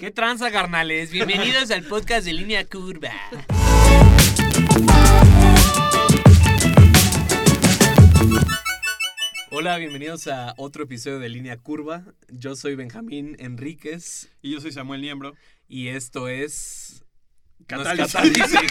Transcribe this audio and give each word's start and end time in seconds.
¿Qué 0.00 0.10
tranza, 0.10 0.50
carnales? 0.50 1.10
Bienvenidos 1.10 1.70
al 1.70 1.82
podcast 1.82 2.24
de 2.24 2.32
Línea 2.32 2.64
Curva. 2.64 3.12
Hola, 9.50 9.76
bienvenidos 9.76 10.26
a 10.26 10.54
otro 10.56 10.84
episodio 10.84 11.18
de 11.18 11.28
Línea 11.28 11.58
Curva. 11.58 12.02
Yo 12.28 12.56
soy 12.56 12.76
Benjamín 12.76 13.36
Enríquez 13.40 14.30
Y 14.40 14.52
yo 14.52 14.62
soy 14.62 14.72
Samuel 14.72 15.02
Niembro. 15.02 15.34
y 15.68 15.88
esto 15.88 16.28
es... 16.28 17.04
no 17.68 17.82
es 17.82 17.88
Catálisis. 17.88 18.14
Catálisis. 18.14 18.70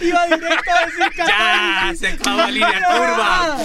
Iba 0.00 0.26
directo 0.26 0.70
a 0.72 0.86
decir 0.86 1.12
¡Ya! 1.16 1.92
¡Se 1.96 2.08
acabó 2.08 2.50
Línea 2.50 2.82
Curva! 2.90 3.58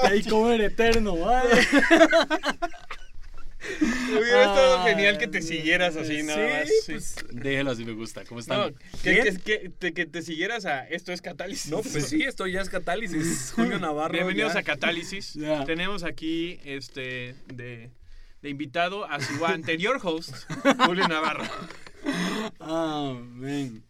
Takeover 0.00 0.62
eterno, 0.62 1.18
¿vale? 1.18 1.68
Hubiera 3.80 4.44
estado 4.44 4.84
genial 4.84 5.18
que 5.18 5.28
te 5.28 5.42
siguieras 5.42 5.96
así, 5.96 6.22
nada 6.22 6.46
más. 6.48 6.68
Sí. 6.68 6.92
pues, 6.92 7.16
Déjelo 7.30 7.70
así, 7.70 7.84
me 7.84 7.92
gusta. 7.92 8.24
¿Cómo 8.24 8.40
están? 8.40 8.58
No, 8.58 8.78
que, 9.02 9.22
que, 9.22 9.38
que 9.38 9.68
te, 9.70 9.92
que 9.94 10.06
te 10.06 10.22
siguieras 10.22 10.66
a 10.66 10.86
esto 10.88 11.12
es 11.12 11.22
Catálisis. 11.22 11.70
no, 11.70 11.80
pues 11.82 12.06
sí, 12.08 12.22
esto 12.22 12.46
ya 12.46 12.60
es 12.60 12.68
Catálisis. 12.68 13.52
Julio 13.56 13.78
Navarro. 13.78 14.12
Bienvenidos 14.12 14.54
ya. 14.54 14.60
a 14.60 14.62
Catálisis. 14.62 15.34
Ya. 15.42 15.64
Tenemos 15.64 16.04
aquí 16.04 16.60
este 16.64 17.34
de, 17.46 17.90
de 18.42 18.48
invitado 18.48 19.04
a 19.04 19.20
su 19.20 19.44
anterior 19.46 19.98
host, 20.02 20.34
Julio 20.86 21.08
Navarro. 21.08 21.44
Ah. 22.60 23.16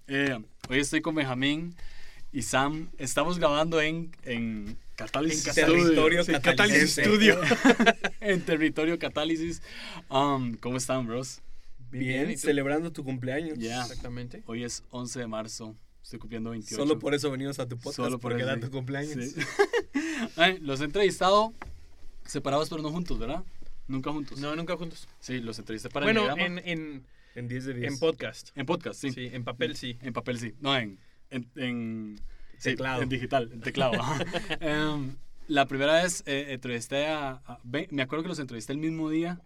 Eh, 0.08 0.38
hoy 0.68 0.78
estoy 0.78 1.00
con 1.00 1.14
Benjamín 1.14 1.74
y 2.32 2.42
Sam. 2.42 2.90
Estamos 2.98 3.38
grabando 3.38 3.80
en, 3.80 4.14
en 4.24 4.78
Catálisis 4.96 5.46
En 5.46 5.52
Studio. 5.52 5.82
Territorio 5.84 6.24
Sí, 6.24 6.32
Catálisis 6.32 6.94
Catálisis 6.96 7.04
Studio. 7.04 7.40
en 8.20 8.40
territorio 8.42 8.98
Catálisis. 8.98 9.62
Um, 10.10 10.54
¿Cómo 10.54 10.76
están, 10.76 11.06
bros? 11.06 11.40
Bien, 11.90 12.30
¿y 12.30 12.34
tú? 12.34 12.40
celebrando 12.40 12.92
tu 12.92 13.04
cumpleaños. 13.04 13.58
Ya. 13.58 13.82
Exactamente. 13.82 14.42
Hoy 14.46 14.64
es 14.64 14.82
11 14.90 15.20
de 15.20 15.26
marzo. 15.26 15.76
Estoy 16.02 16.18
cumpliendo 16.18 16.50
28. 16.50 16.76
Solo 16.76 16.98
por 16.98 17.14
eso 17.14 17.30
venimos 17.30 17.58
a 17.58 17.68
tu 17.68 17.76
podcast, 17.76 17.96
Solo 17.96 18.18
por 18.18 18.32
porque 18.32 18.42
eso, 18.42 18.50
era 18.52 18.60
tu 18.60 18.70
cumpleaños. 18.70 19.12
Sí. 19.30 19.34
Ay, 20.36 20.58
los 20.60 20.80
he 20.80 20.84
entrevistado 20.84 21.54
separados 22.24 22.68
pero 22.68 22.82
no 22.82 22.90
juntos, 22.90 23.18
¿verdad? 23.18 23.44
Nunca 23.88 24.10
juntos. 24.10 24.38
No, 24.40 24.54
nunca 24.56 24.76
juntos. 24.76 25.08
Sí, 25.20 25.40
los 25.40 25.58
entrevisté 25.58 25.90
para 25.90 26.06
bueno, 26.06 26.22
Enneagrama. 26.22 26.60
en, 26.60 26.68
en, 26.68 27.06
En 27.34 27.48
10 27.48 27.64
de 27.66 27.74
10. 27.74 27.92
en 27.92 27.98
podcast. 27.98 28.50
En 28.56 28.66
podcast, 28.66 29.00
sí. 29.00 29.10
Sí. 29.12 29.30
en 29.32 29.44
papel 29.44 29.76
sí. 29.76 29.98
En 30.02 30.12
papel, 30.12 30.38
sí. 30.38 30.54
No, 30.60 30.76
en. 30.76 30.98
En, 31.30 31.48
en- 31.56 32.20
sí, 32.62 32.70
Teclado. 32.70 33.02
en 33.02 33.08
digital, 33.08 33.50
en 33.52 33.60
teclado. 33.60 33.92
Em, 34.60 35.16
la 35.48 35.66
primera 35.66 36.02
vez 36.02 36.22
eh, 36.26 36.46
entrevisté 36.50 37.06
a, 37.08 37.42
a- 37.46 37.58
Me 37.64 38.02
acuerdo 38.02 38.22
que 38.22 38.28
los 38.28 38.38
entrevisté 38.38 38.72
el 38.72 38.78
mismo 38.78 39.10
día. 39.10 39.40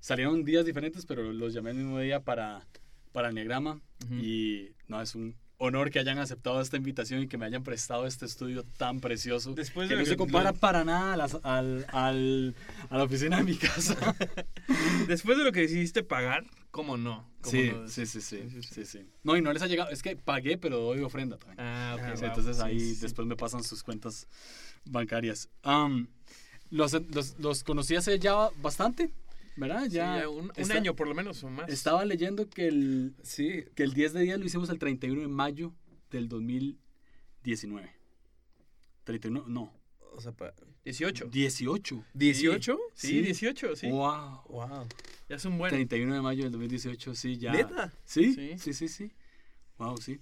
Salieron 0.00 0.44
días 0.44 0.64
diferentes, 0.64 1.04
pero 1.06 1.32
los 1.32 1.52
llamé 1.52 1.70
el 1.70 1.76
mismo 1.76 1.98
día 1.98 2.20
para, 2.20 2.66
para 3.12 3.28
el 3.28 3.32
Enneagrama. 3.32 3.80
Ujú. 4.04 4.14
Y 4.14 4.72
no, 4.86 5.02
es 5.02 5.14
un 5.14 5.34
honor 5.60 5.90
que 5.90 5.98
hayan 5.98 6.18
aceptado 6.18 6.60
esta 6.60 6.76
invitación 6.76 7.20
y 7.22 7.26
que 7.26 7.36
me 7.36 7.44
hayan 7.44 7.64
prestado 7.64 8.06
este 8.06 8.24
estudio 8.26 8.62
tan 8.62 9.00
precioso. 9.00 9.54
Después 9.54 9.88
que 9.88 9.94
de 9.94 9.96
no 9.96 10.00
lo 10.02 10.06
se 10.06 10.12
que- 10.12 10.16
compara 10.18 10.52
para 10.52 10.84
nada 10.84 11.14
a, 11.14 11.16
las- 11.16 11.38
al, 11.42 11.84
al- 11.88 12.54
a 12.90 12.96
la 12.96 13.02
oficina 13.04 13.38
de 13.38 13.42
mi 13.44 13.56
casa. 13.56 13.96
Después 15.08 15.36
de 15.36 15.44
lo 15.44 15.50
que 15.52 15.60
decidiste 15.62 16.02
pagar, 16.04 16.44
¿cómo 16.70 16.96
no? 16.96 17.28
¿Cómo 17.40 17.50
Sí, 17.50 17.70
no? 17.72 17.88
sí, 17.88 18.06
sí, 18.06 18.20
sí, 18.20 18.62
Sí, 18.62 18.84
sí. 18.84 19.06
No, 19.22 19.36
y 19.36 19.42
no 19.42 19.52
les 19.52 19.62
ha 19.62 19.66
llegado. 19.66 19.90
Es 19.90 20.02
que 20.02 20.16
pagué, 20.16 20.58
pero 20.58 20.78
doy 20.78 21.00
ofrenda 21.02 21.38
también. 21.38 21.60
Ah, 21.60 21.94
ok. 21.96 22.02
Ah, 22.04 22.16
Sí, 22.16 22.20
wow. 22.22 22.28
entonces 22.28 22.60
ahí 22.60 22.94
después 22.94 23.26
me 23.26 23.36
pasan 23.36 23.62
sus 23.64 23.82
cuentas 23.82 24.26
bancarias. 24.84 25.48
Los, 26.70 26.92
los, 26.92 27.38
los 27.38 27.64
conocí 27.64 27.96
hace 27.96 28.18
ya 28.18 28.50
bastante, 28.60 29.10
¿verdad? 29.56 29.84
Sí, 29.84 29.90
Ya, 29.92 30.20
ya 30.20 30.28
un, 30.28 30.44
un 30.46 30.52
está- 30.56 30.74
año 30.74 30.94
por 30.94 31.08
lo 31.08 31.14
menos 31.14 31.42
o 31.44 31.48
más. 31.50 31.68
Estaba 31.70 32.04
leyendo 32.04 32.48
que 32.48 32.68
el, 32.68 33.14
Sí, 33.22 33.64
que 33.74 33.82
el 33.84 33.94
10 33.94 34.12
de 34.12 34.20
10 34.22 34.38
lo 34.38 34.44
hicimos 34.46 34.68
el 34.68 34.78
31 34.78 35.22
de 35.22 35.28
mayo 35.28 35.72
del 36.10 36.28
2019. 36.28 37.90
31, 39.04 39.44
no, 39.48 39.72
o 40.14 40.20
sea, 40.20 40.32
pa- 40.32 40.54
18. 40.84 41.26
18. 41.30 42.04
¿18? 42.14 42.78
Sí, 42.94 43.06
Sí. 43.08 43.20
18, 43.22 43.76
sí. 43.76 43.88
Wow. 43.90 44.42
Wow. 44.48 44.86
Ya 45.28 45.36
es 45.36 45.44
un 45.44 45.58
buen. 45.58 45.70
31 45.70 46.14
de 46.14 46.20
mayo 46.22 46.42
del 46.44 46.52
2018, 46.52 47.14
sí, 47.14 47.36
ya. 47.38 47.52
¿Neta? 47.52 47.92
¿Sí? 48.04 48.34
Sí. 48.34 48.58
Sí, 48.58 48.72
sí, 48.72 48.88
sí. 48.88 49.12
Wow, 49.78 49.96
sí. 49.98 50.20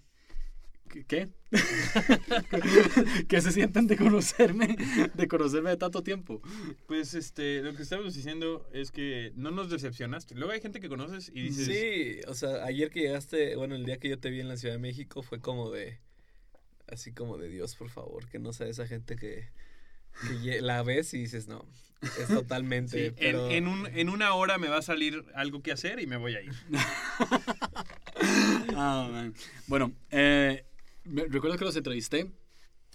¿Qué? 0.88 1.04
¿Qué? 1.04 1.28
¿Qué 3.28 3.40
se 3.40 3.52
sienten 3.52 3.86
de 3.86 3.96
conocerme? 3.96 4.76
De 5.14 5.28
conocerme 5.28 5.70
de 5.70 5.76
tanto 5.76 6.02
tiempo. 6.02 6.40
Pues 6.86 7.14
este, 7.14 7.60
lo 7.62 7.74
que 7.74 7.82
estamos 7.82 8.14
diciendo 8.14 8.68
es 8.72 8.90
que 8.90 9.32
no 9.34 9.50
nos 9.50 9.68
decepcionaste. 9.70 10.34
Luego 10.34 10.52
hay 10.52 10.60
gente 10.60 10.80
que 10.80 10.88
conoces 10.88 11.30
y 11.34 11.42
dices, 11.42 11.66
Sí, 11.66 12.20
o 12.28 12.34
sea, 12.34 12.64
ayer 12.64 12.90
que 12.90 13.00
llegaste, 13.00 13.56
bueno, 13.56 13.74
el 13.74 13.84
día 13.84 13.98
que 13.98 14.08
yo 14.08 14.18
te 14.18 14.30
vi 14.30 14.40
en 14.40 14.48
la 14.48 14.56
Ciudad 14.56 14.74
de 14.74 14.80
México 14.80 15.22
fue 15.22 15.40
como 15.40 15.70
de, 15.70 15.98
así 16.86 17.12
como 17.12 17.36
de 17.38 17.48
Dios, 17.48 17.74
por 17.74 17.90
favor, 17.90 18.28
que 18.28 18.38
no 18.38 18.52
sea 18.52 18.68
esa 18.68 18.86
gente 18.86 19.16
que, 19.16 19.48
que 20.42 20.60
la 20.60 20.82
ves 20.82 21.12
y 21.14 21.18
dices, 21.18 21.46
no, 21.48 21.64
es 22.02 22.28
totalmente, 22.28 22.98
sí, 22.98 23.06
en, 23.06 23.14
pero... 23.16 23.50
en 23.50 23.68
un, 23.68 23.86
en 23.86 24.08
una 24.08 24.34
hora 24.34 24.58
me 24.58 24.68
va 24.68 24.78
a 24.78 24.82
salir 24.82 25.24
algo 25.34 25.62
que 25.62 25.72
hacer 25.72 26.00
y 26.00 26.06
me 26.06 26.16
voy 26.16 26.34
a 26.36 26.42
ir. 26.42 26.52
Ah, 28.78 29.08
man. 29.10 29.34
Bueno, 29.66 29.92
eh, 30.10 30.64
me- 31.04 31.24
recuerdo 31.26 31.56
que 31.56 31.64
los 31.64 31.76
entrevisté. 31.76 32.30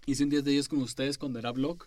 Hice 0.05 0.23
un 0.23 0.29
10 0.29 0.43
de 0.43 0.51
10 0.51 0.67
con 0.67 0.81
ustedes 0.81 1.17
cuando 1.17 1.39
era 1.39 1.51
blog. 1.51 1.85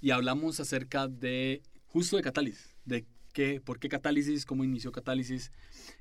Y 0.00 0.10
hablamos 0.10 0.58
acerca 0.60 1.06
de, 1.08 1.62
justo 1.86 2.16
de 2.16 2.22
catálisis. 2.22 2.74
De 2.84 3.06
qué, 3.32 3.60
por 3.60 3.78
qué 3.78 3.88
catálisis, 3.88 4.44
cómo 4.46 4.64
inició 4.64 4.92
catálisis. 4.92 5.50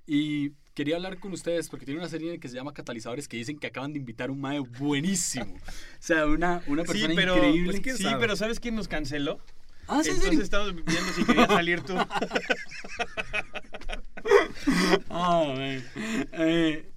Y 0.06 0.52
quería 0.74 0.96
hablar 0.98 1.20
con 1.20 1.32
ustedes 1.34 1.70
porque 1.70 1.86
tiene 1.86 2.00
una 2.00 2.10
serie 2.10 2.40
que 2.40 2.48
se 2.50 2.56
llama 2.56 2.74
Catalizadores 2.74 3.28
que 3.28 3.38
dicen 3.38 3.58
que 3.60 3.68
acaban 3.68 3.94
de 3.94 4.00
invitar 4.00 4.30
a 4.30 4.32
un 4.34 4.40
mae 4.42 4.60
buenísimo. 4.60 5.54
O 5.56 5.60
sea, 6.00 6.26
una, 6.26 6.62
una 6.68 6.84
Sí, 6.84 6.88
persona 6.88 7.14
pero, 7.16 7.36
increíble. 7.38 7.72
pues, 7.72 7.82
¿quién 7.82 7.98
sí, 7.98 8.04
sabe? 8.04 8.20
pero 8.20 8.36
¿sabes 8.36 8.60
quién 8.60 8.76
nos 8.76 8.88
canceló? 8.88 9.40
ah, 9.88 10.02
sí, 10.04 10.10
¿en 10.10 10.16
Entonces 10.18 10.40
estamos 10.42 10.74
viendo 10.76 11.14
si 11.16 11.24
querías 11.26 11.48
salir 11.48 11.82
tú. 11.82 11.96
Ah, 15.10 15.44
man. 15.56 15.84
Eh, 16.34 16.90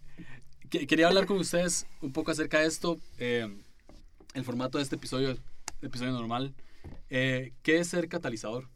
que- 0.70 0.86
quería 0.86 1.08
hablar 1.08 1.26
con 1.26 1.38
ustedes 1.38 1.86
un 2.00 2.12
poco 2.12 2.30
acerca 2.30 2.60
de 2.60 2.66
esto. 2.66 2.98
eh, 3.18 3.48
el 4.34 4.44
formato 4.44 4.78
de 4.78 4.84
este 4.84 4.96
episodio, 4.96 5.36
episodio 5.80 6.10
normal. 6.12 6.54
Eh, 7.08 7.52
¿Qué 7.62 7.78
es 7.78 7.88
ser 7.88 8.08
catalizador? 8.08 8.68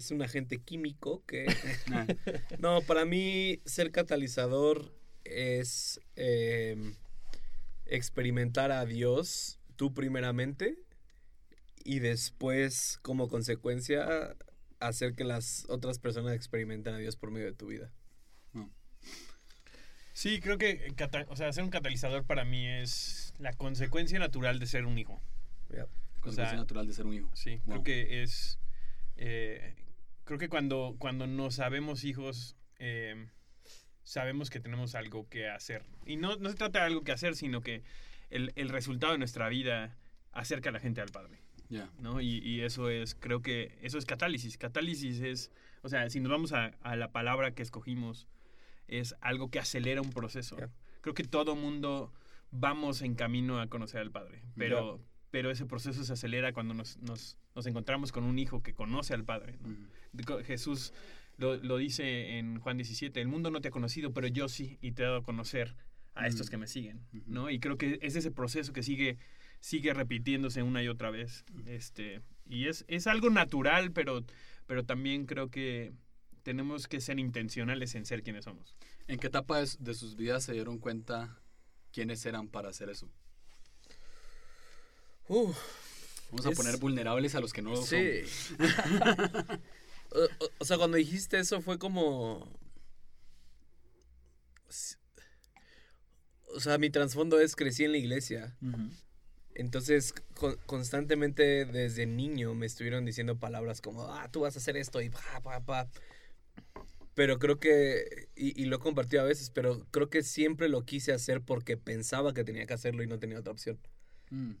Es 0.00 0.10
un 0.10 0.22
agente 0.22 0.58
químico 0.62 1.22
que... 1.26 1.46
Ah, 1.92 2.06
No, 2.58 2.80
para 2.82 3.04
mí 3.04 3.60
ser 3.66 3.90
catalizador 3.92 4.94
es 5.24 6.00
eh, 6.16 6.76
experimentar 7.86 8.72
a 8.72 8.86
Dios 8.86 9.58
tú 9.76 9.92
primeramente 9.92 10.76
y 11.84 11.98
después 11.98 12.98
como 13.02 13.28
consecuencia 13.28 14.36
hacer 14.78 15.14
que 15.14 15.24
las 15.24 15.66
otras 15.68 15.98
personas 15.98 16.34
experimenten 16.34 16.94
a 16.94 16.98
Dios 16.98 17.16
por 17.16 17.30
medio 17.30 17.46
de 17.46 17.52
tu 17.52 17.66
vida. 17.66 17.90
Sí, 20.12 20.40
creo 20.40 20.58
que 20.58 20.92
o 21.28 21.36
sea, 21.36 21.52
ser 21.52 21.64
un 21.64 21.70
catalizador 21.70 22.24
para 22.24 22.44
mí 22.44 22.66
es 22.66 23.32
la 23.38 23.52
consecuencia 23.54 24.18
natural 24.18 24.58
de 24.58 24.66
ser 24.66 24.84
un 24.84 24.98
hijo. 24.98 25.20
Ya. 25.70 25.86
consecuencia 26.20 26.50
sea, 26.50 26.56
natural 26.58 26.86
de 26.86 26.92
ser 26.92 27.06
un 27.06 27.14
hijo. 27.14 27.30
Sí, 27.34 27.56
Wow. 27.64 27.66
creo 27.66 27.82
que 27.84 28.22
es. 28.22 28.58
eh, 29.16 29.74
creo 30.30 30.38
que 30.38 30.48
cuando, 30.48 30.94
cuando 31.00 31.26
nos 31.26 31.56
sabemos 31.56 32.04
hijos, 32.04 32.54
eh, 32.78 33.26
sabemos 34.04 34.48
que 34.48 34.60
tenemos 34.60 34.94
algo 34.94 35.28
que 35.28 35.48
hacer. 35.48 35.82
Y 36.06 36.18
no, 36.18 36.36
no 36.36 36.50
se 36.50 36.54
trata 36.54 36.78
de 36.78 36.84
algo 36.84 37.02
que 37.02 37.10
hacer, 37.10 37.34
sino 37.34 37.62
que 37.62 37.82
el, 38.30 38.52
el 38.54 38.68
resultado 38.68 39.12
de 39.12 39.18
nuestra 39.18 39.48
vida 39.48 39.96
acerca 40.30 40.68
a 40.68 40.72
la 40.72 40.78
gente 40.78 41.00
al 41.00 41.08
Padre. 41.08 41.40
Ya. 41.68 41.90
¿no? 41.98 42.20
Y, 42.20 42.38
y 42.46 42.60
eso 42.60 42.90
es, 42.90 43.16
creo 43.16 43.42
que 43.42 43.76
eso 43.82 43.98
es 43.98 44.04
catálisis. 44.04 44.56
Catálisis 44.56 45.20
es, 45.20 45.50
o 45.82 45.88
sea, 45.88 46.08
si 46.10 46.20
nos 46.20 46.30
vamos 46.30 46.52
a, 46.52 46.66
a 46.80 46.94
la 46.94 47.10
palabra 47.10 47.52
que 47.52 47.64
escogimos, 47.64 48.28
es 48.86 49.16
algo 49.22 49.50
que 49.50 49.58
acelera 49.58 50.00
un 50.00 50.10
proceso. 50.10 50.56
Creo 51.00 51.14
que 51.14 51.24
todo 51.24 51.56
mundo 51.56 52.12
vamos 52.52 53.02
en 53.02 53.16
camino 53.16 53.60
a 53.60 53.66
conocer 53.66 54.00
al 54.00 54.12
Padre, 54.12 54.44
pero, 54.56 55.00
pero 55.30 55.50
ese 55.50 55.66
proceso 55.66 56.04
se 56.04 56.12
acelera 56.12 56.52
cuando 56.52 56.74
nos, 56.74 56.98
nos, 56.98 57.36
nos 57.54 57.66
encontramos 57.66 58.12
con 58.12 58.24
un 58.24 58.38
hijo 58.38 58.62
que 58.62 58.74
conoce 58.74 59.14
al 59.14 59.24
Padre. 59.24 59.58
¿no? 59.60 60.38
Jesús 60.44 60.92
lo, 61.36 61.56
lo 61.56 61.76
dice 61.76 62.38
en 62.38 62.58
Juan 62.60 62.76
17, 62.76 63.20
el 63.20 63.28
mundo 63.28 63.50
no 63.50 63.60
te 63.60 63.68
ha 63.68 63.70
conocido, 63.70 64.12
pero 64.12 64.26
yo 64.26 64.48
sí, 64.48 64.78
y 64.80 64.92
te 64.92 65.02
he 65.02 65.06
dado 65.06 65.18
a 65.18 65.22
conocer 65.22 65.76
a 66.14 66.26
estos 66.26 66.50
que 66.50 66.56
me 66.56 66.66
siguen. 66.66 67.00
¿no? 67.26 67.50
Y 67.50 67.60
creo 67.60 67.78
que 67.78 67.98
es 68.02 68.16
ese 68.16 68.30
proceso 68.30 68.72
que 68.72 68.82
sigue, 68.82 69.18
sigue 69.60 69.94
repitiéndose 69.94 70.62
una 70.62 70.82
y 70.82 70.88
otra 70.88 71.10
vez, 71.10 71.44
este, 71.66 72.22
y 72.48 72.66
es, 72.66 72.84
es 72.88 73.06
algo 73.06 73.30
natural, 73.30 73.92
pero, 73.92 74.24
pero 74.66 74.84
también 74.84 75.26
creo 75.26 75.50
que 75.50 75.92
tenemos 76.42 76.88
que 76.88 77.00
ser 77.00 77.18
intencionales 77.18 77.94
en 77.94 78.04
ser 78.04 78.22
quienes 78.22 78.44
somos. 78.44 78.76
¿En 79.06 79.18
qué 79.18 79.28
etapa 79.28 79.60
de 79.60 79.94
sus 79.94 80.16
vidas 80.16 80.44
se 80.44 80.52
dieron 80.52 80.78
cuenta 80.78 81.40
quiénes 81.92 82.24
eran 82.26 82.48
para 82.48 82.70
hacer 82.70 82.88
eso? 82.90 83.10
Vamos 86.30 86.46
a 86.46 86.50
poner 86.56 86.76
vulnerables 86.78 87.34
a 87.34 87.40
los 87.40 87.52
que 87.52 87.62
no 87.62 87.70
lo 87.70 87.82
sí. 87.84 88.22
O, 90.12 90.44
o- 90.44 90.50
o 90.58 90.64
sea, 90.64 90.76
cuando 90.76 90.96
dijiste 90.96 91.38
eso 91.38 91.60
fue 91.60 91.78
como... 91.78 92.48
O 96.54 96.58
sea, 96.60 96.78
mi 96.78 96.90
trasfondo 96.90 97.40
es 97.40 97.54
crecí 97.54 97.84
en 97.84 97.92
la 97.92 97.98
iglesia. 97.98 98.56
Entonces, 99.54 100.12
con- 100.34 100.56
constantemente 100.66 101.64
desde 101.64 102.06
niño 102.06 102.54
me 102.54 102.66
estuvieron 102.66 103.04
diciendo 103.04 103.38
palabras 103.38 103.80
como, 103.80 104.02
ah, 104.12 104.28
tú 104.32 104.40
vas 104.40 104.56
a 104.56 104.58
hacer 104.58 104.76
esto 104.76 105.00
y 105.00 105.10
pa, 105.10 105.20
pa, 105.42 105.60
pa. 105.64 105.88
Pero 107.14 107.38
creo 107.38 107.60
que, 107.60 108.28
y, 108.34 108.60
y 108.60 108.64
lo 108.66 108.76
he 108.76 108.80
compartido 108.80 109.22
a 109.22 109.26
veces, 109.26 109.50
pero 109.50 109.86
creo 109.90 110.08
que 110.10 110.22
siempre 110.22 110.68
lo 110.68 110.84
quise 110.84 111.12
hacer 111.12 111.40
porque 111.42 111.76
pensaba 111.76 112.32
que 112.34 112.44
tenía 112.44 112.66
que 112.66 112.74
hacerlo 112.74 113.02
y 113.02 113.06
no 113.06 113.18
tenía 113.18 113.38
otra 113.38 113.52
opción. 113.52 113.78
Mm. 114.30 114.52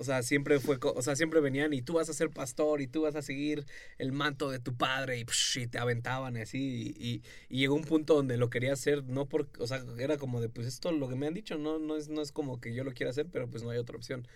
O 0.00 0.04
sea, 0.04 0.22
siempre 0.22 0.58
fue, 0.60 0.78
o 0.82 1.02
sea, 1.02 1.14
siempre 1.14 1.40
venían 1.40 1.74
y 1.74 1.82
tú 1.82 1.94
vas 1.94 2.08
a 2.08 2.14
ser 2.14 2.30
pastor 2.30 2.80
y 2.80 2.86
tú 2.86 3.02
vas 3.02 3.16
a 3.16 3.22
seguir 3.22 3.66
el 3.98 4.12
manto 4.12 4.50
de 4.50 4.58
tu 4.58 4.74
padre 4.76 5.18
y, 5.18 5.24
psh, 5.26 5.68
te 5.70 5.78
aventaban 5.78 6.36
así. 6.38 6.94
Y, 6.98 7.06
y- 7.16 7.22
y 7.50 7.58
llegó 7.60 7.74
un 7.74 7.84
punto 7.84 8.14
donde 8.14 8.38
lo 8.38 8.48
quería 8.50 8.72
hacer, 8.72 9.04
no 9.04 9.28
porque, 9.28 9.62
o 9.62 9.66
sea, 9.66 9.84
era 9.98 10.16
como 10.18 10.40
de, 10.40 10.48
pues 10.48 10.66
esto 10.66 10.90
lo 10.92 11.08
que 11.08 11.16
me 11.16 11.26
han 11.26 11.34
dicho, 11.34 11.58
no, 11.58 11.78
no, 11.78 11.96
es, 11.96 12.08
no 12.08 12.22
es 12.22 12.32
como 12.32 12.60
que 12.60 12.74
yo 12.74 12.82
lo 12.84 12.92
quiera 12.94 13.10
hacer, 13.10 13.26
pero 13.30 13.48
pues 13.50 13.62
no 13.62 13.70
hay 13.70 13.78
otra 13.78 13.96
opción. 13.96 14.26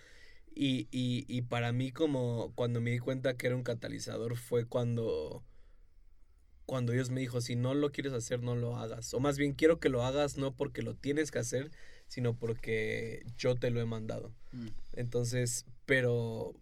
Y, 0.55 0.88
y, 0.93 1.25
y 1.28 1.43
para 1.43 1.72
mí 1.72 1.93
como 1.93 2.52
cuando 2.56 2.81
me 2.81 2.90
di 2.93 2.99
cuenta 3.00 3.37
que 3.37 3.46
era 3.49 3.56
un 3.56 3.64
catalizador 3.64 4.37
fue 4.38 4.67
cuando, 4.67 5.44
cuando 6.67 6.93
Dios 6.93 7.10
me 7.10 7.20
dijo, 7.20 7.40
si 7.40 7.56
no 7.56 7.75
lo 7.75 7.93
quieres 7.93 8.12
hacer, 8.12 8.43
no 8.43 8.56
lo 8.56 8.76
hagas. 8.76 9.12
O 9.14 9.20
más 9.20 9.37
bien 9.38 9.52
quiero 9.52 9.81
que 9.81 9.88
lo 9.90 10.02
hagas 10.05 10.38
no 10.38 10.55
porque 10.55 10.82
lo 10.82 10.94
tienes 10.94 11.31
que 11.31 11.38
hacer, 11.38 11.70
sino 12.08 12.36
porque 12.36 13.24
yo 13.36 13.56
te 13.56 13.70
lo 13.70 13.80
he 13.80 13.86
mandado. 13.86 14.34
Mm. 14.52 14.68
Entonces, 14.92 15.66
pero, 15.86 16.54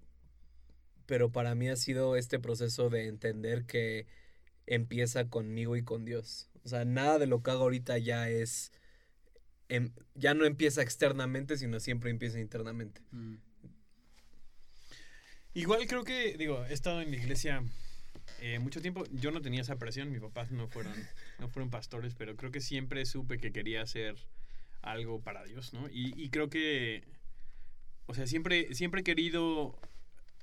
pero 1.06 1.30
para 1.30 1.54
mí 1.54 1.68
ha 1.68 1.76
sido 1.76 2.16
este 2.16 2.38
proceso 2.38 2.90
de 2.90 3.06
entender 3.06 3.64
que 3.64 4.06
empieza 4.66 5.28
conmigo 5.28 5.76
y 5.76 5.82
con 5.82 6.04
Dios. 6.04 6.48
O 6.64 6.68
sea, 6.68 6.84
nada 6.84 7.18
de 7.18 7.26
lo 7.26 7.42
que 7.42 7.50
hago 7.50 7.62
ahorita 7.62 7.98
ya 7.98 8.28
es, 8.30 8.72
em- 9.68 9.92
ya 10.14 10.34
no 10.34 10.44
empieza 10.44 10.82
externamente, 10.82 11.56
sino 11.56 11.80
siempre 11.80 12.10
empieza 12.10 12.40
internamente. 12.40 13.02
Mm. 13.10 13.36
Igual 15.54 15.86
creo 15.86 16.04
que, 16.04 16.36
digo, 16.38 16.64
he 16.64 16.72
estado 16.72 17.02
en 17.02 17.10
la 17.10 17.16
iglesia 17.16 17.62
eh, 18.40 18.58
mucho 18.58 18.80
tiempo. 18.80 19.04
Yo 19.12 19.30
no 19.30 19.42
tenía 19.42 19.60
esa 19.60 19.76
presión, 19.76 20.10
mis 20.10 20.20
papás 20.20 20.50
no 20.50 20.68
fueron, 20.68 20.94
no 21.38 21.48
fueron 21.48 21.70
pastores, 21.70 22.14
pero 22.14 22.36
creo 22.36 22.50
que 22.50 22.60
siempre 22.60 23.04
supe 23.04 23.38
que 23.38 23.52
quería 23.52 23.82
hacer 23.82 24.16
algo 24.82 25.20
para 25.20 25.44
Dios, 25.44 25.73
¿no? 25.73 25.88
Y, 25.88 26.12
y 26.17 26.29
creo 26.31 26.50
que, 26.50 27.05
o 28.06 28.14
sea, 28.14 28.26
siempre, 28.26 28.75
siempre 28.75 29.00
he 29.00 29.05
querido 29.05 29.79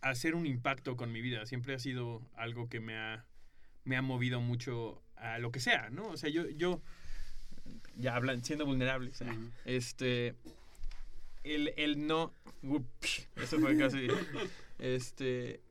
hacer 0.02 0.36
un 0.36 0.46
impacto 0.46 0.96
con 0.96 1.12
mi 1.12 1.22
vida. 1.22 1.46
Siempre 1.46 1.76
ha 1.76 1.80
sido 1.80 2.22
algo 2.36 2.70
que 2.70 2.80
me 2.80 2.98
ha, 2.98 3.26
me 3.84 3.98
ha 3.98 4.02
movido 4.02 4.42
mucho 4.42 5.04
a 5.16 5.40
lo 5.40 5.52
que 5.52 5.60
sea, 5.60 5.90
¿no? 5.90 6.08
O 6.08 6.18
sea, 6.18 6.30
yo, 6.30 6.50
yo 6.50 6.82
ya 7.96 8.16
hablan, 8.16 8.44
siendo 8.44 8.66
vulnerable, 8.66 9.12
o 9.12 9.14
sea, 9.14 9.32
Ujú. 9.32 9.50
este, 9.66 10.36
el, 11.44 11.74
el 11.78 12.08
no, 12.08 12.34
ups, 12.64 13.28
eso 13.36 13.60
fue 13.60 13.78
casi, 13.78 14.08
este, 14.80 15.62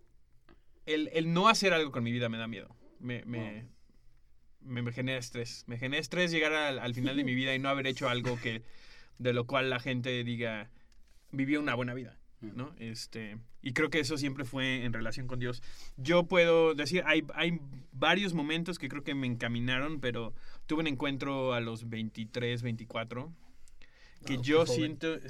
el, 0.87 1.09
el 1.13 1.33
no 1.33 1.49
hacer 1.49 1.73
algo 1.73 1.91
con 1.91 2.05
mi 2.05 2.13
vida 2.13 2.29
me 2.29 2.39
da 2.39 2.47
miedo, 2.47 2.69
me, 3.01 3.25
me, 3.25 3.67
me, 4.69 4.83
me 4.83 5.17
estrés, 5.17 5.65
me 5.67 5.79
genera 5.79 6.01
estrés 6.01 6.31
llegar 6.31 6.53
al, 6.53 6.79
al 6.79 6.95
final 6.95 7.17
de 7.17 7.25
mi 7.25 7.35
vida 7.35 7.55
y 7.55 7.59
no 7.59 7.69
haber 7.69 7.87
hecho 7.87 8.09
algo 8.09 8.39
que, 8.41 8.63
de 9.19 9.33
lo 9.33 9.47
cual 9.47 9.71
la 9.71 9.81
gente 9.81 10.23
diga, 10.25 10.71
vivió 11.33 11.61
una 11.61 11.75
buena 11.75 11.95
vida. 11.95 12.19
¿no? 12.41 12.73
Este, 12.79 13.39
y 13.63 13.73
creo 13.73 13.91
que 13.91 14.01
eso 14.01 14.17
siempre 14.17 14.45
fue 14.45 14.85
en 14.85 14.93
relación 14.93 15.27
con 15.27 15.39
Dios. 15.39 15.63
Yo 15.97 16.25
puedo 16.25 16.75
decir, 16.75 17.03
hay, 17.07 17.27
hay 17.35 17.61
varios 17.93 18.35
momentos 18.35 18.79
que 18.79 18.89
creo 18.89 19.03
que 19.03 19.15
me 19.15 19.27
encaminaron, 19.27 20.01
pero 20.01 20.35
tuve 20.67 20.81
un 20.81 20.87
encuentro 20.87 21.53
a 21.53 21.61
los 21.61 21.89
23, 21.89 22.63
24, 22.63 23.33
que 24.25 24.35
Ah, 24.35 24.41
yo 24.43 24.67
siento... 24.67 25.19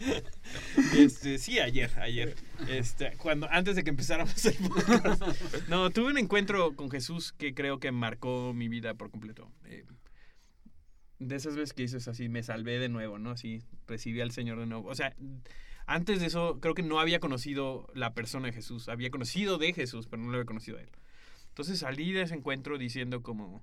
este, 0.96 1.38
sí, 1.38 1.58
ayer, 1.58 1.90
ayer. 1.98 2.34
Este, 2.68 3.12
cuando, 3.16 3.48
antes 3.50 3.76
de 3.76 3.84
que 3.84 3.90
empezáramos 3.90 4.44
el 4.44 4.56
podcast. 4.68 5.22
No, 5.68 5.90
tuve 5.90 6.10
un 6.10 6.18
encuentro 6.18 6.74
con 6.74 6.90
Jesús 6.90 7.32
que 7.32 7.54
creo 7.54 7.78
que 7.78 7.92
marcó 7.92 8.52
mi 8.54 8.68
vida 8.68 8.94
por 8.94 9.10
completo. 9.10 9.50
Eh, 9.64 9.84
de 11.18 11.36
esas 11.36 11.56
veces 11.56 11.72
que 11.72 11.82
dices 11.82 12.08
así, 12.08 12.28
me 12.28 12.42
salvé 12.42 12.78
de 12.78 12.88
nuevo, 12.88 13.18
¿no? 13.18 13.30
Así, 13.30 13.62
recibí 13.86 14.20
al 14.20 14.32
Señor 14.32 14.58
de 14.58 14.66
nuevo. 14.66 14.88
O 14.88 14.94
sea, 14.94 15.14
antes 15.86 16.20
de 16.20 16.26
eso, 16.26 16.58
creo 16.60 16.74
que 16.74 16.82
no 16.82 16.98
había 16.98 17.20
conocido 17.20 17.88
la 17.94 18.14
persona 18.14 18.46
de 18.46 18.52
Jesús. 18.52 18.88
Había 18.88 19.10
conocido 19.10 19.58
de 19.58 19.72
Jesús, 19.72 20.06
pero 20.08 20.22
no 20.22 20.30
lo 20.30 20.36
había 20.36 20.46
conocido 20.46 20.78
a 20.78 20.82
él. 20.82 20.90
Entonces 21.48 21.78
salí 21.78 22.12
de 22.12 22.22
ese 22.22 22.34
encuentro 22.34 22.78
diciendo 22.78 23.22
como... 23.22 23.62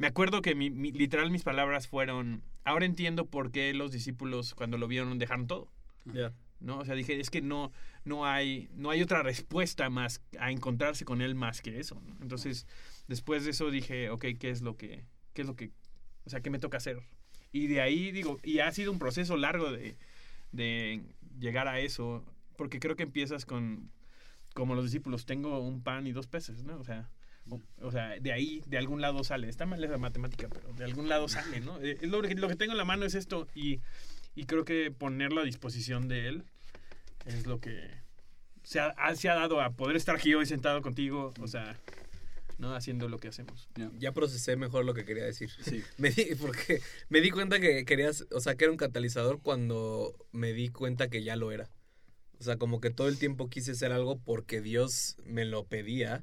Me 0.00 0.06
acuerdo 0.06 0.40
que 0.40 0.54
mi, 0.54 0.70
mi- 0.70 0.92
literal 0.92 1.30
mis 1.30 1.42
palabras 1.42 1.86
fueron, 1.86 2.42
ahora 2.64 2.86
entiendo 2.86 3.26
por 3.26 3.50
qué 3.52 3.74
los 3.74 3.92
discípulos 3.92 4.54
cuando 4.54 4.78
lo 4.78 4.88
vieron 4.88 5.18
dejaron 5.18 5.46
todo. 5.46 5.68
Ya. 6.06 6.32
¿no? 6.58 6.78
O 6.78 6.84
sea, 6.86 6.94
dije, 6.94 7.20
es 7.20 7.28
que 7.28 7.42
no, 7.42 7.70
no, 8.06 8.24
hay, 8.24 8.70
no 8.74 8.88
hay 8.88 9.02
otra 9.02 9.22
respuesta 9.22 9.90
más 9.90 10.22
a 10.38 10.50
encontrarse 10.50 11.04
con 11.04 11.20
él 11.20 11.34
más 11.34 11.60
que 11.60 11.78
eso. 11.80 12.00
¿no? 12.06 12.16
Entonces, 12.22 12.66
después 13.08 13.44
de 13.44 13.50
eso 13.50 13.70
dije, 13.70 14.08
ok, 14.08 14.24
¿qué 14.38 14.48
es 14.50 14.62
lo 14.62 14.76
que, 14.78 15.04
qué 15.34 15.42
es 15.42 15.46
lo 15.48 15.54
que, 15.54 15.70
o 16.24 16.30
sea, 16.30 16.40
qué 16.40 16.48
me 16.48 16.58
toca 16.58 16.78
hacer? 16.78 17.02
Y 17.52 17.66
de 17.66 17.82
ahí, 17.82 18.10
digo, 18.10 18.38
y 18.42 18.60
ha 18.60 18.72
sido 18.72 18.92
un 18.92 18.98
proceso 18.98 19.36
largo 19.36 19.70
de, 19.70 19.96
de 20.52 21.02
llegar 21.38 21.68
a 21.68 21.78
eso, 21.80 22.24
porque 22.56 22.78
creo 22.80 22.96
que 22.96 23.02
empiezas 23.02 23.44
con, 23.44 23.90
como 24.54 24.74
los 24.74 24.84
discípulos, 24.84 25.26
tengo 25.26 25.60
un 25.60 25.82
pan 25.82 26.06
y 26.06 26.12
dos 26.12 26.26
peces, 26.26 26.62
¿no? 26.64 26.78
O 26.78 26.84
sea, 26.84 27.10
o, 27.80 27.90
sea, 27.90 28.10
de 28.20 28.32
ahí, 28.32 28.62
de 28.66 28.78
algún 28.78 29.00
lado 29.00 29.24
sale. 29.24 29.48
Está 29.48 29.66
mal 29.66 29.82
esa 29.82 29.98
matemática, 29.98 30.48
pero 30.48 30.72
de 30.72 30.84
algún 30.84 31.08
lado 31.08 31.28
sale, 31.28 31.60
¿no? 31.60 31.80
Eh, 31.80 31.98
Lo, 32.02 32.22
que- 32.22 32.34
lo 32.34 32.48
que 32.48 32.56
tengo 32.56 32.72
en 32.72 32.78
la 32.78 32.84
mano 32.84 33.04
es 33.04 33.14
esto 33.14 33.48
y, 33.54 33.80
y 34.34 34.44
creo 34.44 34.64
que 34.64 34.90
ponerlo 34.90 35.40
a 35.40 35.44
disposición 35.44 36.08
de 36.08 36.28
él 36.28 36.44
es 37.26 37.46
lo 37.46 37.60
que 37.60 37.90
se 38.62 38.78
ha, 38.80 38.94
se 39.16 39.28
ha 39.28 39.34
dado 39.34 39.60
a 39.60 39.70
poder 39.70 39.96
estar 39.96 40.16
aquí 40.16 40.34
hoy 40.34 40.46
sentado 40.46 40.80
contigo, 40.82 41.32
o 41.40 41.48
sea, 41.48 41.76
¿no? 42.58 42.74
Haciendo 42.74 43.08
lo 43.08 43.18
que 43.18 43.28
hacemos. 43.28 43.68
Ya 43.98 44.12
procesé 44.12 44.54
mejor 44.56 44.84
lo 44.84 44.94
que 44.94 45.04
quería 45.04 45.24
decir. 45.24 45.50
Sí. 45.62 45.82
Me 45.98 46.10
di, 46.10 46.34
porque 46.40 46.80
me 47.08 47.20
di 47.20 47.30
cuenta 47.30 47.58
que 47.58 47.84
querías, 47.84 48.26
o 48.32 48.40
sea, 48.40 48.54
que 48.54 48.64
era 48.64 48.70
un 48.70 48.76
catalizador 48.76 49.40
cuando 49.40 50.14
me 50.30 50.52
di 50.52 50.68
cuenta 50.68 51.08
que 51.08 51.22
ya 51.24 51.36
lo 51.36 51.52
era. 51.52 51.68
O 52.38 52.42
sea, 52.44 52.56
como 52.56 52.80
que 52.80 52.90
todo 52.90 53.08
el 53.08 53.18
tiempo 53.18 53.48
quise 53.50 53.72
hacer 53.72 53.92
algo 53.92 54.18
porque 54.18 54.60
Dios 54.60 55.16
me 55.24 55.44
lo 55.44 55.64
pedía 55.64 56.22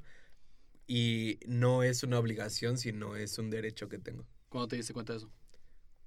y 0.88 1.40
no 1.46 1.84
es 1.84 2.04
una 2.04 2.18
obligación, 2.20 2.78
sino 2.78 3.16
es 3.16 3.38
un 3.38 3.50
derecho 3.50 3.90
que 3.90 3.98
tengo. 4.00 4.26
¿Cuándo 4.50 4.68
te 4.70 4.76
diste 4.78 4.94
cuenta 4.94 5.14
de 5.14 5.20
eso? 5.20 5.32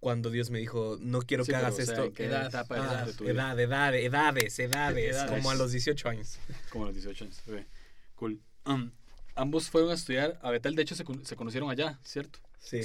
Cuando 0.00 0.30
Dios 0.30 0.48
me 0.50 0.58
dijo, 0.58 0.96
no 1.00 1.20
quiero 1.20 1.44
Sí, 1.44 1.48
que 1.52 1.56
pero, 1.58 1.66
hagas 1.66 1.78
o 1.78 1.82
sea, 1.82 1.94
esto. 1.94 2.04
¿en 2.06 2.12
qué 2.14 2.24
edad, 2.24 2.46
etapa 2.46 2.76
ah, 3.02 3.04
de 3.06 3.12
tu 3.12 3.24
vida? 3.24 3.32
edad, 3.34 3.60
edad, 3.60 3.94
edades, 3.94 4.58
edades, 4.58 5.14
Edades. 5.14 5.30
como 5.30 5.50
a 5.50 5.54
los 5.54 5.72
18 5.72 6.08
años. 6.08 6.38
Como 6.70 6.84
a 6.84 6.86
los 6.88 6.94
18 6.96 7.24
años. 7.24 7.42
Ok, 7.46 7.54
Cool. 8.14 8.40
Um, 8.64 8.90
ambos 9.34 9.68
fueron 9.68 9.90
a 9.90 9.94
estudiar 9.94 10.38
a 10.42 10.50
Betel. 10.50 10.74
De 10.74 10.82
hecho, 10.82 10.94
se, 10.94 11.04
se 11.24 11.36
conocieron 11.36 11.70
allá, 11.70 11.98
¿cierto? 12.02 12.38
Sí. 12.58 12.80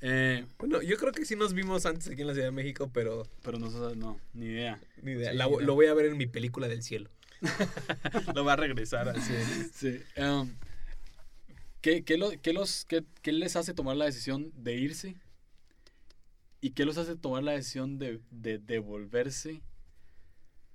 Eh, 0.00 0.44
Bueno, 0.58 0.82
yo 0.82 0.96
creo 0.96 1.12
que 1.12 1.24
sí 1.24 1.36
nos 1.36 1.54
vimos 1.54 1.86
antes 1.86 2.08
aquí 2.08 2.20
en 2.22 2.26
la 2.26 2.32
Ciudad 2.34 2.48
de 2.48 2.52
México, 2.52 2.90
pero 2.92 3.26
pero 3.42 3.58
no, 3.58 3.70
no, 3.94 4.20
ni 4.34 4.46
idea. 4.46 4.80
ni 5.02 5.12
idea. 5.12 5.30
Sí, 5.30 5.36
La- 5.38 5.46
no. 5.48 5.60
lo 5.60 5.74
voy 5.74 5.86
a 5.86 5.94
ver 5.94 6.06
en 6.06 6.16
mi 6.16 6.26
película 6.26 6.66
del 6.68 6.82
cielo. 6.82 7.10
Lo 8.34 8.44
va 8.44 8.54
a 8.54 8.56
regresar 8.56 9.08
así. 9.10 9.32
Sí. 9.74 10.00
um, 10.20 10.50
¿qué, 11.80 12.04
qué, 12.04 12.16
lo- 12.18 12.30
qué 12.42 12.52
los, 12.52 12.84
qué, 12.86 13.04
qué 13.22 13.32
les 13.32 13.56
hace 13.56 13.74
tomar 13.74 13.96
la 13.96 14.04
decisión 14.06 14.52
de 14.56 14.74
irse? 14.76 15.16
¿Y 16.60 16.70
qué 16.72 16.84
los 16.84 16.98
hace 16.98 17.16
tomar 17.16 17.42
la 17.44 17.52
decisión 17.52 17.98
de, 17.98 18.20
de 18.30 18.58
devolverse 18.58 19.62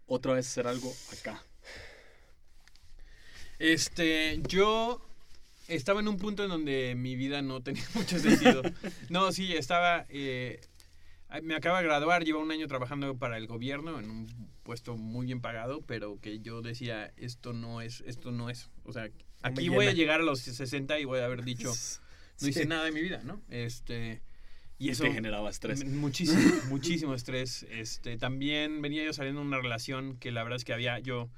otra 0.06 0.34
vez 0.34 0.46
a 0.48 0.50
hacer 0.52 0.68
algo 0.68 0.94
acá? 1.12 1.44
Este, 3.60 4.42
yo 4.48 5.02
estaba 5.68 6.00
en 6.00 6.08
un 6.08 6.18
punto 6.18 6.44
en 6.44 6.50
donde 6.50 6.96
mi 6.96 7.16
vida 7.16 7.42
no 7.42 7.62
tenía 7.62 7.84
mucho 7.96 8.20
sentido. 8.20 8.62
No, 9.10 9.32
sí, 9.32 9.54
estaba, 9.54 10.06
eh, 10.10 10.62
me 11.44 11.56
acaba 11.56 11.80
de 11.80 11.86
graduar, 11.86 12.24
llevo 12.24 12.40
un 12.42 12.52
año 12.52 12.68
trabajando 12.68 13.18
para 13.18 13.38
el 13.38 13.48
gobierno 13.48 14.00
en 14.00 14.10
un 14.10 14.50
puesto 14.64 14.98
muy 14.98 15.26
bien 15.28 15.42
pagado, 15.42 15.82
pero 15.82 16.20
que 16.20 16.40
yo 16.40 16.62
decía, 16.62 17.14
esto 17.18 17.54
no 17.54 17.82
es, 17.82 18.02
esto 18.08 18.32
no 18.32 18.50
es, 18.50 18.70
o 18.84 18.94
sea, 18.94 19.10
aquí 19.44 19.70
voy 19.70 19.86
a 19.88 19.94
llegar 19.94 20.22
a 20.22 20.24
los 20.24 20.40
60 20.42 21.00
y 21.00 21.06
voy 21.06 21.20
a 21.20 21.26
haber 21.26 21.44
dicho, 21.44 21.72
no 22.42 22.48
hice 22.48 22.64
Sí. 22.64 22.68
nada 22.68 22.84
de 22.86 22.92
mi 22.92 23.02
vida, 23.02 23.22
¿no? 23.24 23.42
Este, 23.50 24.22
y 24.80 24.90
eso 24.90 25.04
te 25.04 25.14
generaba 25.14 25.50
estrés. 25.50 25.86
Muchísimo, 25.86 26.40
muchísimo 26.70 27.14
estrés. 27.14 27.64
Este, 27.70 28.18
también 28.18 28.82
venía 28.82 29.04
yo 29.04 29.14
saliendo 29.14 29.42
de 29.42 29.48
una 29.48 29.58
relación 29.60 30.18
que 30.18 30.32
la 30.32 30.44
verdad 30.44 30.58
es 30.58 30.66
que 30.66 30.74
había 30.74 30.98
yo 31.00 31.30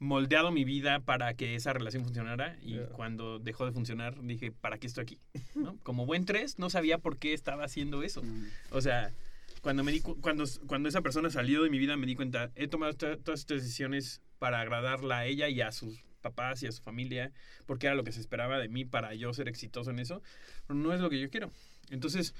moldeado 0.00 0.50
mi 0.50 0.64
vida 0.64 0.98
para 0.98 1.34
que 1.34 1.54
esa 1.54 1.72
relación 1.72 2.02
funcionara 2.02 2.56
y 2.60 2.78
cuando 2.92 3.38
dejó 3.38 3.66
de 3.66 3.72
funcionar 3.72 4.20
dije, 4.22 4.50
¿para 4.50 4.78
qué 4.78 4.88
estoy 4.88 5.02
aquí? 5.02 5.18
¿No? 5.54 5.76
Como 5.84 6.06
buen 6.06 6.24
tres, 6.24 6.58
no 6.58 6.70
sabía 6.70 6.98
por 6.98 7.18
qué 7.18 7.34
estaba 7.34 7.64
haciendo 7.64 8.02
eso. 8.02 8.20
Mm, 8.22 8.46
O 8.72 8.80
sea, 8.80 9.12
cuando, 9.60 9.84
me 9.84 9.92
di, 9.92 10.00
cu- 10.00 10.20
cuando, 10.20 10.44
cuando 10.66 10.88
esa 10.88 11.02
persona 11.02 11.30
salió 11.30 11.62
de 11.62 11.70
mi 11.70 11.78
vida 11.78 11.96
me 11.96 12.06
di 12.08 12.16
cuenta, 12.16 12.50
he 12.56 12.66
tomado 12.66 12.94
to- 12.94 13.16
todas 13.18 13.38
estas 13.40 13.58
decisiones 13.62 14.20
para 14.40 14.60
agradarla 14.60 15.18
a 15.18 15.26
ella 15.26 15.48
y 15.48 15.60
a 15.60 15.70
sus 15.70 16.02
papás 16.22 16.62
y 16.62 16.66
a 16.66 16.72
su 16.72 16.82
familia, 16.82 17.32
porque 17.66 17.86
era 17.86 17.94
lo 17.94 18.04
que 18.04 18.12
se 18.12 18.20
esperaba 18.20 18.58
de 18.58 18.68
mí 18.68 18.84
para 18.84 19.14
yo 19.14 19.34
ser 19.34 19.48
exitoso 19.48 19.90
en 19.90 19.98
eso, 19.98 20.22
pero 20.66 20.78
no 20.78 20.94
es 20.94 21.00
lo 21.00 21.10
que 21.10 21.20
yo 21.20 21.28
quiero. 21.28 21.50
Entonces, 21.90 22.34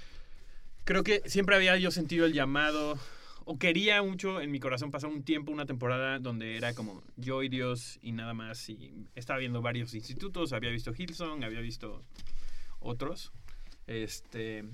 creo 0.85 1.03
que 1.03 1.23
siempre 1.27 1.57
había 1.57 1.77
yo 1.77 1.91
sentido 1.91 2.25
el 2.25 2.33
llamado, 2.33 2.99
o 3.45 3.59
quería 3.59 4.03
mucho 4.03 4.41
en 4.41 4.51
mi 4.51 4.61
corazón 4.61 4.91
pasar 4.91 5.11
un 5.11 5.25
tiempo, 5.25 5.53
una 5.53 5.67
temporada 5.67 6.19
donde 6.19 6.57
era 6.57 6.75
como 6.75 7.03
yo 7.17 7.43
y 7.43 7.49
Dios 7.49 7.99
y 8.03 8.12
nada 8.12 8.35
más, 8.35 8.69
y 8.69 9.07
estaba 9.15 9.39
viendo 9.39 9.61
varios 9.61 9.95
institutos, 9.95 10.53
había 10.53 10.71
visto 10.71 10.93
Hillsong, 10.97 11.45
había 11.45 11.61
visto 11.61 12.03
otros, 12.79 13.33
este, 13.87 14.65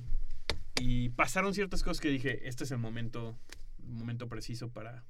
y 0.80 1.08
pasaron 1.10 1.54
ciertas 1.54 1.82
cosas 1.82 2.00
que 2.00 2.08
dije, 2.10 2.46
este 2.48 2.64
es 2.64 2.70
el 2.70 2.78
momento, 2.78 3.36
momento 3.78 4.28
preciso 4.28 4.68
para, 4.68 5.04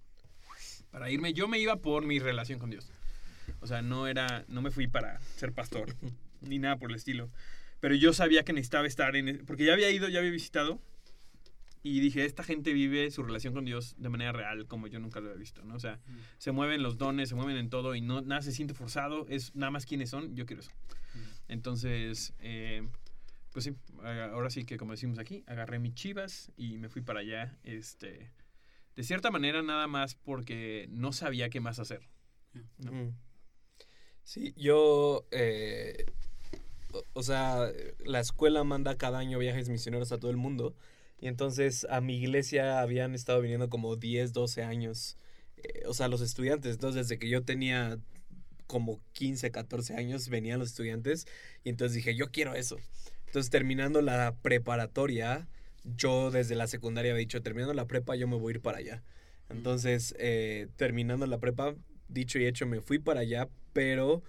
para 0.91 1.11
irme. 1.11 1.33
Yo 1.33 1.49
me 1.49 1.59
iba 1.59 1.77
por 1.77 2.05
mi 2.05 2.19
relación 2.19 2.59
con 2.59 2.71
Dios. 2.71 2.91
O 3.61 3.67
sea, 3.67 3.83
no 3.83 4.07
era, 4.07 4.45
no 4.49 4.63
me 4.63 4.71
fui 4.71 4.87
para 4.87 5.21
ser 5.37 5.53
pastor, 5.53 5.95
ni 6.41 6.59
nada 6.59 6.77
por 6.79 6.91
el 6.91 6.97
estilo. 6.97 7.31
Pero 7.81 7.95
yo 7.95 8.13
sabía 8.13 8.45
que 8.45 8.53
necesitaba 8.53 8.87
estar 8.87 9.15
en, 9.17 9.45
porque 9.47 9.65
ya 9.65 9.73
había 9.73 9.91
ido, 9.91 10.09
ya 10.09 10.19
había 10.19 10.31
visitado, 10.31 10.81
y 11.83 12.01
dije, 12.01 12.25
esta 12.25 12.43
gente 12.43 12.73
vive 12.73 13.11
su 13.11 13.23
relación 13.23 13.55
con 13.55 13.65
Dios 13.65 13.95
de 13.99 14.09
manera 14.09 14.33
real, 14.33 14.67
como 14.67 14.89
yo 14.89 14.99
nunca 14.99 15.21
lo 15.21 15.29
había 15.29 15.39
visto, 15.39 15.65
¿no? 15.65 15.75
O 15.75 15.81
sea, 15.81 16.01
se 16.39 16.53
mueven 16.53 16.83
los 16.83 16.99
dones, 16.99 17.29
se 17.29 17.35
mueven 17.35 17.57
en 17.57 17.71
todo 17.71 17.95
y 17.95 18.01
no, 18.01 18.21
nada 18.21 18.43
se 18.43 18.53
siente 18.53 18.75
forzado, 18.75 19.27
es 19.29 19.55
nada 19.55 19.71
más 19.71 19.87
quiénes 19.87 20.11
son, 20.11 20.35
yo 20.35 20.45
quiero 20.45 20.61
eso. 20.61 20.73
Entonces, 21.47 22.35
eh, 22.41 22.87
pues 23.53 23.65
sí, 23.65 23.75
ahora 24.03 24.51
sí 24.51 24.65
que 24.65 24.77
como 24.77 24.93
decimos 24.93 25.19
aquí, 25.19 25.45
agarré 25.47 25.79
mis 25.79 25.95
chivas 25.95 26.53
y 26.57 26.79
me 26.79 26.89
fui 26.89 27.01
para 27.01 27.21
allá, 27.21 27.57
este, 27.63 28.33
de 28.97 29.03
cierta 29.03 29.31
manera 29.31 29.63
nada 29.63 29.87
más 29.87 30.15
porque 30.15 30.89
no 30.91 31.13
sabía 31.13 31.49
qué 31.49 31.61
más 31.61 31.79
hacer. 31.79 32.03
Sí, 34.29 34.53
yo, 34.59 35.25
eh, 35.31 36.05
o, 36.93 37.03
o 37.15 37.23
sea, 37.23 37.73
la 38.05 38.21
escuela 38.21 38.63
manda 38.63 38.99
cada 38.99 39.19
año 39.21 39.39
viajes 39.39 39.71
misioneros 39.71 40.13
a 40.13 40.19
todo 40.19 40.31
el 40.31 40.37
mundo. 40.37 40.75
Y 41.19 41.29
entonces 41.29 41.87
a 41.89 42.03
mi 42.03 42.19
iglesia 42.19 42.81
habían 42.83 43.15
estado 43.15 43.41
viniendo 43.41 43.71
como 43.71 43.97
10, 43.97 44.35
12 44.35 44.63
años. 44.63 45.17
eh, 45.57 45.85
o 45.87 45.95
sea, 45.95 46.09
los 46.09 46.21
estudiantes. 46.21 46.75
Entonces, 46.75 47.09
desde 47.09 47.19
que 47.19 47.31
yo 47.31 47.43
tenía 47.43 47.99
como 48.67 49.01
15, 49.15 49.51
14 49.51 49.95
años, 49.97 50.29
venían 50.29 50.59
los 50.61 50.71
estudiantes. 50.71 51.27
Y 51.65 51.71
entonces 51.71 51.97
dije, 51.97 52.15
yo 52.15 52.31
quiero 52.31 52.55
eso. 52.55 52.77
Entonces, 53.29 53.51
terminando 53.51 54.03
la 54.03 54.37
preparatoria, 54.43 55.49
yo 55.85 56.31
desde 56.31 56.55
la 56.55 56.67
secundaria 56.67 57.13
había 57.13 57.21
dicho, 57.21 57.43
terminando 57.43 57.75
la 57.75 57.87
prepa, 57.87 58.17
yo 58.17 58.29
me 58.29 58.37
voy 58.37 58.53
a 58.53 58.57
ir 58.57 58.63
para 58.63 58.79
allá. 58.79 59.03
Entonces, 59.49 60.15
eh, 60.19 60.69
terminando 60.77 61.27
la 61.27 61.39
prepa, 61.39 61.75
dicho 62.09 62.39
y 62.39 62.47
hecho, 62.47 62.67
me 62.67 62.81
fui 62.83 62.99
para 62.99 63.21
allá, 63.21 63.49
pero, 63.79 64.25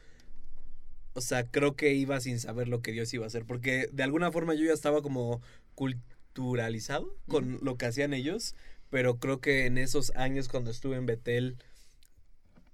o 1.14 1.22
sea, 1.22 1.50
creo 1.50 1.76
que 1.76 1.96
iba 1.96 2.20
sin 2.20 2.40
saber 2.40 2.68
lo 2.68 2.84
que 2.84 2.92
Dios 2.92 3.12
iba 3.16 3.24
a 3.24 3.28
hacer, 3.30 3.46
porque 3.46 3.90
de 3.92 4.04
alguna 4.04 4.32
forma 4.32 4.54
yo 4.54 4.64
ya 4.64 4.74
estaba 4.74 5.02
como 5.02 5.42
culturalizado 5.74 7.18
con 7.28 7.58
lo 7.64 7.76
que 7.76 7.88
hacían 7.88 8.14
ellos, 8.14 8.54
pero 8.92 9.18
creo 9.18 9.42
que 9.42 9.66
en 9.66 9.80
esos 9.80 10.12
años 10.16 10.50
cuando 10.50 10.70
estuve 10.70 10.98
en 10.98 11.08
Betel, 11.08 11.58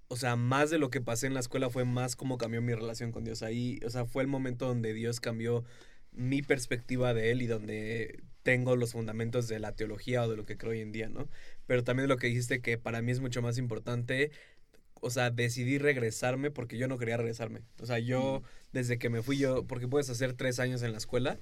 o 0.10 0.18
sea, 0.18 0.36
más 0.36 0.70
de 0.70 0.78
lo 0.78 0.90
que 0.90 1.00
pasé 1.00 1.28
en 1.28 1.34
la 1.34 1.40
escuela 1.40 1.70
fue 1.70 1.86
más 1.86 2.18
como 2.18 2.38
cambió 2.38 2.62
mi 2.62 2.74
relación 2.74 3.14
con 3.14 3.24
Dios. 3.24 3.42
Ahí, 3.42 3.80
o 3.86 3.90
sea, 3.90 4.04
fue 4.04 4.22
el 4.22 4.28
momento 4.28 4.68
donde 4.68 4.94
Dios 4.94 5.22
cambió 5.22 5.64
mi 6.12 6.42
perspectiva 6.42 7.14
de 7.14 7.32
Él 7.32 7.42
y 7.42 7.48
donde 7.48 8.22
tengo 8.44 8.76
los 8.76 8.92
fundamentos 8.92 9.48
de 9.48 9.60
la 9.60 9.72
teología 9.72 10.24
o 10.24 10.30
de 10.30 10.36
lo 10.36 10.46
que 10.46 10.58
creo 10.58 10.74
hoy 10.74 10.82
en 10.82 10.92
día, 10.92 11.08
¿no? 11.08 11.30
Pero 11.68 11.86
también 11.86 12.10
lo 12.10 12.18
que 12.18 12.28
dijiste 12.28 12.60
que 12.60 12.78
para 12.78 13.02
mí 13.02 13.14
es 13.14 13.22
mucho 13.22 13.42
más 13.42 13.58
importante, 13.58 14.32
o 15.02 15.10
sea, 15.10 15.30
decidí 15.30 15.78
regresarme 15.78 16.52
porque 16.52 16.78
yo 16.78 16.88
no 16.88 16.98
quería 16.98 17.18
regresarme. 17.18 17.62
O 17.80 17.86
sea, 17.86 18.00
yo, 18.00 18.44
desde 18.74 18.98
que 18.98 19.10
me 19.10 19.22
fui 19.22 19.38
yo, 19.38 19.66
porque 19.66 19.88
puedes 19.88 20.10
hacer 20.10 20.34
tres 20.34 20.60
años 20.60 20.82
en 20.82 20.92
la 20.92 20.98
escuela, 20.98 21.40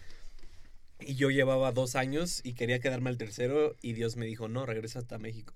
y 0.99 1.15
yo 1.15 1.29
llevaba 1.29 1.71
dos 1.71 1.95
años 1.95 2.41
y 2.43 2.53
quería 2.53 2.79
quedarme 2.79 3.09
al 3.09 3.17
tercero 3.17 3.75
y 3.81 3.93
Dios 3.93 4.15
me 4.15 4.25
dijo, 4.25 4.47
no, 4.47 4.65
regresa 4.65 4.99
hasta 4.99 5.17
México. 5.17 5.53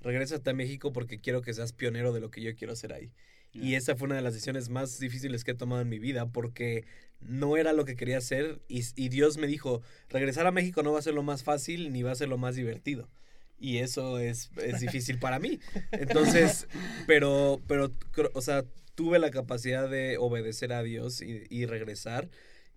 Regresa 0.00 0.36
hasta 0.36 0.52
México 0.52 0.92
porque 0.92 1.20
quiero 1.20 1.42
que 1.42 1.54
seas 1.54 1.72
pionero 1.72 2.12
de 2.12 2.20
lo 2.20 2.30
que 2.30 2.40
yo 2.40 2.54
quiero 2.54 2.72
hacer 2.72 2.92
ahí. 2.92 3.12
Y 3.52 3.74
esa 3.74 3.96
fue 3.96 4.06
una 4.06 4.14
de 4.14 4.22
las 4.22 4.34
decisiones 4.34 4.68
más 4.68 5.00
difíciles 5.00 5.42
que 5.42 5.50
he 5.50 5.54
tomado 5.54 5.82
en 5.82 5.88
mi 5.88 5.98
vida 5.98 6.26
porque 6.26 6.84
no 7.18 7.56
era 7.56 7.72
lo 7.72 7.84
que 7.84 7.96
quería 7.96 8.18
hacer 8.18 8.60
y, 8.68 8.84
y 8.94 9.08
Dios 9.08 9.38
me 9.38 9.48
dijo, 9.48 9.82
regresar 10.08 10.46
a 10.46 10.52
México 10.52 10.84
no 10.84 10.92
va 10.92 11.00
a 11.00 11.02
ser 11.02 11.14
lo 11.14 11.24
más 11.24 11.42
fácil 11.42 11.92
ni 11.92 12.02
va 12.04 12.12
a 12.12 12.14
ser 12.14 12.28
lo 12.28 12.38
más 12.38 12.54
divertido. 12.54 13.08
Y 13.60 13.78
eso 13.78 14.18
es, 14.18 14.50
es 14.56 14.80
difícil 14.80 15.18
para 15.18 15.38
mí. 15.38 15.60
Entonces, 15.92 16.66
pero, 17.06 17.60
pero, 17.66 17.92
o 18.32 18.40
sea, 18.40 18.64
tuve 18.94 19.18
la 19.18 19.30
capacidad 19.30 19.88
de 19.88 20.16
obedecer 20.18 20.72
a 20.72 20.82
Dios 20.82 21.20
y, 21.20 21.44
y 21.50 21.66
regresar. 21.66 22.28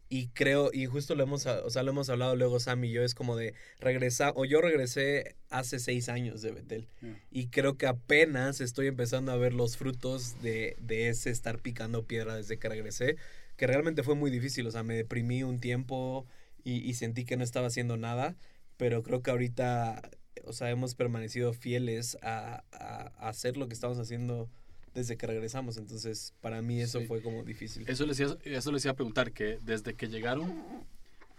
Y 0.09 0.27
creo, 0.27 0.69
y 0.71 0.85
justo 0.85 1.15
lo 1.15 1.23
hemos, 1.23 1.47
o 1.47 1.69
sea, 1.71 1.81
lo 1.81 1.91
hemos 1.91 2.09
hablado 2.09 2.35
luego 2.35 2.59
Sam 2.59 2.83
y 2.83 2.91
yo, 2.91 3.01
es 3.01 3.15
como 3.15 3.35
de 3.35 3.55
regresar, 3.79 4.33
o 4.35 4.45
yo 4.45 4.61
regresé 4.61 5.37
hace 5.49 5.79
seis 5.79 6.07
años 6.07 6.43
de 6.43 6.51
Betel. 6.51 6.87
Ya. 7.01 7.19
Y 7.31 7.47
creo 7.47 7.77
que 7.77 7.87
apenas 7.87 8.61
estoy 8.61 8.87
empezando 8.87 9.31
a 9.31 9.37
ver 9.37 9.55
los 9.55 9.75
frutos 9.75 10.39
de, 10.43 10.75
de 10.79 11.09
ese 11.09 11.31
estar 11.31 11.59
picando 11.59 12.05
piedra 12.05 12.35
desde 12.35 12.59
que 12.59 12.69
regresé, 12.69 13.15
que 13.55 13.65
realmente 13.65 14.03
fue 14.03 14.13
muy 14.13 14.29
difícil, 14.29 14.67
o 14.67 14.71
sea, 14.71 14.83
me 14.83 14.95
deprimí 14.95 15.41
un 15.41 15.59
tiempo 15.59 16.27
y, 16.63 16.87
y 16.87 16.93
sentí 16.93 17.25
que 17.25 17.37
no 17.37 17.43
estaba 17.43 17.67
haciendo 17.67 17.97
nada, 17.97 18.35
pero 18.77 19.01
creo 19.01 19.23
que 19.23 19.31
ahorita, 19.31 20.11
o 20.45 20.53
sea, 20.53 20.69
hemos 20.69 20.95
permanecido 20.95 21.53
fieles 21.53 22.17
a, 22.21 22.63
a- 22.71 23.11
a 23.17 23.29
hacer 23.29 23.57
lo 23.57 23.67
que 23.67 23.73
estamos 23.73 23.99
haciendo 23.99 24.49
desde 24.93 25.17
que 25.17 25.25
regresamos, 25.25 25.77
entonces 25.77 26.33
para 26.41 26.61
mí 26.61 26.79
eso 26.81 26.99
Sí. 26.99 27.05
fue 27.07 27.21
como 27.21 27.43
difícil. 27.43 27.83
Eso 27.87 28.05
les, 28.05 28.19
iba, 28.19 28.37
eso 28.43 28.71
les 28.71 28.85
iba 28.85 28.91
a 28.91 28.95
preguntar, 28.95 29.31
que 29.31 29.57
desde 29.63 29.95
que 29.95 30.07
llegaron, 30.07 30.53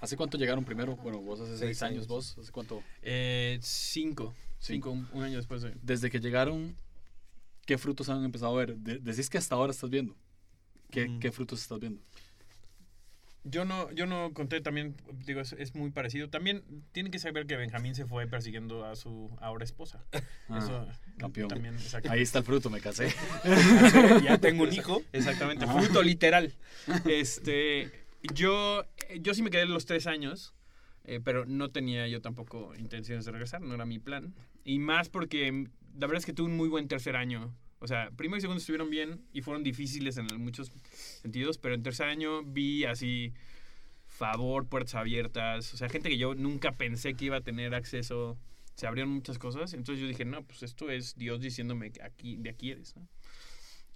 ¿hace 0.00 0.16
cuánto 0.16 0.36
llegaron 0.38 0.64
primero? 0.64 0.96
Bueno, 0.96 1.20
vos 1.20 1.40
hace 1.40 1.50
seis, 1.56 1.60
Seis 1.60 1.82
años, 1.82 1.92
años. 1.98 2.08
vos, 2.08 2.36
¿hace 2.38 2.50
cuánto? 2.50 2.82
Eh, 3.02 3.58
cinco, 3.62 4.34
cinco, 4.58 4.90
un, 4.90 5.08
un 5.12 5.22
año 5.22 5.36
después 5.36 5.62
de... 5.62 5.72
Desde 5.82 6.10
que 6.10 6.18
llegaron, 6.18 6.74
¿qué 7.64 7.78
frutos 7.78 8.08
han 8.08 8.24
empezado 8.24 8.52
a 8.54 8.58
ver? 8.58 8.76
De- 8.76 8.98
decís 8.98 9.30
que 9.30 9.38
hasta 9.38 9.54
ahora 9.54 9.70
estás 9.72 9.88
viendo. 9.90 10.16
¿Qué, 10.90 11.08
Mm. 11.08 11.20
qué 11.20 11.30
frutos 11.32 11.60
estás 11.62 11.78
viendo? 11.80 12.00
Yo 13.46 13.66
no, 13.66 13.92
yo 13.92 14.06
no 14.06 14.32
conté 14.32 14.62
también, 14.62 14.96
digo, 15.26 15.40
es, 15.42 15.52
es 15.52 15.74
muy 15.74 15.90
parecido. 15.90 16.30
También 16.30 16.62
tienen 16.92 17.12
que 17.12 17.18
saber 17.18 17.46
que 17.46 17.56
Benjamín 17.56 17.94
se 17.94 18.06
fue 18.06 18.26
persiguiendo 18.26 18.86
a 18.86 18.96
su 18.96 19.30
ahora 19.40 19.64
esposa. 19.64 20.04
Ah, 20.48 20.58
Eso 20.58 20.86
campeón. 21.16 21.48
también. 21.48 21.76
Ahí 22.10 22.20
está 22.20 22.40
el 22.40 22.44
fruto, 22.44 22.68
me 22.68 22.80
casé. 22.80 23.08
ya 24.22 24.36
tengo 24.38 24.64
un 24.64 24.72
hijo. 24.74 25.02
Exactamente, 25.12 25.64
Ajá. 25.64 25.80
fruto 25.80 26.02
literal. 26.02 26.52
Este, 27.06 27.90
yo, 28.34 28.84
yo 29.20 29.32
sí 29.34 29.42
me 29.42 29.48
quedé 29.50 29.64
los 29.66 29.86
tres 29.86 30.06
años, 30.06 30.54
eh, 31.04 31.20
pero 31.24 31.46
no 31.46 31.70
tenía 31.70 32.06
yo 32.08 32.20
tampoco 32.20 32.74
intenciones 32.76 33.24
de 33.24 33.32
regresar, 33.32 33.62
no 33.62 33.74
era 33.74 33.86
mi 33.86 33.98
plan. 33.98 34.34
Y 34.64 34.78
más 34.80 35.08
porque 35.08 35.68
la 35.94 36.06
verdad 36.06 36.18
es 36.18 36.26
que 36.26 36.32
tuve 36.34 36.48
un 36.50 36.56
muy 36.56 36.68
buen 36.68 36.88
tercer 36.88 37.16
año. 37.16 37.54
O 37.84 37.86
sea, 37.86 38.10
primero 38.16 38.38
y 38.38 38.40
segundo 38.40 38.60
estuvieron 38.60 38.88
bien 38.88 39.20
y 39.34 39.42
fueron 39.42 39.62
difíciles 39.62 40.16
en 40.16 40.26
muchos 40.40 40.72
sentidos, 41.20 41.58
pero 41.58 41.74
en 41.74 41.82
tercer 41.82 42.06
año 42.06 42.42
vi 42.42 42.86
así 42.86 43.34
favor, 44.06 44.66
puertas 44.66 44.94
abiertas, 44.94 45.74
o 45.74 45.76
sea, 45.76 45.90
gente 45.90 46.08
que 46.08 46.16
yo 46.16 46.34
nunca 46.34 46.72
pensé 46.72 47.12
que 47.12 47.26
iba 47.26 47.36
a 47.36 47.40
tener 47.42 47.74
acceso, 47.74 48.38
se 48.74 48.86
abrieron 48.86 49.12
muchas 49.12 49.38
cosas, 49.38 49.74
entonces 49.74 50.00
yo 50.00 50.08
dije, 50.08 50.24
no, 50.24 50.42
pues 50.44 50.62
esto 50.62 50.88
es 50.88 51.14
Dios 51.16 51.42
diciéndome 51.42 51.92
que 51.92 52.02
aquí, 52.02 52.36
de 52.36 52.48
aquí 52.48 52.70
eres. 52.70 52.94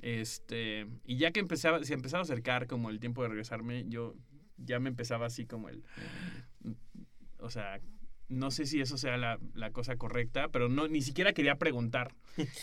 Este, 0.00 0.86
y 1.06 1.16
ya 1.16 1.30
que 1.30 1.40
empezaba, 1.40 1.82
se 1.82 1.94
empezaba 1.94 2.20
a 2.20 2.24
acercar 2.24 2.66
como 2.66 2.90
el 2.90 3.00
tiempo 3.00 3.22
de 3.22 3.28
regresarme, 3.28 3.86
yo 3.88 4.16
ya 4.58 4.80
me 4.80 4.90
empezaba 4.90 5.24
así 5.24 5.46
como 5.46 5.70
el, 5.70 5.82
o 7.38 7.48
sea, 7.48 7.80
no 8.28 8.50
sé 8.50 8.66
si 8.66 8.80
eso 8.80 8.98
sea 8.98 9.16
la, 9.16 9.38
la 9.54 9.70
cosa 9.72 9.96
correcta, 9.96 10.48
pero 10.48 10.68
no, 10.68 10.86
ni 10.88 11.00
siquiera 11.02 11.32
quería 11.32 11.56
preguntar. 11.56 12.14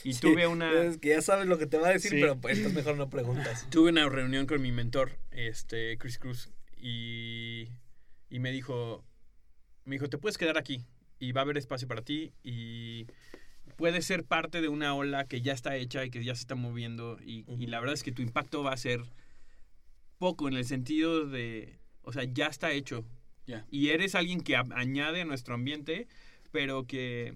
Y 0.03 0.13
Sí, 0.13 0.21
tuve 0.21 0.47
una... 0.47 0.71
Es 0.83 0.97
que 0.97 1.09
ya 1.09 1.21
sabes 1.21 1.47
lo 1.47 1.57
que 1.57 1.65
te 1.67 1.77
va 1.77 1.87
a 1.89 1.91
decir, 1.91 2.11
Sí. 2.11 2.17
pero 2.21 2.39
pues 2.39 2.57
entonces 2.57 2.75
mejor 2.77 2.97
no 2.97 3.09
preguntas. 3.09 3.67
Tuve 3.71 3.89
una 3.89 4.07
reunión 4.07 4.45
con 4.45 4.61
mi 4.61 4.71
mentor, 4.71 5.17
este, 5.31 5.97
Chris 5.97 6.19
Cruz, 6.19 6.51
y, 6.77 7.67
y 8.29 8.39
me 8.39 8.51
dijo, 8.51 9.03
me 9.85 9.95
dijo, 9.95 10.07
te 10.09 10.17
puedes 10.17 10.37
quedar 10.37 10.57
aquí 10.57 10.85
y 11.19 11.31
va 11.31 11.41
a 11.41 11.43
haber 11.45 11.57
espacio 11.57 11.87
para 11.87 12.01
ti 12.03 12.33
y 12.43 13.07
puedes 13.75 14.05
ser 14.05 14.23
parte 14.23 14.61
de 14.61 14.67
una 14.67 14.93
ola 14.93 15.25
que 15.25 15.41
ya 15.41 15.53
está 15.53 15.75
hecha 15.77 16.05
y 16.05 16.09
que 16.11 16.23
ya 16.23 16.35
se 16.35 16.41
está 16.41 16.55
moviendo 16.55 17.17
y, 17.21 17.43
y 17.47 17.65
la 17.67 17.79
verdad 17.79 17.93
es 17.95 18.03
que 18.03 18.11
tu 18.11 18.21
impacto 18.21 18.63
va 18.63 18.71
a 18.73 18.77
ser 18.77 19.01
poco 20.17 20.47
en 20.47 20.55
el 20.55 20.65
sentido 20.65 21.25
de, 21.27 21.79
o 22.03 22.13
sea, 22.13 22.23
ya 22.23 22.47
está 22.47 22.71
hecho 22.71 23.03
Y 23.69 23.89
eres 23.89 24.15
alguien 24.15 24.41
que 24.41 24.55
añade 24.55 25.21
a 25.21 25.25
nuestro 25.25 25.55
ambiente, 25.55 26.07
pero 26.51 26.85
que 26.85 27.35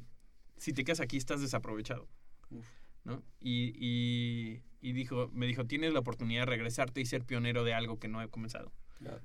si 0.57 0.73
te 0.73 0.83
quedas 0.83 0.99
aquí 0.99 1.17
estás 1.17 1.41
desaprovechado. 1.41 2.07
Uf. 2.49 2.65
¿no? 3.03 3.23
Y, 3.39 3.73
y, 3.75 4.61
y 4.81 4.93
dijo, 4.93 5.29
me 5.33 5.47
dijo, 5.47 5.65
tienes 5.65 5.93
la 5.93 5.99
oportunidad 5.99 6.41
de 6.41 6.45
regresarte 6.47 7.01
y 7.01 7.05
ser 7.05 7.23
pionero 7.23 7.63
de 7.63 7.73
algo 7.73 7.99
que 7.99 8.07
no 8.07 8.21
he 8.21 8.29
comenzado. 8.29 8.71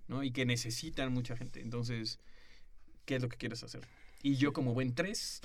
¿no? 0.09 0.23
Y 0.23 0.31
que 0.31 0.47
necesitan 0.47 1.13
mucha 1.13 1.37
gente. 1.37 1.61
Entonces, 1.61 2.21
¿qué 3.05 3.17
es 3.17 3.23
lo 3.23 3.29
que 3.29 3.37
quieres 3.37 3.63
hacer? 3.65 3.83
Y 4.23 4.37
yo 4.37 4.53
como 4.53 4.73
buen 4.73 4.95
tres, 4.95 5.43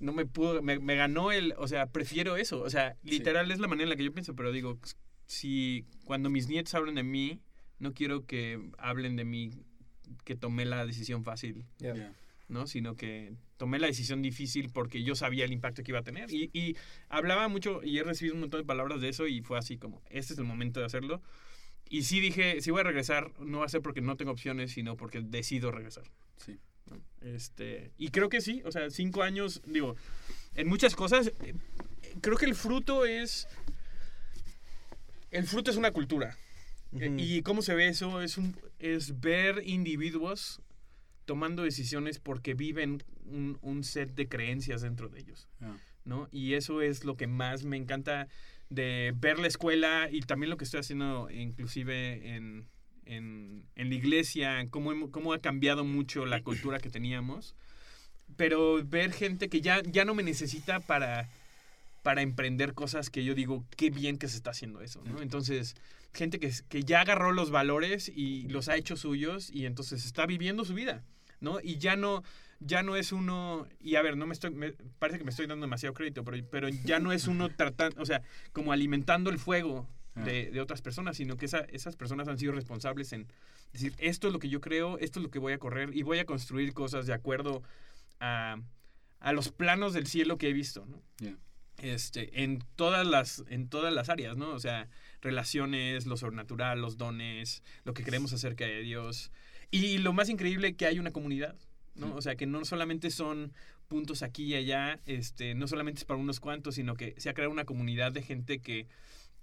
no 0.00 0.12
me 0.12 0.26
pudo, 0.26 0.60
me, 0.60 0.78
me 0.78 0.96
ganó 0.96 1.32
el, 1.32 1.54
o 1.56 1.68
sea, 1.68 1.86
prefiero 1.86 2.36
eso. 2.36 2.60
O 2.60 2.68
sea, 2.68 2.96
literal 3.02 3.50
es 3.50 3.60
la 3.60 3.68
manera 3.68 3.84
en 3.84 3.90
la 3.90 3.96
que 3.96 4.04
yo 4.04 4.12
pienso, 4.12 4.34
pero 4.34 4.52
digo, 4.52 4.78
si 5.26 5.86
cuando 6.04 6.28
mis 6.30 6.48
nietos 6.48 6.74
hablan 6.74 6.96
de 6.96 7.02
mí, 7.02 7.40
no 7.78 7.94
quiero 7.94 8.26
que 8.26 8.60
hablen 8.76 9.16
de 9.16 9.24
mí 9.24 9.52
que 10.24 10.36
tomé 10.36 10.64
la 10.64 10.84
decisión 10.86 11.24
fácil, 11.24 11.64
Yeah. 11.78 11.94
Yeah. 11.94 12.12
¿no? 12.48 12.66
Sino 12.66 12.96
que 12.96 13.34
tomé 13.56 13.78
la 13.78 13.86
decisión 13.86 14.22
difícil 14.22 14.70
porque 14.70 15.02
yo 15.02 15.14
sabía 15.14 15.44
el 15.44 15.52
impacto 15.52 15.82
que 15.82 15.90
iba 15.90 16.00
a 16.00 16.04
tener. 16.04 16.32
Y, 16.32 16.50
y 16.52 16.76
hablaba 17.08 17.48
mucho 17.48 17.82
y 17.82 17.98
he 17.98 18.02
recibido 18.02 18.34
un 18.34 18.40
montón 18.40 18.60
de 18.60 18.66
palabras 18.66 19.00
de 19.00 19.08
eso 19.08 19.26
y 19.26 19.42
fue 19.42 19.58
así 19.58 19.76
como, 19.76 20.02
este 20.10 20.32
es 20.32 20.38
el 20.38 20.44
momento 20.44 20.80
de 20.80 20.86
hacerlo. 20.86 21.22
Y 21.90 22.02
sí 22.02 22.20
dije, 22.20 22.60
si 22.60 22.70
voy 22.70 22.80
a 22.80 22.84
regresar, 22.84 23.32
no 23.40 23.60
va 23.60 23.66
a 23.66 23.68
ser 23.68 23.80
porque 23.82 24.00
no 24.00 24.16
tengo 24.16 24.30
opciones, 24.32 24.72
sino 24.72 24.96
porque 24.96 25.20
decido 25.20 25.70
regresar. 25.70 26.04
Sí. 26.36 26.58
¿no? 26.86 27.00
Este, 27.20 27.92
y 27.98 28.08
creo 28.08 28.28
que 28.28 28.40
sí, 28.40 28.62
o 28.64 28.72
sea, 28.72 28.90
cinco 28.90 29.22
años, 29.22 29.62
digo, 29.66 29.96
en 30.54 30.68
muchas 30.68 30.94
cosas, 30.94 31.32
eh, 31.42 31.54
creo 32.20 32.36
que 32.36 32.46
el 32.46 32.54
fruto 32.54 33.04
es, 33.06 33.48
el 35.30 35.46
fruto 35.46 35.70
es 35.70 35.76
una 35.76 35.90
cultura. 35.92 36.36
Eh. 36.92 37.14
¿Y 37.18 37.42
cómo 37.42 37.62
se 37.62 37.74
ve 37.74 37.88
eso? 37.88 38.20
Es, 38.22 38.38
un, 38.38 38.56
es 38.78 39.20
ver 39.20 39.62
individuos 39.66 40.60
tomando 41.24 41.62
decisiones 41.62 42.18
porque 42.18 42.54
viven 42.54 43.02
un, 43.26 43.58
un 43.60 43.84
set 43.84 44.14
de 44.14 44.28
creencias 44.28 44.80
dentro 44.82 45.08
de 45.08 45.20
ellos, 45.20 45.48
Yeah. 45.60 45.76
¿no? 46.04 46.28
Y 46.32 46.54
eso 46.54 46.80
es 46.80 47.04
lo 47.04 47.16
que 47.16 47.26
más 47.26 47.64
me 47.64 47.76
encanta 47.76 48.28
de 48.70 49.12
ver 49.16 49.38
la 49.38 49.46
escuela 49.46 50.08
y 50.10 50.20
también 50.20 50.50
lo 50.50 50.56
que 50.56 50.64
estoy 50.64 50.80
haciendo 50.80 51.28
inclusive 51.30 52.34
en, 52.34 52.66
en, 53.04 53.66
en 53.76 53.88
la 53.88 53.94
iglesia, 53.94 54.66
cómo, 54.70 55.10
cómo 55.10 55.32
ha 55.32 55.40
cambiado 55.40 55.84
mucho 55.84 56.24
la 56.26 56.42
cultura 56.42 56.78
que 56.78 56.90
teníamos. 56.90 57.54
Pero 58.36 58.84
ver 58.84 59.12
gente 59.12 59.48
que 59.48 59.60
ya, 59.60 59.82
ya 59.82 60.04
no 60.04 60.14
me 60.14 60.22
necesita 60.22 60.80
para, 60.80 61.28
para 62.02 62.22
emprender 62.22 62.74
cosas 62.74 63.10
que 63.10 63.24
yo 63.24 63.34
digo, 63.34 63.64
qué 63.76 63.90
bien 63.90 64.16
que 64.18 64.28
se 64.28 64.36
está 64.36 64.50
haciendo 64.50 64.80
eso, 64.80 65.02
¿no? 65.04 65.20
Entonces, 65.22 65.74
gente 66.14 66.38
que, 66.38 66.52
que 66.68 66.82
ya 66.84 67.00
agarró 67.02 67.32
los 67.32 67.50
valores 67.50 68.08
y 68.14 68.48
los 68.48 68.68
ha 68.68 68.76
hecho 68.76 68.96
suyos 68.96 69.50
y 69.50 69.66
entonces 69.66 70.04
está 70.06 70.24
viviendo 70.26 70.64
su 70.64 70.74
vida, 70.74 71.04
¿no? 71.40 71.60
Y 71.62 71.78
ya 71.78 71.96
no, 71.96 72.22
ya 72.60 72.82
no 72.82 72.96
es 72.96 73.12
uno, 73.12 73.66
y 73.80 73.96
a 73.96 74.02
ver, 74.02 74.16
no 74.16 74.26
me 74.26 74.32
estoy, 74.32 74.50
me- 74.50 74.72
parece 74.98 75.18
que 75.18 75.24
me 75.24 75.30
estoy 75.30 75.46
dando 75.46 75.66
demasiado 75.66 75.94
crédito, 75.94 76.24
pero, 76.24 76.42
pero 76.50 76.68
ya 76.68 76.98
no 76.98 77.12
es 77.12 77.26
uno 77.28 77.48
tratando, 77.50 78.00
o 78.00 78.06
sea, 78.06 78.22
como 78.52 78.72
alimentando 78.72 79.30
el 79.30 79.38
fuego 79.38 79.86
de, 80.24 80.50
de 80.50 80.60
otras 80.60 80.82
personas, 80.82 81.16
sino 81.16 81.36
que 81.36 81.44
esa- 81.46 81.66
esas 81.70 81.94
personas 81.94 82.26
han 82.26 82.38
sido 82.38 82.50
responsables 82.52 83.12
en 83.12 83.26
decir, 83.72 83.92
esto 83.98 84.26
es 84.28 84.32
lo 84.32 84.38
que 84.40 84.48
yo 84.48 84.60
creo, 84.60 84.98
esto 84.98 85.20
es 85.20 85.22
lo 85.24 85.30
que 85.30 85.38
voy 85.38 85.52
a 85.52 85.58
correr 85.58 85.94
y 85.94 86.02
voy 86.02 86.18
a 86.18 86.24
construir 86.24 86.72
cosas 86.74 87.06
de 87.06 87.12
acuerdo 87.12 87.62
a, 88.18 88.56
a 89.20 89.32
los 89.32 89.52
planos 89.52 89.92
del 89.92 90.06
cielo 90.08 90.36
que 90.38 90.48
he 90.48 90.52
visto, 90.52 90.86
¿no? 90.86 91.00
Yeah. 91.20 91.36
Este, 91.78 92.42
en 92.42 92.62
todas 92.76 93.06
las, 93.06 93.44
en 93.48 93.68
todas 93.68 93.92
las 93.92 94.08
áreas, 94.08 94.36
¿no? 94.36 94.50
O 94.50 94.58
sea, 94.58 94.88
relaciones, 95.20 96.06
lo 96.06 96.16
sobrenatural, 96.16 96.80
los 96.80 96.96
dones, 96.96 97.62
lo 97.84 97.94
que 97.94 98.04
queremos 98.04 98.32
acerca 98.32 98.64
de 98.66 98.80
Dios. 98.80 99.30
Y 99.70 99.98
lo 99.98 100.12
más 100.12 100.28
increíble 100.28 100.74
que 100.74 100.86
hay 100.86 100.98
una 100.98 101.10
comunidad, 101.10 101.56
¿no? 101.94 102.06
Sí. 102.06 102.12
O 102.16 102.22
sea, 102.22 102.36
que 102.36 102.46
no 102.46 102.64
solamente 102.64 103.10
son 103.10 103.52
puntos 103.88 104.22
aquí 104.22 104.44
y 104.44 104.54
allá, 104.54 105.00
este, 105.06 105.54
no 105.54 105.66
solamente 105.66 106.00
es 106.00 106.04
para 106.04 106.20
unos 106.20 106.40
cuantos, 106.40 106.74
sino 106.74 106.94
que 106.94 107.14
se 107.18 107.30
ha 107.30 107.34
creado 107.34 107.50
una 107.50 107.64
comunidad 107.64 108.12
de 108.12 108.22
gente 108.22 108.60
que 108.60 108.86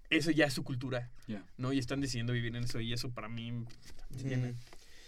eso 0.09 0.31
ya 0.31 0.45
es 0.45 0.53
su 0.53 0.63
cultura, 0.63 1.11
Yeah. 1.27 1.43
¿no? 1.57 1.73
Y 1.73 1.79
están 1.79 2.01
decidiendo 2.01 2.33
vivir 2.33 2.55
en 2.55 2.63
eso 2.63 2.79
y 2.79 2.93
eso 2.93 3.09
para 3.09 3.27
mí 3.27 3.51
me. 3.51 4.37
Mm. 4.37 4.55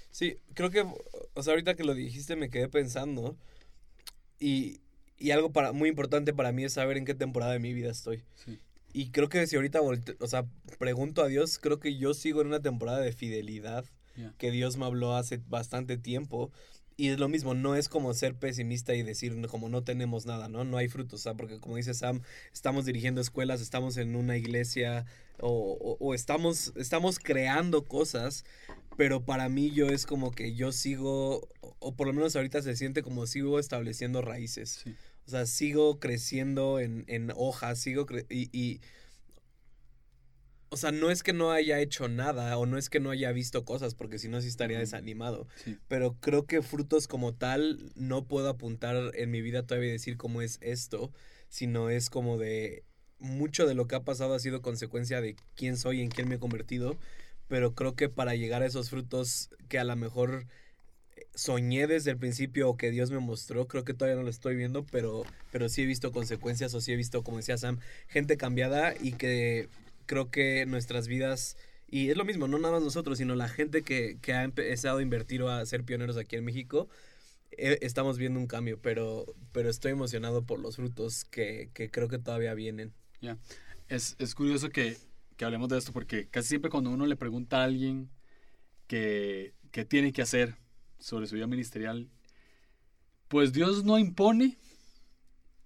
Sí, 0.10 0.38
creo 0.56 0.72
que, 0.72 0.82
o 0.82 1.44
sea, 1.44 1.54
ahorita 1.54 1.76
que 1.76 1.84
lo 1.84 1.94
dijiste 1.94 2.36
me 2.36 2.50
quedé 2.50 2.68
pensando 2.68 3.38
y, 4.40 4.82
y 5.20 5.32
algo 5.32 5.52
para, 5.52 5.72
muy 5.72 5.90
importante 5.90 6.34
para 6.34 6.52
mí 6.52 6.64
es 6.64 6.74
saber 6.74 6.98
en 6.98 7.06
qué 7.06 7.14
temporada 7.16 7.54
de 7.54 7.60
mi 7.60 7.74
vida 7.74 7.90
estoy. 7.92 8.24
Sí. 8.46 8.60
Y 8.94 9.12
creo 9.12 9.30
que 9.30 9.46
si 9.48 9.56
ahorita, 9.56 9.80
o 9.82 10.28
sea, 10.28 10.46
pregunto 10.80 11.22
a 11.22 11.28
Dios, 11.28 11.60
creo 11.60 11.80
que 11.80 11.98
yo 11.98 12.14
sigo 12.14 12.42
en 12.42 12.48
una 12.48 12.62
temporada 12.62 13.00
de 13.00 13.12
fidelidad 13.12 13.86
Yeah. 14.16 14.34
que 14.40 14.50
Dios 14.50 14.78
me 14.78 14.86
habló 14.86 15.16
hace 15.16 15.40
bastante 15.48 15.96
tiempo. 15.96 16.52
Y 16.96 17.10
es 17.10 17.20
lo 17.20 17.30
mismo, 17.30 17.54
no 17.54 17.76
es 17.76 17.88
como 17.88 18.12
ser 18.16 18.34
pesimista 18.34 18.96
y 18.96 19.04
decir 19.04 19.36
"No, 19.36 19.48
como 19.48 19.70
no 19.70 19.84
tenemos 19.84 20.26
nada, 20.26 20.50
¿no? 20.50 20.64
No 20.64 20.78
hay 20.78 20.88
frutos, 20.88 21.20
o 21.20 21.24
sea, 21.24 21.36
porque 21.36 21.60
como 21.60 21.76
dice 21.76 21.94
Sam, 21.94 22.22
estamos 22.52 22.86
dirigiendo 22.86 23.22
escuelas, 23.22 23.62
estamos 23.62 23.96
en 23.98 24.16
una 24.16 24.36
iglesia 24.36 25.06
o, 25.40 25.50
o- 25.80 25.98
o 26.04 26.16
estamos, 26.16 26.74
estamos 26.78 27.20
creando 27.20 27.86
cosas, 27.86 28.44
pero 28.98 29.24
para 29.24 29.48
mí 29.48 29.72
yo 29.72 29.88
es 29.88 30.06
como 30.06 30.32
que 30.32 30.54
yo 30.56 30.72
sigo, 30.72 31.48
o- 31.80 31.96
por 31.96 32.08
lo 32.08 32.14
menos 32.14 32.36
ahorita 32.36 32.62
se 32.62 32.76
siente 32.76 33.04
como 33.04 33.26
sigo 33.28 33.60
estableciendo 33.60 34.22
raíces. 34.22 34.82
Sí. 34.84 34.96
O 35.26 35.30
sea, 35.30 35.46
sigo 35.46 36.00
creciendo 36.00 36.80
en, 36.80 37.04
en 37.08 37.32
hojas, 37.36 37.80
sigo 37.80 38.06
cre- 38.06 38.26
y, 38.30 38.50
y- 38.58 38.82
O 40.70 40.76
sea, 40.76 40.92
no 40.92 41.10
es 41.12 41.24
que 41.24 41.32
no 41.32 41.52
haya 41.52 41.80
hecho 41.80 42.10
nada 42.10 42.58
o 42.58 42.66
no 42.66 42.78
es 42.78 42.90
que 42.90 43.00
no 43.00 43.10
haya 43.12 43.32
visto 43.32 43.64
cosas, 43.64 43.96
porque 43.96 44.20
si 44.20 44.28
no 44.28 44.42
sí 44.42 44.50
estaría 44.50 44.78
desanimado. 44.80 45.48
Sí. 45.64 45.78
Pero 45.88 46.18
creo 46.20 46.46
que 46.46 46.62
frutos 46.62 47.08
como 47.08 47.34
tal 47.34 47.92
no 47.96 48.26
puedo 48.28 48.50
apuntar 48.50 49.12
en 49.16 49.32
mi 49.32 49.42
vida 49.42 49.64
todavía 49.66 49.90
y 49.90 49.94
decir 49.94 50.18
cómo 50.18 50.42
es 50.42 50.58
esto, 50.62 51.14
sino 51.48 51.90
es 51.90 52.10
como 52.10 52.38
de 52.38 52.84
mucho 53.20 53.66
de 53.66 53.76
lo 53.76 53.88
que 53.88 53.96
ha 53.96 54.04
pasado 54.04 54.34
ha 54.34 54.40
sido 54.40 54.62
consecuencia 54.62 55.22
de 55.22 55.38
quién 55.56 55.78
soy, 55.78 56.02
en 56.02 56.10
quién 56.10 56.28
me 56.28 56.36
he 56.36 56.40
convertido, 56.40 56.98
pero 57.48 57.74
creo 57.74 57.96
que 57.96 58.10
para 58.10 58.36
llegar 58.36 58.62
a 58.62 58.66
esos 58.66 58.90
frutos 58.90 59.50
que 59.70 59.80
a 59.80 59.84
lo 59.84 59.96
mejor 59.96 60.46
eh, 61.16 61.26
soñé 61.34 61.88
desde 61.88 62.12
el 62.12 62.18
principio 62.18 62.70
o 62.70 62.78
que 62.78 62.92
Dios 62.92 63.12
me 63.12 63.20
mostró, 63.20 63.68
creo 63.68 63.84
que 63.84 63.94
todavía 63.94 64.18
no 64.18 64.24
lo 64.24 64.30
estoy 64.30 64.56
viendo, 64.56 64.86
pero, 64.86 65.24
pero 65.52 65.70
sí 65.70 65.84
he 65.84 65.86
visto 65.86 66.12
consecuencias 66.12 66.74
o 66.74 66.82
sí 66.82 66.92
he 66.92 66.96
visto, 66.96 67.24
como 67.24 67.38
decía 67.38 67.58
Sam, 67.58 67.80
gente 68.08 68.38
cambiada 68.38 68.94
y 69.00 69.14
que 69.14 69.70
creo 70.06 70.32
que 70.32 70.66
nuestras 70.66 71.08
vidas, 71.08 71.58
y 71.88 72.10
es 72.10 72.18
lo 72.18 72.26
mismo, 72.26 72.48
no 72.48 72.60
nada 72.60 72.76
más 72.76 72.84
nosotros, 72.84 73.18
sino 73.18 73.36
la 73.36 73.50
gente 73.50 73.84
que, 73.84 74.18
que 74.22 74.34
ha 74.34 74.44
empezado 74.44 74.98
a 74.98 75.02
invertir 75.02 75.42
o 75.44 75.50
a 75.50 75.66
ser 75.66 75.84
pioneros 75.84 76.18
aquí 76.18 76.36
en 76.36 76.46
México, 76.46 76.90
eh, 77.52 77.80
estamos 77.82 78.18
viendo 78.18 78.40
un 78.40 78.48
cambio, 78.48 78.80
pero, 78.82 79.26
pero 79.52 79.70
estoy 79.70 79.92
emocionado 79.92 80.44
por 80.46 80.60
los 80.60 80.76
frutos 80.76 81.26
que, 81.26 81.70
que 81.74 81.90
creo 81.90 82.08
que 82.08 82.20
todavía 82.20 82.54
vienen. 82.54 82.94
Es, 83.90 84.16
es 84.20 84.36
curioso 84.36 84.70
que, 84.70 84.98
que 85.38 85.46
hablemos 85.46 85.70
de 85.70 85.78
esto 85.78 85.94
porque 85.94 86.28
casi 86.28 86.50
siempre 86.50 86.70
cuando 86.70 86.90
uno 86.90 87.06
le 87.06 87.16
pregunta 87.16 87.62
a 87.62 87.64
alguien 87.64 88.10
que, 88.88 89.54
que 89.72 89.86
tiene 89.86 90.12
que 90.12 90.22
hacer 90.22 90.56
sobre 91.00 91.28
su 91.28 91.36
vida 91.36 91.48
ministerial, 91.48 92.10
pues 93.28 93.54
Dios 93.54 93.84
no 93.84 94.00
impone, 94.00 94.58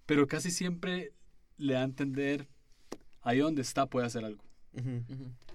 pero 0.06 0.26
casi 0.26 0.50
siempre 0.50 1.12
le 1.56 1.74
da 1.74 1.80
a 1.80 1.84
entender 1.84 2.48
ahí 3.22 3.38
donde 3.38 3.62
está 3.62 3.86
puede 3.86 4.06
hacer 4.06 4.24
algo. 4.24 4.44
Ujú. 4.74 5.04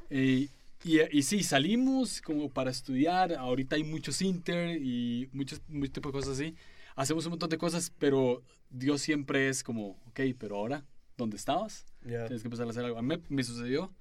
Y, 0.09 0.49
y, 0.83 1.01
y 1.11 1.23
sí, 1.23 1.43
salimos 1.43 2.21
como 2.21 2.49
para 2.49 2.71
estudiar, 2.71 3.33
ahorita 3.33 3.75
hay 3.75 3.83
muchos 3.83 4.21
inter 4.21 4.81
y 4.81 5.29
muchos, 5.31 5.61
muchos 5.67 5.93
tipos 5.93 6.11
de 6.11 6.19
cosas 6.19 6.33
así, 6.39 6.55
hacemos 6.95 7.25
un 7.25 7.31
montón 7.31 7.49
de 7.49 7.57
cosas, 7.57 7.91
pero 7.99 8.41
Dios 8.69 9.01
siempre 9.01 9.49
es 9.49 9.63
como, 9.63 9.91
ok, 10.07 10.21
pero 10.39 10.55
ahora, 10.55 10.85
¿dónde 11.17 11.37
estabas? 11.37 11.85
Ya. 12.03 12.25
Tienes 12.25 12.41
que 12.41 12.47
empezar 12.47 12.65
a 12.67 12.71
hacer 12.71 12.85
algo. 12.85 12.97
A 12.97 13.01
mí 13.01 13.15
me 13.29 13.43
sucedió. 13.43 13.93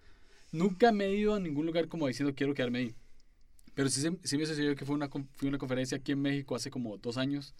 Nunca 0.52 0.92
me 0.92 1.06
he 1.06 1.14
ido 1.14 1.34
a 1.34 1.40
ningún 1.40 1.66
lugar 1.66 1.88
como 1.88 2.06
diciendo 2.06 2.34
quiero 2.34 2.54
quedarme 2.54 2.78
ahí. 2.78 2.94
Pero 3.74 3.88
sí, 3.90 4.02
sí 4.22 4.38
me 4.38 4.46
sucedió 4.46 4.74
que 4.74 4.84
fue 4.84 4.94
una, 4.94 5.08
fui 5.08 5.46
a 5.46 5.48
una 5.48 5.58
conferencia 5.58 5.98
aquí 5.98 6.12
en 6.12 6.22
México 6.22 6.56
hace 6.56 6.70
como 6.70 6.96
dos 6.96 7.18
años 7.18 7.54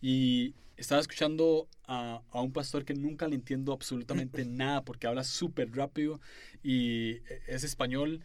y 0.00 0.54
estaba 0.76 1.00
escuchando 1.00 1.68
a, 1.86 2.20
a 2.30 2.40
un 2.40 2.52
pastor 2.52 2.84
que 2.84 2.94
nunca 2.94 3.28
le 3.28 3.36
entiendo 3.36 3.72
absolutamente 3.72 4.44
nada 4.46 4.82
porque 4.82 5.06
habla 5.06 5.22
súper 5.24 5.70
rápido 5.74 6.20
y 6.62 7.20
es 7.46 7.62
español 7.62 8.24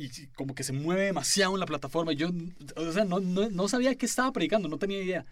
y 0.00 0.26
como 0.28 0.54
que 0.54 0.64
se 0.64 0.72
mueve 0.72 1.04
demasiado 1.04 1.52
en 1.54 1.60
la 1.60 1.66
plataforma. 1.66 2.12
Yo, 2.12 2.30
o 2.76 2.92
sea, 2.92 3.04
no, 3.04 3.20
no, 3.20 3.50
no 3.50 3.68
sabía 3.68 3.94
qué 3.96 4.06
estaba 4.06 4.32
predicando, 4.32 4.68
no 4.68 4.78
tenía 4.78 5.02
idea. 5.02 5.26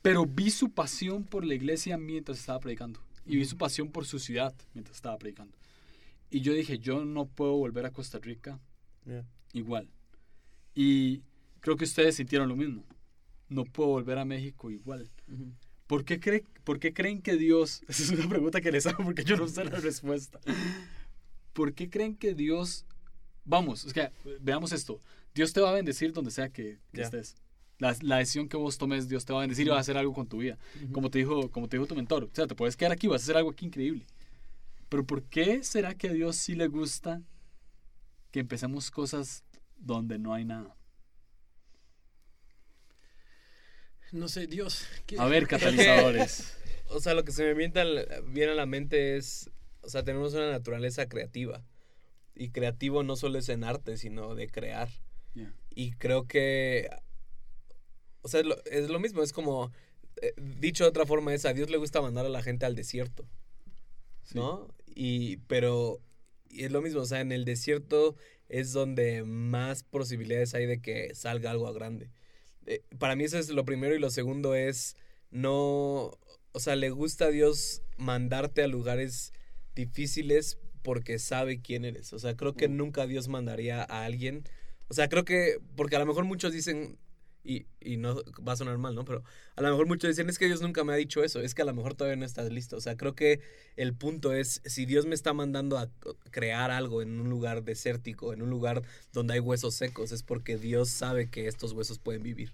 Pero 0.00 0.24
vi 0.24 0.50
su 0.50 0.70
pasión 0.70 1.24
por 1.24 1.44
la 1.44 1.54
iglesia 1.54 1.98
mientras 1.98 2.38
estaba 2.38 2.58
predicando. 2.58 3.00
Y 3.26 3.36
vi 3.36 3.44
su 3.44 3.56
pasión 3.56 3.90
por 3.90 4.06
su 4.06 4.18
ciudad 4.18 4.54
mientras 4.72 4.96
estaba 4.96 5.18
predicando. 5.18 5.56
Y 6.32 6.40
yo 6.40 6.54
dije, 6.54 6.78
yo 6.78 7.04
no 7.04 7.26
puedo 7.26 7.52
volver 7.58 7.84
a 7.84 7.92
Costa 7.92 8.18
Rica 8.18 8.58
igual. 9.52 9.86
Y 10.74 11.20
creo 11.60 11.76
que 11.76 11.84
ustedes 11.84 12.16
sintieron 12.16 12.48
lo 12.48 12.56
mismo. 12.56 12.84
No 13.50 13.66
puedo 13.66 13.90
volver 13.90 14.16
a 14.16 14.24
México 14.24 14.70
igual. 14.70 15.10
¿Por 15.86 16.06
qué, 16.06 16.18
cree, 16.18 16.46
¿Por 16.64 16.80
qué 16.80 16.94
creen 16.94 17.20
que 17.20 17.36
Dios... 17.36 17.82
Esa 17.88 18.02
es 18.04 18.10
una 18.10 18.26
pregunta 18.30 18.62
que 18.62 18.72
les 18.72 18.86
hago 18.86 19.04
porque 19.04 19.24
yo 19.24 19.36
no 19.36 19.46
sé 19.46 19.62
la 19.64 19.78
respuesta. 19.78 20.40
¿Por 21.52 21.74
qué 21.74 21.90
creen 21.90 22.16
que 22.16 22.32
Dios... 22.34 22.86
Vamos, 23.44 23.84
es 23.84 23.92
que 23.92 24.10
veamos 24.40 24.72
esto. 24.72 25.00
Dios 25.34 25.52
te 25.52 25.60
va 25.60 25.68
a 25.68 25.74
bendecir 25.74 26.14
donde 26.14 26.30
sea 26.30 26.48
que, 26.48 26.78
estés. 26.94 27.36
La, 27.78 27.94
la 28.00 28.16
decisión 28.18 28.48
que 28.48 28.56
vos 28.56 28.78
tomes, 28.78 29.06
Dios 29.06 29.26
te 29.26 29.34
va 29.34 29.40
a 29.40 29.42
bendecir 29.42 29.66
y 29.66 29.70
va 29.70 29.76
a 29.76 29.80
hacer 29.80 29.98
algo 29.98 30.14
con 30.14 30.28
tu 30.28 30.38
vida. 30.38 30.56
Como 30.92 31.10
te 31.10 31.18
dijo, 31.18 31.50
como 31.50 31.68
te 31.68 31.76
dijo 31.76 31.86
tu 31.86 31.94
mentor. 31.94 32.24
O 32.24 32.30
sea, 32.32 32.46
te 32.46 32.54
puedes 32.54 32.74
quedar 32.74 32.92
aquí, 32.92 33.06
vas 33.06 33.20
a 33.20 33.24
hacer 33.24 33.36
algo 33.36 33.50
aquí 33.50 33.66
increíble. 33.66 34.06
Pero 34.92 35.06
¿por 35.06 35.22
qué 35.22 35.64
será 35.64 35.94
que 35.94 36.08
a 36.08 36.12
Dios 36.12 36.36
sí 36.36 36.54
le 36.54 36.66
gusta 36.66 37.22
que 38.30 38.40
empecemos 38.40 38.90
cosas 38.90 39.42
donde 39.78 40.18
no 40.18 40.34
hay 40.34 40.44
nada? 40.44 40.76
No 44.12 44.28
sé, 44.28 44.46
Dios. 44.46 44.84
¿qué- 45.06 45.18
A 45.18 45.24
ver, 45.24 45.46
catalizadores. 45.48 46.58
O 46.90 47.00
sea, 47.00 47.14
lo 47.14 47.24
que 47.24 47.32
se 47.32 47.42
me 47.42 47.54
viene 47.54 47.80
a 47.80 47.84
la, 47.86 48.04
viene 48.26 48.52
a 48.52 48.54
la 48.54 48.66
mente 48.66 49.16
es, 49.16 49.48
o 49.80 49.88
sea, 49.88 50.04
tenemos 50.04 50.34
una 50.34 50.50
naturaleza 50.50 51.08
creativa. 51.08 51.64
Y 52.34 52.50
creativo 52.50 53.02
no 53.02 53.16
solo 53.16 53.38
es 53.38 53.48
en 53.48 53.64
arte, 53.64 53.96
sino 53.96 54.34
de 54.34 54.50
crear. 54.50 54.90
Yeah. 55.32 55.54
Y 55.70 55.92
creo 55.92 56.26
que, 56.26 56.90
o 58.20 58.28
sea, 58.28 58.40
es 58.40 58.46
lo, 58.46 58.62
es 58.66 58.90
lo 58.90 59.00
mismo, 59.00 59.22
es 59.22 59.32
como, 59.32 59.72
eh, 60.20 60.34
dicho 60.36 60.84
de 60.84 60.90
otra 60.90 61.06
forma, 61.06 61.32
es 61.32 61.46
a 61.46 61.54
Dios 61.54 61.70
le 61.70 61.78
gusta 61.78 62.02
mandar 62.02 62.26
a 62.26 62.28
la 62.28 62.42
gente 62.42 62.66
al 62.66 62.74
desierto, 62.76 63.26
Sí. 64.22 64.34
¿no? 64.38 64.68
Y, 64.94 65.38
pero, 65.48 66.00
y 66.48 66.64
es 66.64 66.72
lo 66.72 66.82
mismo, 66.82 67.00
o 67.00 67.06
sea, 67.06 67.20
en 67.20 67.32
el 67.32 67.44
desierto 67.44 68.16
es 68.48 68.72
donde 68.72 69.24
más 69.24 69.82
posibilidades 69.82 70.54
hay 70.54 70.66
de 70.66 70.80
que 70.80 71.14
salga 71.14 71.50
algo 71.50 71.66
a 71.66 71.72
grande. 71.72 72.10
Eh, 72.66 72.82
para 72.98 73.16
mí 73.16 73.24
eso 73.24 73.38
es 73.38 73.48
lo 73.48 73.64
primero 73.64 73.94
y 73.94 73.98
lo 73.98 74.10
segundo 74.10 74.54
es, 74.54 74.96
no, 75.30 76.18
o 76.52 76.60
sea, 76.60 76.76
le 76.76 76.90
gusta 76.90 77.26
a 77.26 77.30
Dios 77.30 77.82
mandarte 77.96 78.62
a 78.62 78.68
lugares 78.68 79.32
difíciles 79.74 80.58
porque 80.82 81.18
sabe 81.18 81.60
quién 81.60 81.84
eres. 81.84 82.12
O 82.12 82.18
sea, 82.18 82.36
creo 82.36 82.54
que 82.54 82.68
Mm. 82.68 82.76
nunca 82.76 83.06
Dios 83.06 83.28
mandaría 83.28 83.82
a 83.82 84.04
alguien. 84.04 84.44
O 84.88 84.94
sea, 84.94 85.08
creo 85.08 85.24
que, 85.24 85.58
porque 85.76 85.96
a 85.96 86.00
lo 86.00 86.06
mejor 86.06 86.24
muchos 86.24 86.52
dicen, 86.52 86.98
y, 87.44 87.66
y 87.80 87.96
no 87.96 88.22
va 88.46 88.52
a 88.52 88.56
sonar 88.56 88.78
mal, 88.78 88.94
¿no? 88.94 89.04
Pero 89.04 89.24
a 89.56 89.62
lo 89.62 89.70
mejor 89.70 89.86
muchos 89.86 90.08
dicen, 90.08 90.28
es 90.28 90.38
que 90.38 90.46
Dios 90.46 90.60
nunca 90.60 90.84
me 90.84 90.92
ha 90.92 90.96
dicho 90.96 91.24
eso, 91.24 91.40
es 91.40 91.54
que 91.54 91.62
a 91.62 91.64
lo 91.64 91.74
mejor 91.74 91.94
todavía 91.94 92.16
no 92.16 92.24
estás 92.24 92.50
listo. 92.52 92.76
O 92.76 92.80
sea, 92.80 92.96
creo 92.96 93.14
que 93.14 93.40
el 93.76 93.94
punto 93.94 94.32
es, 94.32 94.60
si 94.64 94.86
Dios 94.86 95.06
me 95.06 95.14
está 95.14 95.32
mandando 95.32 95.78
a 95.78 95.90
crear 96.30 96.70
algo 96.70 97.02
en 97.02 97.20
un 97.20 97.28
lugar 97.28 97.64
desértico, 97.64 98.32
en 98.32 98.42
un 98.42 98.50
lugar 98.50 98.82
donde 99.12 99.34
hay 99.34 99.40
huesos 99.40 99.74
secos, 99.74 100.12
es 100.12 100.22
porque 100.22 100.56
Dios 100.56 100.88
sabe 100.88 101.30
que 101.30 101.48
estos 101.48 101.72
huesos 101.72 101.98
pueden 101.98 102.22
vivir. 102.22 102.52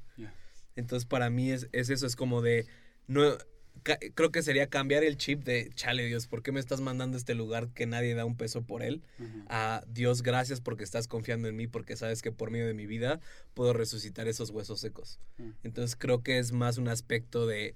Entonces, 0.77 1.07
para 1.07 1.29
mí 1.29 1.51
es, 1.51 1.69
es 1.73 1.91
eso, 1.91 2.07
es 2.07 2.15
como 2.15 2.41
de, 2.41 2.67
no, 3.09 3.37
creo 3.83 4.31
que 4.31 4.43
sería 4.43 4.69
cambiar 4.69 5.05
el 5.05 5.17
chip 5.17 5.45
de, 5.45 5.71
chale 5.75 6.07
Dios, 6.07 6.27
¿por 6.27 6.43
qué 6.43 6.53
me 6.53 6.61
estás 6.61 6.81
mandando 6.81 7.17
a 7.17 7.19
este 7.19 7.35
lugar 7.35 7.69
que 7.69 7.87
nadie 7.87 8.15
da 8.15 8.25
un 8.25 8.37
peso 8.37 8.63
por 8.63 8.83
él? 8.83 9.03
A 9.49 9.83
Dios, 9.89 10.23
gracias 10.23 10.61
porque 10.61 10.85
estás 10.85 11.09
confiando 11.09 11.49
en 11.49 11.57
mí, 11.57 11.67
porque 11.67 11.97
sabes 11.97 12.23
que 12.23 12.33
por 12.33 12.51
medio 12.51 12.67
de 12.67 12.75
mi 12.75 12.87
vida 12.87 13.21
puedo 13.55 13.73
resucitar 13.73 14.29
esos 14.29 14.51
huesos 14.51 14.81
secos. 14.81 15.19
Mm. 15.39 15.51
Entonces, 15.65 15.97
creo 15.97 16.23
que 16.23 16.39
es 16.39 16.53
más 16.53 16.79
un 16.79 16.89
aspecto 16.89 17.47
de, 17.47 17.75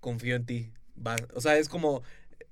confío 0.00 0.36
en 0.36 0.44
ti. 0.44 0.72
Va, 1.04 1.16
o 1.34 1.40
sea, 1.40 1.56
es 1.56 1.68
como, 1.68 2.02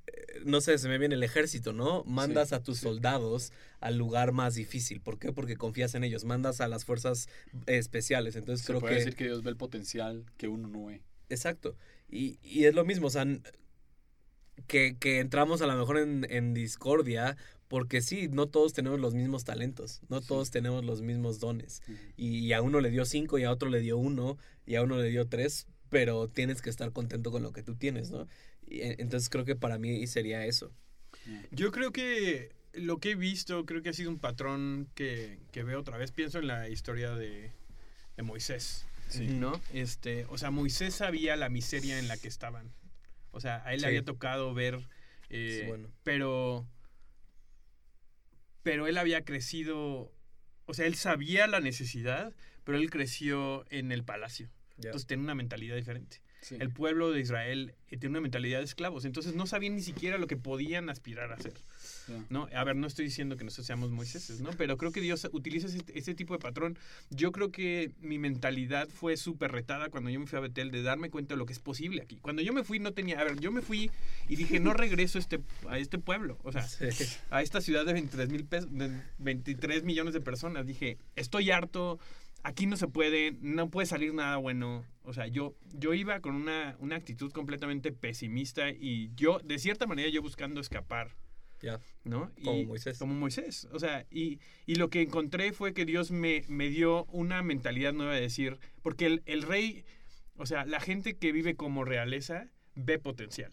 eh, 0.07 0.41
no 0.47 0.61
sé, 0.61 0.79
se 0.79 0.89
me 0.89 0.97
viene 0.97 1.15
el 1.15 1.23
ejército, 1.23 1.73
¿no? 1.75 2.05
Mandas 2.05 2.53
a 2.55 2.63
tus 2.63 2.79
sí. 2.79 2.85
soldados 2.85 3.53
al 3.81 3.99
lugar 3.99 4.33
más 4.33 4.55
difícil. 4.55 5.01
¿Por 5.01 5.19
qué? 5.19 5.33
Porque 5.33 5.57
confías 5.57 5.95
en 5.95 6.05
ellos. 6.05 6.25
Mandas 6.25 6.61
a 6.61 6.69
las 6.69 6.85
fuerzas 6.85 7.29
eh, 7.67 7.77
especiales. 7.77 8.37
Entonces, 8.37 8.65
Se 8.65 8.73
creo 8.73 8.81
puede 8.81 8.95
que... 8.95 8.99
decir 9.01 9.17
que 9.17 9.25
Dios 9.25 9.43
ve 9.43 9.51
el 9.51 9.57
potencial 9.57 10.25
que 10.39 10.49
uno 10.49 10.69
no 10.69 10.87
ve. 10.87 11.03
Exacto. 11.29 11.77
Y, 12.11 12.39
y 12.43 12.65
es 12.65 12.75
lo 12.75 12.85
mismo, 12.85 13.07
o 13.07 13.11
sea, 13.11 13.25
que, 14.67 14.97
que 14.99 15.21
entramos 15.21 15.63
a 15.63 15.67
lo 15.67 15.77
mejor 15.77 15.99
en, 15.99 16.27
en 16.31 16.55
discordia, 16.55 17.37
porque 17.69 18.01
sí, 18.03 18.29
no 18.29 18.49
todos 18.49 18.73
tenemos 18.73 19.01
los 19.01 19.15
mismos 19.15 19.45
talentos, 19.45 20.01
no 20.09 20.21
Sí. 20.21 20.27
todos 20.29 20.51
tenemos 20.51 20.85
los 20.85 21.03
mismos 21.03 21.39
dones. 21.39 21.83
Ujú. 21.89 21.99
Y, 22.17 22.53
a 22.53 22.63
uno 22.63 22.81
le 22.81 22.91
dio 22.91 23.05
cinco, 23.05 23.39
y 23.39 23.45
a 23.45 23.51
otro 23.53 23.71
le 23.71 23.81
dio 23.81 23.97
uno, 23.97 24.39
y 24.67 24.75
a 24.75 24.83
uno 24.83 24.99
le 24.99 25.09
dio 25.09 25.27
tres, 25.29 25.67
pero 25.89 26.29
tienes 26.29 26.63
que 26.63 26.71
estar 26.71 26.93
contento 26.93 27.31
con 27.31 27.43
lo 27.43 27.53
que 27.53 27.63
tú 27.63 27.75
tienes, 27.77 28.11
¿no? 28.11 28.27
Y, 28.67 28.81
e- 28.81 28.97
entonces 28.99 29.29
creo 29.29 29.45
que 29.45 29.57
para 29.57 29.79
mí 29.79 30.07
sería 30.07 30.45
eso. 30.47 30.73
Yo 31.51 31.71
creo 31.71 31.93
que 31.93 32.51
lo 32.73 32.99
que 32.99 33.13
he 33.13 33.15
visto, 33.15 33.67
creo 33.67 33.83
que 33.83 33.89
ha 33.91 33.93
sido 33.93 34.11
un 34.11 34.19
patrón 34.19 34.89
que, 34.95 35.39
que 35.53 35.63
veo 35.65 35.81
otra 35.81 35.97
vez. 35.97 36.13
Pienso 36.13 36.39
en 36.39 36.47
la 36.47 36.69
historia 36.69 37.13
de, 37.15 37.53
de 38.17 38.23
Moisés, 38.23 38.87
Sí. 39.11 39.27
¿no? 39.27 39.61
Este, 39.73 40.25
o 40.27 40.39
sea, 40.39 40.51
Moisés 40.51 40.95
sabía 40.95 41.37
la 41.37 41.49
miseria 41.49 41.99
en 41.99 42.09
la 42.09 42.17
que 42.17 42.29
estaban. 42.29 42.73
O 43.33 43.41
sea, 43.41 43.63
a 43.65 43.73
él 43.75 43.81
Sí. 43.81 43.83
le 43.83 43.89
había 43.89 44.05
tocado 44.05 44.55
ver, 44.55 44.89
eh, 45.29 45.59
Sí, 45.63 45.67
bueno. 45.69 45.89
pero, 46.03 46.67
pero 48.63 48.87
él 48.87 48.99
había 48.99 49.25
crecido, 49.25 50.13
o 50.67 50.75
sea, 50.75 50.87
él 50.87 50.95
sabía 50.95 51.47
la 51.47 51.61
necesidad, 51.61 52.33
pero 52.65 52.79
él 52.79 52.91
creció 52.91 53.65
en 53.71 53.93
el 53.93 54.05
palacio. 54.05 54.51
Entonces 54.77 55.07
tenía 55.07 55.25
una 55.25 55.35
mentalidad 55.35 55.77
diferente. 55.77 56.21
Sí. 56.43 56.57
El 56.59 56.71
pueblo 56.71 57.11
de 57.13 57.21
Israel 57.21 57.75
eh, 57.91 57.97
tiene 57.99 58.09
una 58.15 58.21
mentalidad 58.23 58.59
de 58.61 58.65
esclavos, 58.65 59.05
entonces 59.05 59.35
no 59.35 59.47
sabían 59.47 59.75
ni 59.75 59.83
siquiera 59.83 60.17
lo 60.17 60.27
que 60.27 60.37
podían 60.37 60.89
aspirar 60.89 61.31
a 61.33 61.35
hacer. 61.35 61.53
Yeah. 62.09 62.25
¿no? 62.31 62.49
A 62.55 62.65
ver, 62.65 62.77
no 62.77 62.87
estoy 62.87 63.05
diciendo 63.05 63.37
que 63.37 63.45
nosotros 63.45 63.67
seamos 63.67 63.91
Moisés, 63.91 64.41
¿no? 64.41 64.51
Pero 64.57 64.77
creo 64.79 64.91
que 64.91 65.01
Dios 65.01 65.29
utiliza 65.33 65.67
ese, 65.67 65.83
ese 65.95 66.15
tipo 66.15 66.33
de 66.35 66.39
patrón. 66.41 66.79
Yo 67.11 67.31
creo 67.31 67.53
que 67.53 67.93
mi 68.01 68.19
mentalidad 68.19 68.89
fue 68.89 69.17
súper 69.17 69.53
retada 69.53 69.91
cuando 69.91 70.09
yo 70.09 70.19
me 70.19 70.27
fui 70.27 70.39
a 70.39 70.41
Betel 70.41 70.71
de 70.71 70.83
darme 70.83 71.11
cuenta 71.11 71.35
de 71.35 71.39
lo 71.39 71.47
que 71.47 71.53
es 71.53 71.59
posible 71.59 72.01
aquí. 72.03 72.17
Cuando 72.23 72.41
yo 72.43 72.53
me 72.53 72.65
fui 72.65 72.79
no 72.79 72.93
tenía, 72.93 73.21
a 73.21 73.25
ver, 73.25 73.39
yo 73.39 73.53
me 73.53 73.61
fui 73.61 73.91
y 74.29 74.37
dije, 74.37 74.61
no 74.61 74.73
regreso 74.73 75.19
a 75.19 75.21
este, 75.21 75.41
a 75.69 75.79
este 75.79 75.99
pueblo, 75.99 76.39
o 76.43 76.53
sea, 76.53 76.67
Sí. 76.67 76.87
a 77.31 77.43
esta 77.43 77.61
ciudad 77.61 77.85
de 77.85 77.93
23, 77.93 78.29
mil 78.31 78.45
pesos, 78.45 78.71
de 78.73 78.91
23 79.19 79.85
millones 79.85 80.15
de 80.15 80.21
personas. 80.21 80.67
Dije, 80.67 80.97
estoy 81.17 81.51
harto, 81.51 81.99
aquí 82.43 82.67
no 82.67 82.77
se 82.77 82.89
puede, 82.89 83.33
no 83.41 83.71
puede 83.71 83.87
salir 83.87 84.15
nada 84.15 84.37
bueno. 84.37 84.85
O 85.03 85.13
sea, 85.13 85.27
yo, 85.27 85.57
yo 85.73 85.95
iba 85.95 86.21
con 86.21 86.35
una, 86.35 86.77
una 86.79 86.97
actitud 86.97 87.33
completamente 87.33 87.93
pesimista 87.93 88.71
y 88.71 89.11
yo, 89.15 89.39
de 89.41 89.59
cierta 89.59 89.87
manera, 89.87 90.09
yo 90.09 90.23
buscando 90.23 90.61
escapar. 90.61 91.17
Ya. 91.63 91.79
¿no? 92.05 92.33
Como 92.43 92.57
Y- 92.57 92.67
Moisés. 92.67 92.99
Como 92.99 93.13
Moisés. 93.15 93.69
O 93.73 93.79
sea, 93.79 94.07
y, 94.11 94.39
y 94.65 94.77
lo 94.77 94.89
que 94.89 95.03
encontré 95.03 95.53
fue 95.53 95.75
que 95.75 95.85
Dios 95.85 96.11
me, 96.11 96.43
me 96.49 96.71
dio 96.71 97.05
una 97.07 97.43
mentalidad 97.43 97.93
nueva 97.93 98.15
de 98.15 98.23
decir, 98.23 98.59
porque 98.83 99.05
el, 99.07 99.23
el 99.27 99.43
rey, 99.43 99.85
o 100.37 100.47
sea, 100.47 100.65
la 100.65 100.81
gente 100.81 101.19
que 101.19 101.33
vive 101.33 101.57
como 101.57 101.85
realeza 101.85 102.49
ve 102.75 102.99
potencial, 102.99 103.53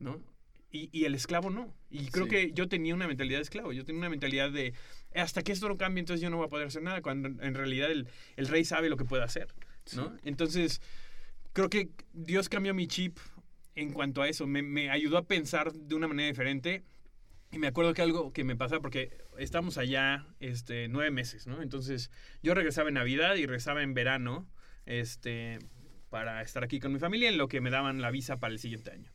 ¿no? 0.00 0.20
Y, 0.70 0.90
y 0.92 1.04
el 1.06 1.14
esclavo 1.14 1.48
no. 1.50 1.74
Y 1.90 2.08
creo 2.08 2.24
Sí. 2.26 2.30
que 2.30 2.52
yo 2.52 2.68
tenía 2.68 2.94
una 2.94 3.06
mentalidad 3.06 3.38
de 3.38 3.42
esclavo, 3.42 3.72
yo 3.72 3.84
tenía 3.84 4.00
una 4.00 4.10
mentalidad 4.10 4.50
de, 4.50 4.74
hasta 5.14 5.42
que 5.42 5.52
esto 5.52 5.68
no 5.68 5.76
cambie, 5.78 6.00
entonces 6.00 6.20
yo 6.22 6.28
no 6.30 6.36
voy 6.36 6.46
a 6.46 6.50
poder 6.50 6.66
hacer 6.66 6.82
nada, 6.82 7.00
cuando 7.00 7.28
en 7.28 7.54
realidad 7.54 7.90
el, 7.90 8.06
el 8.36 8.48
rey 8.48 8.64
sabe 8.64 8.90
lo 8.90 8.96
que 8.98 9.04
puede 9.06 9.24
hacer, 9.24 9.48
¿no? 9.96 10.14
Entonces, 10.24 10.82
creo 11.54 11.70
que 11.70 11.88
Dios 12.12 12.48
cambió 12.50 12.74
mi 12.74 12.86
chip 12.86 13.16
en 13.74 13.92
cuanto 13.92 14.20
a 14.22 14.28
eso, 14.28 14.46
me, 14.46 14.62
me 14.62 14.90
ayudó 14.90 15.16
a 15.18 15.26
pensar 15.26 15.72
de 15.72 15.94
una 15.94 16.06
manera 16.08 16.28
diferente. 16.28 16.82
Y 17.50 17.58
me 17.58 17.68
acuerdo 17.68 17.94
que 17.94 18.02
algo 18.02 18.30
que 18.34 18.44
me 18.44 18.56
pasaba, 18.56 18.82
porque 18.82 19.16
estábamos 19.38 19.78
allá 19.78 20.26
este, 20.38 20.86
nueve 20.88 21.10
meses, 21.10 21.46
¿no? 21.46 21.62
Entonces 21.62 22.10
yo 22.42 22.52
regresaba 22.52 22.88
en 22.88 22.94
Navidad 22.96 23.36
y 23.36 23.46
regresaba 23.46 23.82
en 23.82 23.94
verano 23.94 24.46
este, 24.84 25.58
para 26.10 26.42
estar 26.42 26.62
aquí 26.62 26.78
con 26.78 26.92
mi 26.92 26.98
familia 26.98 27.30
en 27.30 27.38
lo 27.38 27.48
que 27.48 27.62
me 27.62 27.70
daban 27.70 28.02
la 28.02 28.10
visa 28.10 28.38
para 28.38 28.52
el 28.52 28.58
siguiente 28.58 28.90
año. 28.90 29.10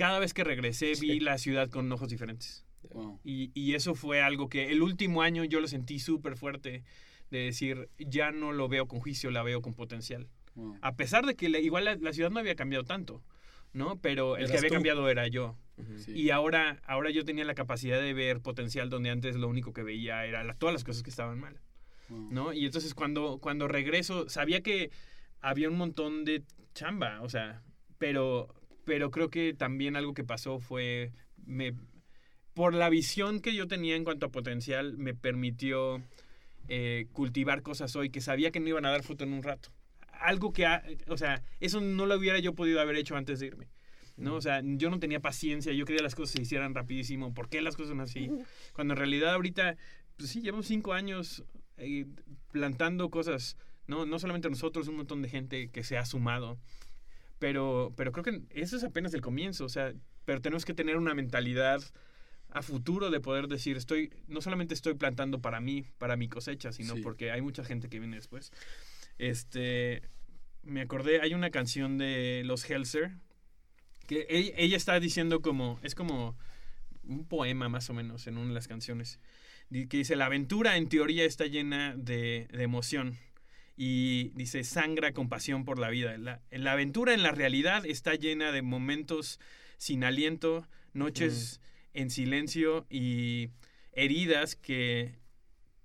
Cada 0.00 0.18
vez 0.18 0.32
que 0.32 0.44
regresé 0.44 0.92
vi 0.98 1.20
la 1.20 1.36
ciudad 1.36 1.68
con 1.68 1.92
ojos 1.92 2.08
diferentes. 2.08 2.64
Wow. 2.94 3.20
Y, 3.22 3.50
y 3.54 3.74
eso 3.74 3.94
fue 3.94 4.22
algo 4.22 4.48
que 4.48 4.70
el 4.72 4.80
último 4.80 5.20
año 5.20 5.44
yo 5.44 5.60
lo 5.60 5.68
sentí 5.68 5.98
súper 5.98 6.36
fuerte 6.36 6.82
de 7.30 7.38
decir, 7.38 7.90
ya 7.98 8.30
no 8.32 8.52
lo 8.52 8.66
veo 8.68 8.88
con 8.88 9.00
juicio, 9.00 9.30
la 9.30 9.42
veo 9.42 9.60
con 9.60 9.74
potencial. 9.74 10.26
Wow. 10.54 10.78
A 10.80 10.96
pesar 10.96 11.26
de 11.26 11.34
que 11.36 11.50
la- 11.50 11.58
igual 11.58 11.84
la, 11.84 11.96
la 11.96 12.12
ciudad 12.14 12.30
no 12.30 12.38
había 12.40 12.54
cambiado 12.56 12.84
tanto, 12.84 13.22
¿no? 13.74 14.00
Pero 14.00 14.38
el 14.38 14.50
que 14.50 14.56
había 14.56 14.68
tú. 14.70 14.74
cambiado 14.76 15.08
era 15.10 15.28
yo. 15.28 15.56
Sí. 15.98 16.12
Y 16.12 16.30
ahora, 16.30 16.80
ahora 16.86 17.10
yo 17.10 17.24
tenía 17.26 17.44
la 17.44 17.54
capacidad 17.54 18.00
de 18.00 18.14
ver 18.14 18.40
potencial 18.40 18.88
donde 18.88 19.10
antes 19.10 19.36
lo 19.36 19.48
único 19.48 19.72
que 19.74 19.82
veía 19.82 20.24
era 20.24 20.42
la- 20.44 20.54
todas 20.54 20.72
las 20.72 20.82
cosas 20.84 21.02
que 21.02 21.10
estaban 21.10 21.38
mal, 21.38 21.60
Wow. 22.08 22.28
¿no? 22.32 22.52
Y 22.54 22.64
entonces 22.64 22.94
cuando, 22.94 23.38
cuando 23.38 23.68
regreso, 23.68 24.28
sabía 24.30 24.62
que 24.62 24.90
había 25.42 25.68
un 25.68 25.76
montón 25.76 26.24
de 26.24 26.42
chamba, 26.74 27.20
o 27.22 27.28
sea, 27.28 27.62
pero, 27.98 28.48
pero 28.84 29.10
creo 29.10 29.30
que 29.30 29.54
también 29.54 29.96
algo 29.96 30.14
que 30.14 30.24
pasó 30.24 30.58
fue, 30.58 31.12
me, 31.44 31.74
por 32.54 32.74
la 32.74 32.88
visión 32.88 33.40
que 33.40 33.54
yo 33.54 33.68
tenía 33.68 33.96
en 33.96 34.04
cuanto 34.04 34.26
a 34.26 34.30
potencial, 34.30 34.96
me 34.98 35.14
permitió 35.14 36.02
eh, 36.68 37.06
cultivar 37.12 37.62
cosas 37.62 37.94
hoy 37.96 38.10
que 38.10 38.20
sabía 38.20 38.50
que 38.50 38.60
no 38.60 38.68
iban 38.68 38.84
a 38.84 38.90
dar 38.90 39.02
fruto 39.02 39.24
en 39.24 39.32
un 39.32 39.42
rato. 39.42 39.70
Algo 40.20 40.52
que, 40.52 40.66
ha- 40.66 40.82
o 41.08 41.16
sea, 41.16 41.42
eso 41.60 41.80
no 41.80 42.06
lo 42.06 42.16
hubiera 42.16 42.38
yo 42.38 42.54
podido 42.54 42.80
haber 42.80 42.96
hecho 42.96 43.16
antes 43.16 43.40
de 43.40 43.46
irme. 43.46 43.68
¿no? 44.16 44.34
O 44.34 44.40
sea, 44.42 44.60
yo 44.62 44.90
no 44.90 44.98
tenía 45.00 45.20
paciencia, 45.20 45.72
yo 45.72 45.86
quería 45.86 45.98
que 45.98 46.02
las 46.04 46.14
cosas 46.14 46.36
se 46.36 46.42
hicieran 46.42 46.74
rapidísimo. 46.74 47.32
¿Por 47.32 47.48
qué 47.48 47.62
las 47.62 47.74
cosas 47.76 47.88
son 47.90 48.00
así? 48.00 48.28
Cuando 48.74 48.92
en 48.92 48.98
realidad 48.98 49.32
ahorita, 49.32 49.76
pues 50.18 50.28
sí, 50.30 50.42
llevamos 50.42 50.66
cinco 50.66 50.92
años 50.92 51.42
eh, 51.78 52.04
plantando 52.52 53.08
cosas, 53.08 53.56
¿no? 53.86 54.04
No 54.04 54.18
solamente 54.18 54.50
nosotros, 54.50 54.88
un 54.88 54.96
montón 54.96 55.22
de 55.22 55.30
gente 55.30 55.68
que 55.70 55.82
se 55.84 55.96
ha 55.96 56.04
sumado. 56.04 56.58
Pero, 57.40 57.92
pero 57.96 58.12
creo 58.12 58.22
que 58.22 58.42
eso 58.50 58.76
es 58.76 58.84
apenas 58.84 59.12
el 59.14 59.22
comienzo, 59.22 59.64
o 59.64 59.68
sea, 59.68 59.92
pero 60.24 60.40
tenemos 60.40 60.64
que 60.64 60.74
tener 60.74 60.96
una 60.96 61.14
mentalidad 61.14 61.82
a 62.50 62.62
futuro 62.62 63.10
de 63.10 63.18
poder 63.20 63.48
decir, 63.48 63.76
estoy, 63.76 64.12
no 64.28 64.40
solamente 64.40 64.74
estoy 64.74 64.94
plantando 64.94 65.40
para 65.40 65.60
mí, 65.60 65.86
para 65.98 66.16
mi 66.16 66.28
cosecha, 66.28 66.70
sino 66.70 66.94
Sí. 66.96 67.00
porque 67.02 67.32
hay 67.32 67.40
mucha 67.40 67.64
gente 67.64 67.88
que 67.88 67.98
viene 67.98 68.16
después. 68.16 68.52
Este, 69.18 70.02
me 70.62 70.82
acordé, 70.82 71.20
hay 71.22 71.34
una 71.34 71.50
canción 71.50 71.96
de 71.98 72.42
los 72.44 72.68
Helser, 72.68 73.12
que 74.06 74.26
ella, 74.28 74.52
ella 74.56 74.76
está 74.76 75.00
diciendo 75.00 75.40
como, 75.40 75.80
es 75.82 75.94
como 75.94 76.36
un 77.04 77.24
poema 77.26 77.68
más 77.68 77.88
o 77.88 77.94
menos 77.94 78.26
en 78.26 78.36
una 78.36 78.48
de 78.48 78.54
las 78.54 78.68
canciones, 78.68 79.18
que 79.70 79.86
dice, 79.96 80.14
la 80.16 80.26
aventura 80.26 80.76
en 80.76 80.88
teoría 80.88 81.24
está 81.24 81.46
llena 81.46 81.94
de, 81.96 82.48
de 82.52 82.62
emoción. 82.64 83.16
Y 83.82 84.28
dice, 84.34 84.62
sangra 84.62 85.12
con 85.14 85.30
pasión 85.30 85.64
por 85.64 85.78
la 85.78 85.88
vida. 85.88 86.18
La, 86.18 86.42
la 86.50 86.72
aventura 86.72 87.14
en 87.14 87.22
la 87.22 87.30
realidad 87.30 87.86
está 87.86 88.14
llena 88.14 88.52
de 88.52 88.60
momentos 88.60 89.40
sin 89.78 90.04
aliento, 90.04 90.66
noches 90.92 91.62
en 91.94 92.10
silencio 92.10 92.84
y 92.90 93.48
heridas 93.92 94.54
que, 94.54 95.14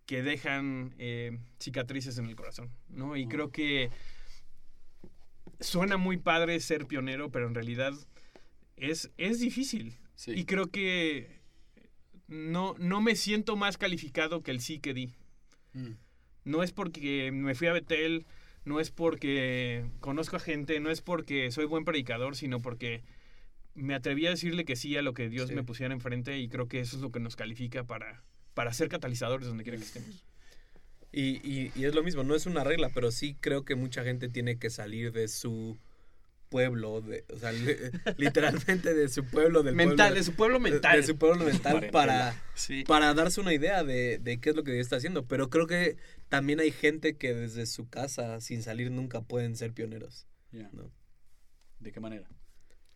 que 0.06 0.24
dejan 0.24 0.94
eh, 0.98 1.40
cicatrices 1.58 2.18
en 2.18 2.26
el 2.26 2.36
corazón, 2.36 2.70
¿no? 2.90 3.16
Y 3.16 3.28
Mm. 3.28 3.30
creo 3.30 3.52
que 3.52 3.90
suena 5.62 5.96
muy 5.96 6.18
padre 6.18 6.60
ser 6.60 6.88
pionero, 6.88 7.32
pero 7.32 7.48
en 7.48 7.56
realidad 7.56 7.94
es, 8.76 9.10
es 9.18 9.40
difícil. 9.40 9.98
Sí. 10.16 10.32
Y 10.32 10.44
creo 10.44 10.68
que 10.70 11.40
no, 12.28 12.76
no 12.78 13.00
me 13.00 13.16
siento 13.16 13.56
más 13.56 13.78
calificado 13.78 14.44
que 14.44 14.52
el 14.52 14.60
sí 14.60 14.80
que 14.80 14.94
di. 14.94 15.14
Mm. 15.72 15.92
No 16.46 16.64
es 16.64 16.72
porque 16.72 17.32
me 17.34 17.54
fui 17.56 17.68
a 17.68 17.74
Betel, 17.74 18.26
no 18.64 18.80
es 18.80 18.90
porque 18.92 19.86
conozco 20.00 20.38
a 20.38 20.40
gente, 20.40 20.80
no 20.80 20.90
es 20.90 21.02
porque 21.02 21.52
soy 21.52 21.66
buen 21.66 21.84
predicador, 21.86 22.36
sino 22.36 22.62
porque 22.62 23.04
me 23.74 23.94
atreví 23.94 24.26
a 24.26 24.30
decirle 24.30 24.64
que 24.64 24.76
sí 24.78 24.96
a 24.96 25.02
lo 25.02 25.14
que 25.14 25.28
Dios 25.28 25.50
Sí. 25.50 25.56
me 25.56 25.64
pusiera 25.64 25.94
enfrente 25.94 26.38
y 26.40 26.48
creo 26.48 26.68
que 26.68 26.80
eso 26.80 26.96
es 26.96 27.02
lo 27.02 27.12
que 27.12 27.20
nos 27.20 27.36
califica 27.36 27.84
para, 27.84 28.24
para 28.54 28.72
ser 28.74 28.88
catalizadores 28.88 29.48
donde 29.48 29.64
quiera 29.64 29.78
que 29.78 29.84
estemos. 29.84 30.24
Y, 31.12 31.40
y- 31.50 31.72
y 31.76 31.86
es 31.86 31.96
lo 31.96 32.04
mismo, 32.04 32.24
no 32.24 32.36
es 32.36 32.46
una 32.46 32.64
regla, 32.64 32.90
pero 32.94 33.12
sí 33.12 33.36
creo 33.40 33.64
que 33.66 33.76
mucha 33.76 34.04
gente 34.04 34.30
tiene 34.30 34.58
que 34.58 34.70
salir 34.70 35.12
de 35.14 35.28
su 35.28 35.78
pueblo, 36.50 37.02
de, 37.02 37.26
o 37.34 37.38
sea, 37.38 37.52
li- 37.52 37.76
literalmente 38.18 38.94
de 38.94 39.08
su 39.10 39.26
pueblo, 39.26 39.64
del 39.64 39.76
mental, 39.76 39.96
pueblo, 39.98 40.16
de 40.16 40.24
su 40.24 40.34
pueblo 40.36 40.60
mental. 40.60 40.98
de 41.02 41.04
su 41.08 41.18
pueblo 41.18 41.46
mental 41.46 41.90
para, 41.92 42.42
Sí. 42.54 42.84
para 42.88 43.14
darse 43.14 43.42
una 43.42 43.54
idea 43.54 43.84
de, 43.84 44.20
de 44.20 44.40
qué 44.40 44.52
es 44.52 44.56
lo 44.56 44.64
que 44.64 44.72
Dios 44.72 44.86
está 44.86 44.98
haciendo. 44.98 45.26
Pero 45.26 45.50
creo 45.50 45.68
que 45.68 45.98
también 46.30 46.60
hay 46.60 46.72
gente 46.72 47.18
que 47.18 47.34
desde 47.34 47.66
su 47.66 47.88
casa, 47.90 48.40
sin 48.42 48.64
salir 48.64 48.92
nunca, 48.92 49.22
pueden 49.22 49.56
ser 49.56 49.74
pioneros. 49.74 50.28
Ya. 50.52 50.70
¿no? 50.74 50.92
¿De 51.80 51.92
qué 51.92 52.00
manera? 52.00 52.28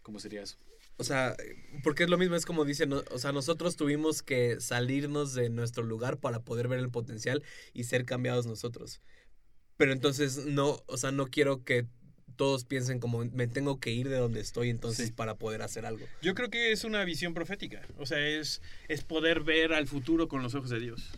¿Cómo 0.01 0.19
sería 0.19 0.41
eso? 0.41 0.57
O 0.97 1.03
sea, 1.03 1.35
porque 1.83 2.03
es 2.03 2.09
lo 2.09 2.17
mismo, 2.17 2.35
es 2.35 2.45
como 2.45 2.65
dicen, 2.65 2.89
¿no? 2.89 3.03
o 3.11 3.19
sea, 3.19 3.31
nosotros 3.31 3.77
tuvimos 3.77 4.21
que 4.21 4.59
salirnos 4.59 5.33
de 5.33 5.49
nuestro 5.49 5.83
lugar 5.83 6.17
para 6.17 6.41
poder 6.41 6.67
ver 6.67 6.79
el 6.79 6.89
potencial 6.89 7.43
y 7.73 7.85
ser 7.85 8.05
cambiados 8.05 8.45
nosotros. 8.45 9.01
Pero 9.77 9.93
entonces 9.93 10.45
no, 10.45 10.83
o 10.87 10.97
sea, 10.97 11.11
no 11.11 11.27
quiero 11.27 11.63
que 11.63 11.87
todos 12.35 12.65
piensen 12.65 12.99
como 12.99 13.23
me 13.25 13.47
tengo 13.47 13.79
que 13.79 13.91
ir 13.91 14.09
de 14.09 14.17
donde 14.17 14.39
estoy 14.41 14.69
entonces 14.69 15.07
Sí. 15.07 15.11
para 15.13 15.35
poder 15.35 15.61
hacer 15.61 15.85
algo. 15.85 16.05
Yo 16.21 16.35
creo 16.35 16.49
que 16.49 16.71
es 16.71 16.83
una 16.83 17.03
visión 17.05 17.33
profética. 17.33 17.81
O 17.97 18.05
sea, 18.05 18.19
es, 18.25 18.61
es 18.87 19.03
poder 19.03 19.41
ver 19.41 19.73
al 19.73 19.87
futuro 19.87 20.27
con 20.27 20.41
los 20.41 20.55
ojos 20.55 20.69
de 20.69 20.79
Dios. 20.79 21.11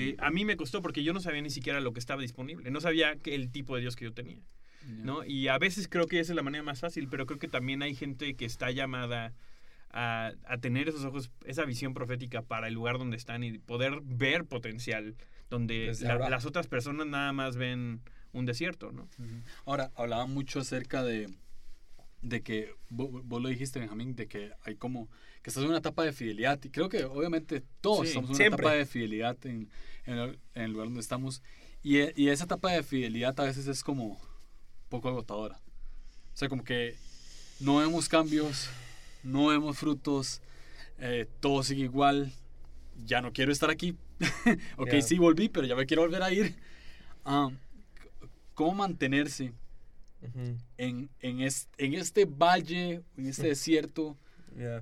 Que 0.00 0.16
a 0.18 0.30
mí 0.30 0.44
me 0.44 0.56
costó 0.56 0.82
porque 0.82 1.02
yo 1.02 1.12
no 1.12 1.20
sabía 1.20 1.40
ni 1.42 1.50
siquiera 1.50 1.80
lo 1.80 1.92
que 1.92 2.00
estaba 2.00 2.22
disponible. 2.22 2.70
No 2.70 2.80
sabía 2.80 3.16
que 3.16 3.34
el 3.34 3.50
tipo 3.50 3.74
de 3.76 3.82
Dios 3.82 3.96
que 3.96 4.04
yo 4.04 4.12
tenía. 4.12 4.38
¿no? 5.02 5.24
Y 5.24 5.48
a 5.48 5.56
veces 5.58 5.88
creo 5.88 6.06
que 6.06 6.20
esa 6.20 6.32
es 6.32 6.36
la 6.36 6.42
manera 6.42 6.62
más 6.62 6.80
fácil, 6.80 7.08
pero 7.08 7.24
creo 7.24 7.38
que 7.38 7.48
también 7.48 7.82
hay 7.82 7.94
gente 7.94 8.34
que 8.34 8.44
está 8.44 8.70
llamada 8.70 9.32
a, 9.90 10.32
a 10.46 10.58
tener 10.58 10.88
esos 10.88 11.04
ojos, 11.04 11.30
esa 11.46 11.64
visión 11.64 11.94
profética 11.94 12.42
para 12.42 12.68
el 12.68 12.74
lugar 12.74 12.98
donde 12.98 13.16
están 13.16 13.44
y 13.44 13.58
poder 13.58 14.00
ver 14.02 14.44
potencial, 14.44 15.14
donde 15.48 15.88
la- 16.02 16.14
las 16.30 16.44
otras 16.44 16.66
personas 16.66 17.06
nada 17.06 17.32
más 17.32 17.56
ven 17.56 18.00
un 18.32 18.44
desierto, 18.44 18.92
¿no? 18.92 19.08
Ahora, 19.64 19.90
hablaba 19.94 20.26
mucho 20.26 20.60
acerca 20.60 21.02
de, 21.04 21.28
de 22.24 22.42
que, 22.42 22.74
vos, 22.88 23.08
vos 23.24 23.40
lo 23.42 23.48
dijiste, 23.48 23.78
Benjamín, 23.78 24.16
de 24.16 24.26
que 24.26 24.50
hay 24.64 24.76
como, 24.76 25.08
que 25.42 25.50
estás 25.50 25.62
en 25.62 25.68
una 25.68 25.78
etapa 25.78 26.02
de 26.04 26.12
fidelidad, 26.12 26.58
y 26.64 26.70
creo 26.70 26.88
que 26.88 27.04
obviamente 27.04 27.62
todos 27.80 28.00
Sí, 28.00 28.08
estamos 28.08 28.30
en 28.30 28.34
una 28.34 28.36
siempre. 28.38 28.64
etapa 28.66 28.76
de 28.76 28.86
fidelidad 28.86 29.36
en, 29.46 29.68
en 30.06 30.18
el, 30.18 30.38
en 30.54 30.62
el 30.62 30.72
lugar 30.72 30.86
donde 30.88 31.00
estamos, 31.00 31.42
y, 31.82 31.98
y 32.20 32.28
esa 32.30 32.44
etapa 32.44 32.72
de 32.72 32.82
fidelidad 32.82 33.38
a 33.38 33.44
veces 33.44 33.66
es 33.66 33.84
como 33.84 34.04
un 34.06 34.18
poco 34.88 35.08
agotadora. 35.08 35.60
O 36.32 36.36
sea, 36.36 36.48
como 36.48 36.64
que 36.64 36.96
no 37.60 37.76
vemos 37.76 38.08
cambios, 38.08 38.68
no 39.22 39.46
vemos 39.48 39.76
frutos, 39.78 40.40
eh, 40.98 41.26
todo 41.40 41.62
sigue 41.62 41.82
igual, 41.84 42.32
ya 43.04 43.20
no 43.20 43.32
quiero 43.32 43.52
estar 43.52 43.68
aquí. 43.70 43.96
ok, 44.78 44.92
Ya. 44.92 45.02
sí 45.02 45.18
volví, 45.18 45.48
pero 45.50 45.66
ya 45.66 45.76
me 45.76 45.84
quiero 45.86 46.02
volver 46.02 46.22
a 46.22 46.32
ir. 46.32 46.56
Ah, 47.24 47.50
¿Cómo 48.54 48.74
mantenerse 48.74 49.52
En, 50.78 51.10
en, 51.20 51.40
es- 51.40 51.68
en 51.78 51.94
este 51.94 52.24
valle, 52.24 53.02
en 53.16 53.26
este 53.26 53.48
desierto? 53.48 54.16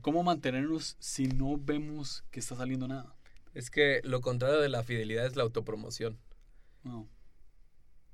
¿Cómo 0.02 0.22
mantenernos 0.22 0.96
si 1.00 1.26
no 1.28 1.56
vemos 1.58 2.24
que 2.30 2.40
está 2.40 2.54
saliendo 2.56 2.86
nada? 2.88 3.14
Es 3.54 3.70
que 3.70 4.00
lo 4.04 4.20
contrario 4.20 4.60
de 4.60 4.68
la 4.68 4.82
fidelidad 4.82 5.26
es 5.26 5.36
la 5.36 5.42
autopromoción. 5.44 6.18
No. 6.84 7.08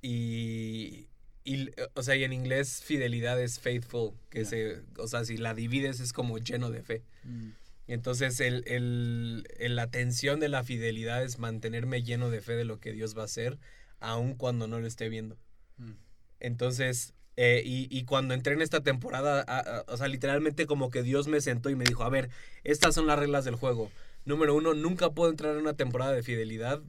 Y, 0.02 1.08
y, 1.44 1.70
o 1.94 2.02
sea, 2.02 2.14
y 2.16 2.24
en 2.24 2.32
inglés 2.32 2.82
fidelidad 2.84 3.40
es 3.40 3.58
faithful, 3.58 4.12
que 4.30 4.44
se, 4.44 4.82
o 4.98 5.08
sea, 5.08 5.24
si 5.24 5.36
la 5.36 5.54
divides 5.54 6.00
es 6.00 6.12
como 6.12 6.38
lleno 6.38 6.70
de 6.70 6.82
fe. 6.82 7.02
Mm. 7.24 7.48
Entonces, 7.88 8.38
el, 8.40 8.62
el, 8.66 9.46
el- 9.58 9.74
la 9.76 9.90
tensión 9.90 10.40
de 10.40 10.48
la 10.48 10.62
fidelidad 10.62 11.24
es 11.24 11.38
mantenerme 11.38 12.02
lleno 12.02 12.30
de 12.30 12.40
fe 12.40 12.52
de 12.54 12.64
lo 12.64 12.78
que 12.80 12.92
Dios 12.92 13.16
va 13.16 13.22
a 13.22 13.24
hacer, 13.26 13.58
aun 13.98 14.34
cuando 14.34 14.68
no 14.68 14.78
lo 14.78 14.86
esté 14.86 15.08
viendo. 15.08 15.36
Mm. 15.78 15.92
Entonces, 16.40 17.14
eh, 17.40 17.62
y, 17.64 17.86
y 17.96 18.02
cuando 18.02 18.34
entré 18.34 18.54
en 18.54 18.62
esta 18.62 18.80
temporada, 18.82 19.44
a- 19.46 19.58
a- 19.60 19.84
o 19.86 19.96
sea, 19.96 20.08
literalmente 20.08 20.66
como 20.66 20.90
que 20.90 21.04
Dios 21.04 21.28
me 21.28 21.40
sentó 21.40 21.70
y 21.70 21.76
me 21.76 21.84
dijo, 21.84 22.02
a 22.02 22.08
ver, 22.08 22.30
estas 22.64 22.96
son 22.96 23.06
las 23.06 23.16
reglas 23.16 23.44
del 23.44 23.54
juego. 23.54 23.92
Número 24.24 24.56
uno, 24.56 24.74
nunca 24.74 25.10
puedo 25.10 25.30
entrar 25.30 25.54
en 25.54 25.60
una 25.60 25.74
temporada 25.74 26.12
de 26.12 26.24
fidelidad 26.24 26.80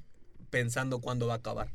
pensando 0.49 0.99
cuándo 1.01 1.27
va 1.27 1.33
a 1.35 1.38
acabar. 1.38 1.69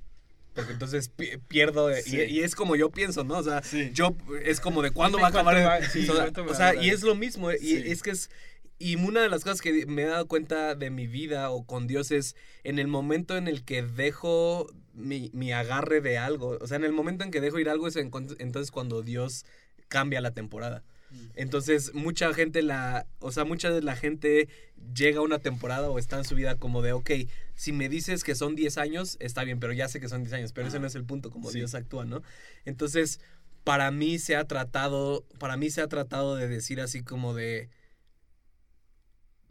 Porque 0.55 0.73
entonces 0.73 1.09
pi- 1.09 1.37
pierdo, 1.49 1.91
y- 1.97 2.03
Sí. 2.03 2.21
y, 2.29 2.41
es 2.41 2.55
como 2.55 2.77
yo 2.77 2.91
pienso, 2.91 3.23
¿no? 3.25 3.39
O 3.39 3.43
sea, 3.43 3.63
Sí. 3.63 3.91
yo 3.93 4.17
es 4.45 4.61
como 4.61 4.83
de 4.83 4.91
cuándo 4.91 5.19
va 5.19 5.27
a 5.27 5.31
acabar. 5.31 5.57
va- 5.65 5.83
sí, 5.89 6.09
o 6.09 6.15
sea, 6.15 6.33
o 6.49 6.55
sea, 6.55 6.75
y 6.75 6.91
es 6.91 7.03
lo 7.03 7.15
mismo, 7.15 7.51
y 7.53 7.59
Sí. 7.59 7.83
es 7.87 8.03
que 8.03 8.11
es... 8.11 8.31
Y 8.79 8.97
una 8.97 9.23
de 9.23 9.29
las 9.29 9.45
cosas 9.45 9.61
que 9.61 9.87
me 9.87 10.03
he 10.03 10.07
dado 10.07 10.27
cuenta 10.27 10.75
de 10.75 10.91
mi 10.91 11.07
vida 11.07 11.51
o 11.51 11.65
con 11.65 11.87
Dios 11.87 12.11
es 12.11 12.35
en 12.65 12.79
el 12.79 12.89
momento 12.89 13.37
en 13.37 13.47
el 13.49 13.65
que 13.65 13.83
dejo 13.83 14.67
mi, 14.95 15.31
mi 15.33 15.53
agarre 15.53 16.01
de 16.01 16.19
algo. 16.19 16.59
O 16.61 16.67
sea, 16.67 16.77
en 16.77 16.85
el 16.85 16.93
momento 16.93 17.25
en 17.25 17.31
que 17.31 17.41
dejo 17.41 17.59
ir 17.59 17.69
algo 17.69 17.87
es 17.87 17.97
en 17.97 18.11
entonces 18.39 18.71
cuando 18.71 19.03
Dios 19.03 19.45
cambia 19.89 20.21
la 20.21 20.33
temporada. 20.33 20.83
Mm. 21.11 21.27
Entonces, 21.35 21.95
mucha 21.95 22.33
gente 22.35 22.63
la, 22.63 23.07
o 23.21 23.31
sea, 23.31 23.45
mucha 23.45 23.71
de 23.71 23.83
la 23.83 23.97
gente 23.97 24.49
llega 24.95 25.19
a 25.19 25.23
una 25.23 25.39
temporada 25.39 25.89
o 25.91 25.99
está 25.99 26.19
en 26.19 26.25
su 26.25 26.35
vida 26.35 26.57
como 26.57 26.83
de, 26.83 26.93
ok, 26.93 27.11
si 27.55 27.73
me 27.73 27.89
dices 27.89 28.25
que 28.25 28.35
son 28.35 28.57
10 28.57 28.79
años, 28.79 29.17
está 29.21 29.45
bien, 29.45 29.61
pero 29.61 29.73
ya 29.73 29.89
sé 29.89 30.01
que 30.01 30.09
son 30.09 30.23
10 30.25 30.33
años, 30.35 30.53
pero 30.53 30.69
ese 30.69 30.81
no 30.81 30.87
es 30.87 30.95
el 30.95 31.05
punto, 31.05 31.31
como 31.31 31.51
Sí. 31.51 31.59
Dios 31.59 31.75
actúa, 31.75 32.05
¿no? 32.05 32.23
Entonces, 32.65 33.21
para 33.63 33.91
mí 33.91 34.19
se 34.19 34.37
ha 34.37 34.45
tratado, 34.45 35.25
para 35.39 35.57
mí 35.57 35.71
se 35.71 35.81
ha 35.81 35.89
tratado 35.89 36.37
de 36.37 36.49
decir 36.49 36.81
así 36.81 37.03
como 37.03 37.35
de, 37.35 37.69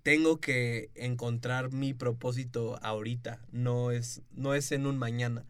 tengo 0.03 0.39
que 0.39 0.91
encontrar 0.95 1.71
mi 1.71 1.93
propósito 1.93 2.77
ahorita, 2.83 3.41
no 3.51 3.91
es, 3.91 4.21
no 4.31 4.53
es 4.53 4.71
en 4.71 4.85
un 4.85 4.97
mañana, 4.97 5.45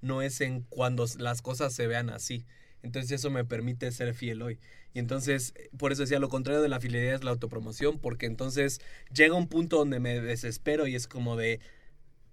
no 0.00 0.22
es 0.22 0.40
en 0.40 0.62
cuando 0.62 1.04
las 1.18 1.42
cosas 1.42 1.72
se 1.72 1.86
vean 1.86 2.10
así. 2.10 2.46
Entonces 2.82 3.10
eso 3.10 3.30
me 3.30 3.44
permite 3.44 3.90
ser 3.90 4.14
fiel 4.14 4.42
hoy. 4.42 4.60
Y 4.94 5.00
entonces, 5.00 5.54
por 5.76 5.92
eso 5.92 6.02
decía, 6.02 6.20
lo 6.20 6.28
contrario 6.28 6.62
de 6.62 6.68
la 6.68 6.80
fidelidad 6.80 7.16
es 7.16 7.24
la 7.24 7.32
autopromoción, 7.32 7.98
porque 7.98 8.26
entonces 8.26 8.80
llega 9.12 9.34
un 9.34 9.48
punto 9.48 9.78
donde 9.78 9.98
me 10.00 10.20
desespero 10.20 10.86
y 10.86 10.94
es 10.94 11.08
como 11.08 11.36
de, 11.36 11.60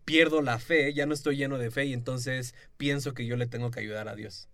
pierdo 0.05 0.41
la 0.41 0.59
fe, 0.59 0.93
ya 0.93 1.05
no 1.05 1.13
estoy 1.13 1.38
lleno 1.38 1.57
de 1.57 1.71
fe 1.71 1.86
y 1.86 1.93
entonces 1.93 2.55
pienso 2.77 3.13
que 3.13 3.25
yo 3.25 3.36
le 3.36 3.47
tengo 3.47 3.71
que 3.71 3.79
ayudar 3.79 4.07
a 4.07 4.15
Dios. 4.15 4.47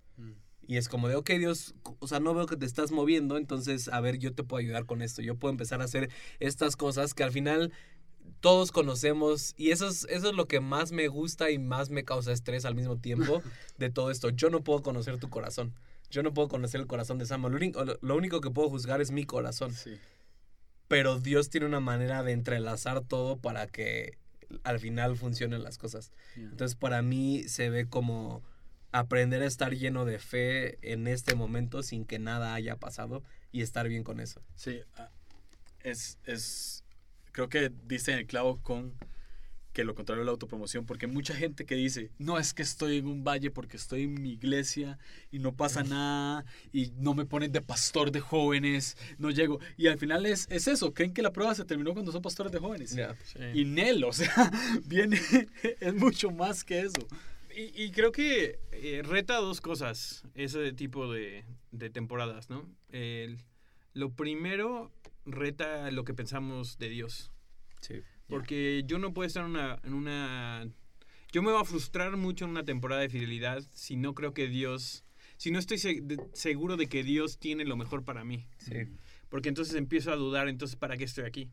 Y 0.70 0.78
es 0.78 0.88
como 0.88 1.08
de, 1.08 1.16
ok, 1.16 1.32
Dios, 1.32 1.74
o 1.98 2.08
sea, 2.08 2.20
no 2.20 2.36
veo 2.36 2.46
que 2.46 2.56
te 2.56 2.68
estás 2.68 2.92
moviendo, 2.92 3.38
entonces, 3.38 3.88
a 3.88 4.02
ver, 4.02 4.20
yo 4.20 4.36
te 4.36 4.44
puedo 4.44 4.60
ayudar 4.60 4.86
con 4.86 5.02
esto. 5.02 5.24
Yo 5.24 5.34
puedo 5.34 5.52
empezar 5.52 5.82
a 5.82 5.86
hacer 5.86 6.12
estas 6.40 6.76
cosas 6.76 7.16
que 7.16 7.24
al 7.24 7.32
final 7.32 7.74
todos 8.40 8.72
conocemos. 8.72 9.56
Y 9.58 9.72
eso 9.72 9.88
es, 9.88 10.06
eso 10.12 10.30
es 10.30 10.36
lo 10.36 10.48
que 10.48 10.60
más 10.60 10.92
me 10.92 11.08
gusta 11.08 11.50
y 11.50 11.58
más 11.58 11.90
me 11.90 12.06
causa 12.06 12.32
estrés 12.32 12.66
al 12.66 12.76
mismo 12.76 12.98
tiempo 12.98 13.42
de 13.80 13.90
todo 13.90 14.12
esto. 14.12 14.30
Yo 14.30 14.52
no 14.52 14.64
puedo 14.64 14.84
conocer 14.84 15.18
tu 15.18 15.28
corazón. 15.32 15.74
Yo 16.12 16.22
no 16.22 16.36
puedo 16.36 16.50
conocer 16.50 16.80
el 16.80 16.86
corazón 16.86 17.18
de 17.18 17.26
Samuel. 17.26 17.54
Lo 17.54 17.58
único, 17.58 17.84
lo 18.00 18.16
único 18.16 18.40
que 18.40 18.52
puedo 18.52 18.70
juzgar 18.70 19.02
es 19.02 19.10
mi 19.10 19.24
corazón. 19.24 19.74
Sí. 19.74 19.98
Pero 20.88 21.20
Dios 21.20 21.50
tiene 21.50 21.66
una 21.66 21.80
manera 21.80 22.22
de 22.22 22.34
entrelazar 22.34 23.02
todo 23.02 23.38
para 23.38 23.66
que 23.66 24.20
al 24.62 24.80
final 24.80 25.18
funcionen 25.18 25.64
las 25.64 25.80
cosas. 25.80 26.12
Yeah. 26.36 26.46
Entonces 26.46 26.76
para 26.76 27.02
mí 27.02 27.46
se 27.48 27.72
ve 27.72 27.90
como 27.90 28.44
aprender 28.92 29.42
a 29.44 29.46
estar 29.46 29.76
lleno 29.76 30.06
de 30.06 30.20
fe 30.20 30.78
en 30.82 31.08
este 31.08 31.36
momento 31.36 31.84
sin 31.84 32.06
que 32.06 32.20
nada 32.20 32.54
haya 32.54 32.78
pasado 32.78 33.24
y 33.52 33.62
estar 33.62 33.88
bien 33.88 34.04
con 34.04 34.20
eso. 34.20 34.42
Sí, 34.56 34.82
ah, 34.98 35.10
es, 35.82 36.18
es, 36.26 36.84
creo 37.32 37.50
que 37.50 37.72
dice 37.86 38.14
en 38.14 38.20
el 38.20 38.28
clavo 38.28 38.62
con 38.62 38.94
que 39.74 39.84
lo 39.84 39.94
contrario 39.94 40.22
de 40.22 40.26
la 40.26 40.32
autopromoción, 40.32 40.86
porque 40.86 41.08
mucha 41.08 41.36
gente 41.36 41.66
que 41.66 41.76
dice, 41.76 42.12
no 42.18 42.40
es 42.40 42.54
que 42.54 42.64
estoy 42.64 42.98
en 42.98 43.08
un 43.08 43.24
valle 43.24 43.52
porque 43.52 43.78
estoy 43.78 44.04
en 44.04 44.22
mi 44.22 44.32
iglesia 44.32 44.98
y 45.32 45.40
no 45.40 45.56
pasa 45.56 45.84
nada 45.84 46.44
y 46.74 46.92
no 46.98 47.14
me 47.14 47.26
ponen 47.26 47.52
de 47.52 47.62
pastor 47.62 48.12
de 48.12 48.20
jóvenes, 48.20 48.98
no 49.20 49.30
llego. 49.30 49.60
Y 49.78 49.88
al 49.88 50.00
final 50.00 50.26
es, 50.26 50.48
es 50.50 50.68
eso, 50.68 50.94
creen 50.94 51.14
que 51.14 51.22
la 51.22 51.32
prueba 51.32 51.54
se 51.54 51.66
terminó 51.66 51.94
cuando 51.94 52.12
son 52.12 52.22
pastores 52.22 52.52
de 52.52 52.60
jóvenes. 52.60 52.98
Y 53.54 53.66
Nel, 53.66 54.04
o 54.04 54.12
sea, 54.12 54.52
viene, 54.86 55.20
es 55.80 55.94
mucho 55.94 56.32
más 56.32 56.64
que 56.64 56.82
eso. 56.82 57.08
Y, 57.60 57.84
y 57.84 57.92
creo 57.92 58.12
que 58.12 58.60
eh, 58.72 59.02
reta 59.04 59.36
dos 59.38 59.60
cosas 59.60 60.24
ese 60.34 60.72
tipo 60.74 61.12
de, 61.12 61.44
de 61.72 61.90
temporadas, 61.90 62.50
¿no? 62.50 62.66
El- 62.90 63.38
lo 63.94 64.14
primero, 64.14 64.92
reta 65.26 65.92
lo 65.92 66.04
que 66.06 66.14
pensamos 66.14 66.78
de 66.78 66.90
Dios. 66.90 67.32
Sí. 67.82 67.96
Porque 68.28 68.84
yo 68.86 69.00
no 69.00 69.14
puedo 69.14 69.28
estar 69.28 69.44
en 69.44 69.50
una, 69.52 69.80
en 69.84 69.94
una... 69.94 70.70
Yo 71.32 71.42
me 71.42 71.52
voy 71.52 71.62
a 71.62 71.66
frustrar 71.66 72.16
mucho 72.16 72.46
en 72.46 72.52
una 72.52 72.64
temporada 72.64 73.02
de 73.02 73.10
fidelidad 73.10 73.64
si 73.74 73.96
no 73.98 74.14
creo 74.14 74.34
que 74.34 74.48
Dios... 74.48 75.04
Si 75.38 75.52
no 75.52 75.60
estoy 75.60 75.78
de- 76.02 76.20
seguro 76.34 76.78
de 76.78 76.88
que 76.88 77.04
Dios 77.04 77.40
tiene 77.40 77.66
lo 77.66 77.76
mejor 77.78 78.06
para 78.06 78.24
mí. 78.24 78.46
Sí. 78.60 78.76
Porque 79.30 79.50
entonces 79.50 79.76
empiezo 79.76 80.12
a 80.12 80.16
dudar, 80.16 80.48
entonces, 80.50 80.76
¿para 80.78 80.98
qué 80.98 81.04
estoy 81.06 81.26
aquí? 81.26 81.50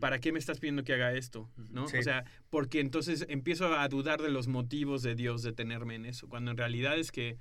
¿Para 0.00 0.20
qué 0.20 0.32
me 0.32 0.38
estás 0.38 0.58
pidiendo 0.58 0.84
que 0.84 0.94
haga 0.94 1.14
esto? 1.14 1.50
¿No? 1.70 1.86
Sí. 1.88 1.98
O 1.98 2.02
sea, 2.02 2.24
porque 2.50 2.80
entonces 2.80 3.26
empiezo 3.28 3.74
a 3.78 3.86
dudar 3.88 4.20
de 4.20 4.30
los 4.30 4.48
motivos 4.48 5.02
de 5.02 5.14
Dios 5.14 5.42
de 5.42 5.52
tenerme 5.52 5.94
en 5.94 6.06
eso, 6.06 6.28
cuando 6.28 6.50
en 6.50 6.56
realidad 6.56 6.98
es 6.98 7.12
que 7.12 7.38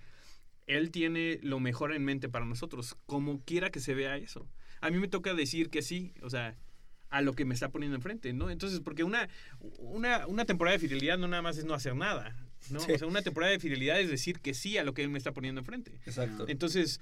Él 0.68 0.92
tiene 0.92 1.40
lo 1.42 1.60
mejor 1.60 1.94
en 1.94 2.04
mente 2.06 2.30
para 2.30 2.46
nosotros, 2.46 2.98
como 3.06 3.42
quiera 3.42 3.72
que 3.72 3.80
se 3.80 3.94
vea 3.96 4.18
eso. 4.18 4.48
A 4.82 4.90
mí 4.90 4.98
me 4.98 5.08
toca 5.08 5.34
decir 5.34 5.70
que 5.70 5.82
sí, 5.82 6.14
o 6.22 6.30
sea, 6.30 6.58
a 7.12 7.22
lo 7.22 7.34
que 7.34 7.46
me 7.46 7.54
está 7.54 7.70
poniendo 7.70 7.96
enfrente, 7.96 8.34
¿no? 8.34 8.50
Entonces, 8.50 8.80
porque 8.80 9.04
una, 9.04 9.30
una, 9.78 10.26
una 10.28 10.46
temporada 10.46 10.74
de 10.74 10.80
fidelidad 10.80 11.18
no 11.18 11.28
nada 11.28 11.42
más 11.42 11.58
es 11.58 11.66
no 11.66 11.74
hacer 11.74 11.96
nada, 11.96 12.36
¿no? 12.70 12.80
Sí. 12.80 12.94
O 12.94 12.98
sea, 12.98 13.08
una 13.08 13.22
temporada 13.22 13.52
de 13.52 13.60
fidelidad 13.60 14.00
es 14.00 14.10
decir 14.10 14.40
que 14.40 14.54
sí 14.54 14.78
a 14.78 14.84
lo 14.84 14.94
que 14.94 15.04
Él 15.04 15.10
me 15.10 15.18
está 15.18 15.34
poniendo 15.34 15.60
enfrente. 15.60 16.00
Exacto. 16.06 16.46
Entonces, 16.48 17.02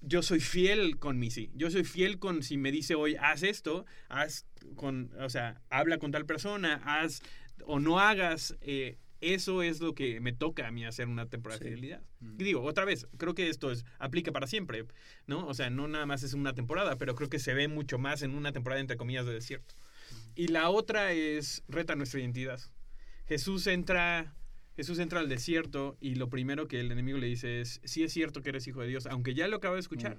yo 0.00 0.22
soy 0.22 0.40
fiel 0.40 0.98
con 0.98 1.18
mi 1.18 1.30
sí. 1.30 1.50
Yo 1.54 1.70
soy 1.70 1.84
fiel 1.84 2.18
con 2.18 2.42
si 2.42 2.56
me 2.56 2.70
dice 2.72 2.94
hoy, 2.94 3.16
haz 3.16 3.42
esto, 3.42 3.84
haz 4.08 4.46
con, 4.76 5.10
o 5.20 5.28
sea, 5.30 5.60
habla 5.70 5.98
con 5.98 6.10
tal 6.12 6.26
persona, 6.26 6.80
haz 6.84 7.22
o 7.64 7.78
no 7.80 7.98
hagas. 8.00 8.56
eh, 8.60 8.98
eso 9.22 9.62
es 9.62 9.80
lo 9.80 9.94
que 9.94 10.20
me 10.20 10.34
toca 10.34 10.68
a 10.68 10.70
mí 10.70 10.84
hacer 10.84 11.08
una 11.08 11.26
temporada 11.26 11.58
Sí. 11.58 11.64
de 11.64 11.70
fidelidad. 11.70 12.02
Y 12.38 12.44
digo, 12.44 12.62
otra 12.62 12.84
vez, 12.84 13.08
creo 13.16 13.34
que 13.34 13.48
esto 13.48 13.70
es, 13.72 13.86
aplica 13.98 14.30
para 14.30 14.46
siempre, 14.46 14.84
¿no? 15.26 15.46
O 15.46 15.54
sea, 15.54 15.70
no 15.70 15.88
nada 15.88 16.04
más 16.04 16.22
es 16.22 16.34
una 16.34 16.52
temporada, 16.52 16.96
pero 16.98 17.14
creo 17.14 17.30
que 17.30 17.38
se 17.38 17.54
ve 17.54 17.66
mucho 17.66 17.96
más 17.98 18.20
en 18.20 18.34
una 18.34 18.52
temporada, 18.52 18.78
entre 18.80 18.98
comillas, 18.98 19.24
de 19.24 19.32
desierto. 19.32 19.74
Y 20.34 20.48
la 20.48 20.68
otra 20.68 21.12
es 21.12 21.64
reta 21.66 21.96
nuestra 21.96 22.20
identidad. 22.20 22.60
Jesús 23.26 23.66
entra, 23.66 24.34
Jesús 24.76 24.98
entra 24.98 25.20
al 25.20 25.28
desierto 25.28 25.96
y 26.00 26.16
lo 26.16 26.28
primero 26.28 26.68
que 26.68 26.80
el 26.80 26.92
enemigo 26.92 27.16
le 27.18 27.26
dice 27.26 27.60
es, 27.60 27.80
sí 27.84 28.02
es 28.02 28.12
cierto 28.12 28.42
que 28.42 28.50
eres 28.50 28.66
hijo 28.66 28.82
de 28.82 28.88
Dios, 28.88 29.06
aunque 29.06 29.34
ya 29.34 29.48
lo 29.48 29.56
acabo 29.56 29.74
de 29.74 29.80
escuchar. 29.80 30.18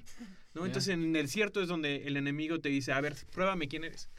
¿no? 0.53 0.61
Ya. 0.61 0.67
Entonces 0.67 0.93
en 0.93 1.03
el 1.03 1.13
desierto 1.13 1.61
es 1.61 1.67
donde 1.67 2.07
el 2.07 2.17
enemigo 2.17 2.59
te 2.59 2.69
dice, 2.69 2.91
a 2.91 2.99
ver, 2.99 3.15
pruébame 3.33 3.67
quién 3.67 3.83
eres. 3.83 4.09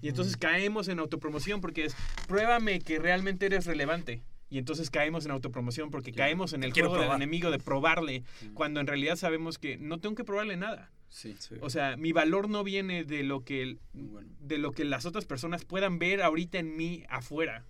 Y 0.00 0.08
entonces 0.08 0.36
caemos 0.36 0.88
en 0.88 0.98
autopromoción 0.98 1.60
porque 1.60 1.84
es, 1.84 1.94
pruébame 2.26 2.80
que 2.80 2.98
realmente 2.98 3.46
eres 3.46 3.66
relevante. 3.66 4.22
Y 4.48 4.58
entonces 4.58 4.90
caemos 4.90 5.24
en 5.24 5.30
autopromoción 5.30 5.90
porque 5.90 6.12
caemos 6.12 6.52
en 6.52 6.62
el 6.62 6.72
quiero 6.72 6.90
juego 6.90 7.04
del 7.04 7.12
enemigo 7.12 7.50
de 7.50 7.58
probarle, 7.58 8.22
cuando 8.54 8.80
en 8.80 8.86
realidad 8.86 9.16
sabemos 9.16 9.58
que 9.58 9.78
no 9.78 9.98
tengo 9.98 10.14
que 10.14 10.24
probarle 10.24 10.56
nada. 10.56 10.90
Sí. 11.08 11.36
Sí. 11.38 11.56
O 11.60 11.70
sea, 11.70 11.96
mi 11.96 12.12
valor 12.12 12.48
no 12.48 12.64
viene 12.64 13.04
de 13.04 13.22
lo 13.22 13.44
que, 13.44 13.76
bueno. 13.92 14.28
de 14.40 14.58
lo 14.58 14.72
que 14.72 14.84
las 14.84 15.04
otras 15.06 15.26
personas 15.26 15.64
puedan 15.64 15.98
ver 15.98 16.22
ahorita 16.22 16.58
en 16.58 16.76
mí 16.76 17.04
afuera. 17.08 17.64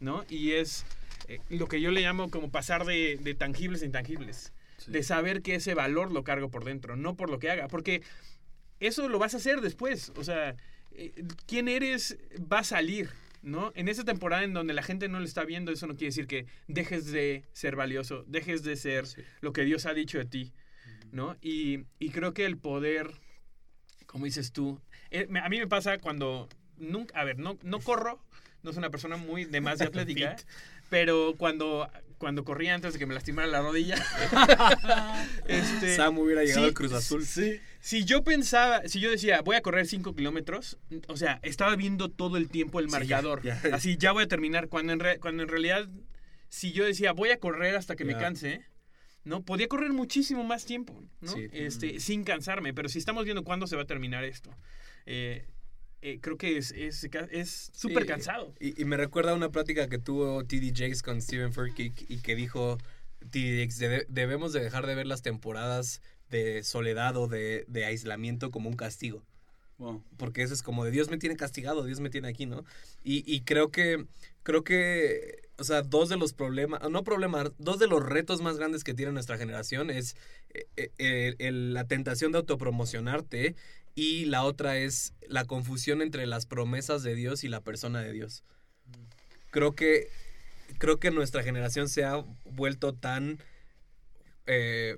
¿no? 0.00 0.24
Y 0.28 0.52
es 0.52 0.84
eh, 1.28 1.40
lo 1.48 1.66
que 1.68 1.80
yo 1.80 1.90
le 1.90 2.00
llamo 2.02 2.30
como 2.30 2.50
pasar 2.50 2.84
de, 2.84 3.18
de 3.20 3.34
tangibles 3.34 3.82
a 3.82 3.86
intangibles. 3.86 4.52
Sí. 4.78 4.90
De 4.92 5.02
saber 5.02 5.42
que 5.42 5.54
ese 5.54 5.74
valor 5.74 6.12
lo 6.12 6.22
cargo 6.24 6.50
por 6.50 6.64
dentro, 6.64 6.96
no 6.96 7.16
por 7.16 7.30
lo 7.30 7.38
que 7.38 7.50
haga. 7.50 7.68
Porque 7.68 8.02
eso 8.80 9.08
lo 9.08 9.18
vas 9.18 9.34
a 9.34 9.38
hacer 9.38 9.60
después. 9.60 10.12
O 10.16 10.24
sea, 10.24 10.54
eh, 10.92 11.12
quién 11.46 11.68
eres 11.68 12.18
va 12.52 12.58
a 12.60 12.64
salir, 12.64 13.08
¿no? 13.42 13.72
En 13.74 13.88
esa 13.88 14.04
temporada 14.04 14.44
en 14.44 14.52
donde 14.52 14.74
la 14.74 14.82
gente 14.82 15.08
no 15.08 15.18
lo 15.18 15.24
está 15.24 15.44
viendo, 15.44 15.72
eso 15.72 15.86
no 15.86 15.94
quiere 15.94 16.06
decir 16.08 16.26
que 16.26 16.46
dejes 16.68 17.10
de 17.10 17.44
ser 17.52 17.76
valioso, 17.76 18.24
dejes 18.26 18.62
de 18.62 18.76
ser 18.76 19.06
Sí. 19.06 19.22
lo 19.40 19.52
que 19.52 19.62
Dios 19.64 19.86
ha 19.86 19.94
dicho 19.94 20.18
de 20.18 20.26
ti, 20.26 20.52
¿no? 21.12 21.36
Y, 21.40 21.84
y 21.98 22.10
creo 22.10 22.34
que 22.34 22.44
el 22.44 22.58
poder, 22.58 23.10
como 24.06 24.24
dices 24.26 24.52
tú, 24.52 24.80
eh, 25.10 25.26
a 25.42 25.48
mí 25.48 25.58
me 25.58 25.66
pasa 25.66 25.98
cuando 25.98 26.48
nunca, 26.76 27.18
a 27.18 27.24
ver, 27.24 27.38
no, 27.38 27.58
no 27.62 27.80
corro, 27.80 28.20
no 28.62 28.72
soy 28.72 28.78
una 28.78 28.90
persona 28.90 29.16
muy 29.16 29.44
de 29.44 29.60
más 29.60 29.78
de 29.78 29.84
atlética, 29.86 30.36
pero 30.90 31.34
cuando, 31.36 31.88
cuando 32.18 32.44
corría 32.44 32.74
antes 32.74 32.92
de 32.94 32.98
que 32.98 33.06
me 33.06 33.14
lastimara 33.14 33.46
la 33.48 33.60
rodilla, 33.60 33.96
este, 35.46 35.96
Sam 35.96 36.18
hubiera 36.18 36.42
llegado 36.42 36.62
sí, 36.62 36.68
al 36.68 36.74
Cruz 36.74 36.92
Azul. 36.92 37.24
Sí. 37.24 37.60
Si 37.80 38.04
yo 38.04 38.24
pensaba, 38.24 38.82
si 38.88 39.00
yo 39.00 39.10
decía, 39.10 39.42
voy 39.42 39.56
a 39.56 39.62
correr 39.62 39.86
5 39.86 40.14
kilómetros, 40.14 40.78
o 41.08 41.16
sea, 41.16 41.38
estaba 41.42 41.76
viendo 41.76 42.10
todo 42.10 42.36
el 42.36 42.48
tiempo 42.48 42.80
el 42.80 42.86
Sí, 42.86 42.92
ya, 42.92 42.98
marcador. 42.98 43.42
ya. 43.42 43.60
Así, 43.72 43.96
ya 43.96 44.12
voy 44.12 44.24
a 44.24 44.28
terminar. 44.28 44.68
Cuando 44.68 44.92
en, 44.92 45.00
re- 45.00 45.18
cuando 45.20 45.42
en 45.44 45.48
realidad, 45.48 45.88
si 46.48 46.72
yo 46.72 46.84
decía, 46.84 47.12
voy 47.12 47.30
a 47.30 47.38
correr 47.38 47.76
hasta 47.76 47.94
que 47.94 48.04
me 48.04 48.16
canse, 48.16 48.62
¿no? 49.24 49.42
Podía 49.42 49.68
correr 49.68 49.92
muchísimo 49.92 50.42
más 50.42 50.64
tiempo, 50.64 51.00
¿no? 51.20 51.32
Sí. 51.32 51.46
Este, 51.52 52.00
sin 52.00 52.24
cansarme. 52.24 52.74
Pero 52.74 52.88
si 52.88 52.98
estamos 52.98 53.24
viendo 53.24 53.44
cuándo 53.44 53.66
se 53.68 53.76
va 53.76 53.82
a 53.82 53.86
terminar 53.86 54.24
esto, 54.24 54.50
eh, 55.06 55.46
eh, 56.10 56.18
creo 56.20 56.36
que 56.36 56.56
es 56.58 56.72
es 56.72 57.08
es 57.30 57.70
súper 57.74 58.02
Sí. 58.04 58.08
cansado. 58.08 58.54
Y, 58.60 58.80
y 58.80 58.84
me 58.84 58.96
recuerda 58.96 59.34
una 59.34 59.50
plática 59.50 59.88
que 59.88 59.98
tuvo 59.98 60.44
TD 60.44 60.72
Jakes 60.74 61.02
con 61.02 61.20
Steven 61.20 61.52
Furtick 61.52 62.04
y 62.08 62.18
que 62.18 62.34
dijo 62.36 62.78
TD 63.30 63.60
Jakes, 63.60 63.78
"Debe- 63.78 64.06
debemos 64.08 64.52
de 64.52 64.60
dejar 64.60 64.86
de 64.86 64.94
ver 64.94 65.06
las 65.06 65.22
temporadas 65.22 66.00
de 66.30 66.62
soledad 66.62 67.16
o 67.16 67.28
de, 67.28 67.64
de 67.68 67.84
aislamiento 67.84 68.50
como 68.50 68.68
un 68.68 68.76
castigo. 68.76 69.24
Wow. 69.78 70.02
Porque 70.16 70.42
eso 70.42 70.54
es 70.54 70.62
como 70.62 70.84
de 70.84 70.90
Dios 70.90 71.10
me 71.10 71.18
tiene 71.18 71.36
castigado, 71.36 71.84
Dios 71.84 72.00
me 72.00 72.08
tiene 72.10 72.28
aquí, 72.28 72.46
¿no? 72.46 72.64
Y, 73.04 73.22
y 73.30 73.42
creo 73.42 73.70
que, 73.70 74.06
creo 74.42 74.64
que, 74.64 75.42
o 75.58 75.64
sea, 75.64 75.82
dos 75.82 76.08
de 76.08 76.16
los 76.16 76.32
problemas, 76.32 76.80
no 76.90 77.04
problemas, 77.04 77.52
dos 77.58 77.78
de 77.78 77.86
los 77.86 78.02
retos 78.02 78.40
más 78.40 78.56
grandes 78.56 78.84
que 78.84 78.94
tiene 78.94 79.12
nuestra 79.12 79.36
generación 79.38 79.90
es 79.90 80.16
eh, 80.54 80.90
eh, 80.98 81.34
el- 81.38 81.74
la 81.74 81.84
tentación 81.86 82.32
de 82.32 82.38
autopromocionarte 82.38 83.54
y 83.96 84.26
la 84.26 84.44
otra 84.44 84.78
es 84.78 85.14
la 85.26 85.44
confusión 85.46 86.02
entre 86.02 86.26
las 86.26 86.46
promesas 86.46 87.02
de 87.02 87.16
Dios 87.16 87.42
y 87.42 87.48
la 87.48 87.62
persona 87.62 88.00
de 88.00 88.12
Dios. 88.12 88.44
Creo 89.50 89.74
que, 89.74 90.08
creo 90.78 91.00
que 91.00 91.10
nuestra 91.10 91.42
generación 91.42 91.88
se 91.88 92.04
ha 92.04 92.24
vuelto 92.44 92.94
tan... 92.94 93.40
eh, 94.46 94.96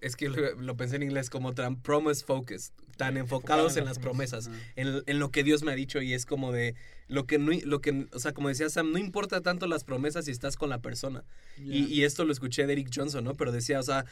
es 0.00 0.14
que 0.14 0.28
lo, 0.28 0.54
lo 0.56 0.76
pensé 0.76 0.96
en 0.96 1.02
inglés 1.02 1.30
como 1.30 1.54
tan 1.54 1.80
promise 1.80 2.24
focused, 2.24 2.72
tan 2.96 3.16
enfocados 3.16 3.76
en 3.76 3.86
las 3.86 3.98
promesas, 3.98 4.50
en, 4.76 5.02
en 5.06 5.18
lo 5.18 5.30
que 5.30 5.42
Dios 5.42 5.62
me 5.62 5.72
ha 5.72 5.74
dicho 5.74 6.00
y 6.00 6.12
es 6.12 6.26
como 6.26 6.52
de 6.52 6.74
lo 7.08 7.26
que 7.26 7.38
no, 7.38 7.52
lo 7.64 7.80
que, 7.80 8.06
o 8.12 8.18
sea, 8.18 8.32
como 8.32 8.48
decía 8.48 8.68
Sam, 8.68 8.92
no 8.92 8.98
importa 8.98 9.40
tanto 9.40 9.66
las 9.66 9.84
promesas 9.84 10.26
si 10.26 10.30
estás 10.30 10.56
con 10.56 10.68
la 10.70 10.80
persona. 10.80 11.24
Y, 11.58 11.84
y 11.84 12.04
esto 12.04 12.24
lo 12.24 12.32
escuché 12.32 12.66
de 12.66 12.74
Eric 12.74 12.90
Johnson, 12.94 13.24
¿no? 13.24 13.34
Pero 13.34 13.52
decía, 13.52 13.80
o 13.80 13.82
sea, 13.82 14.04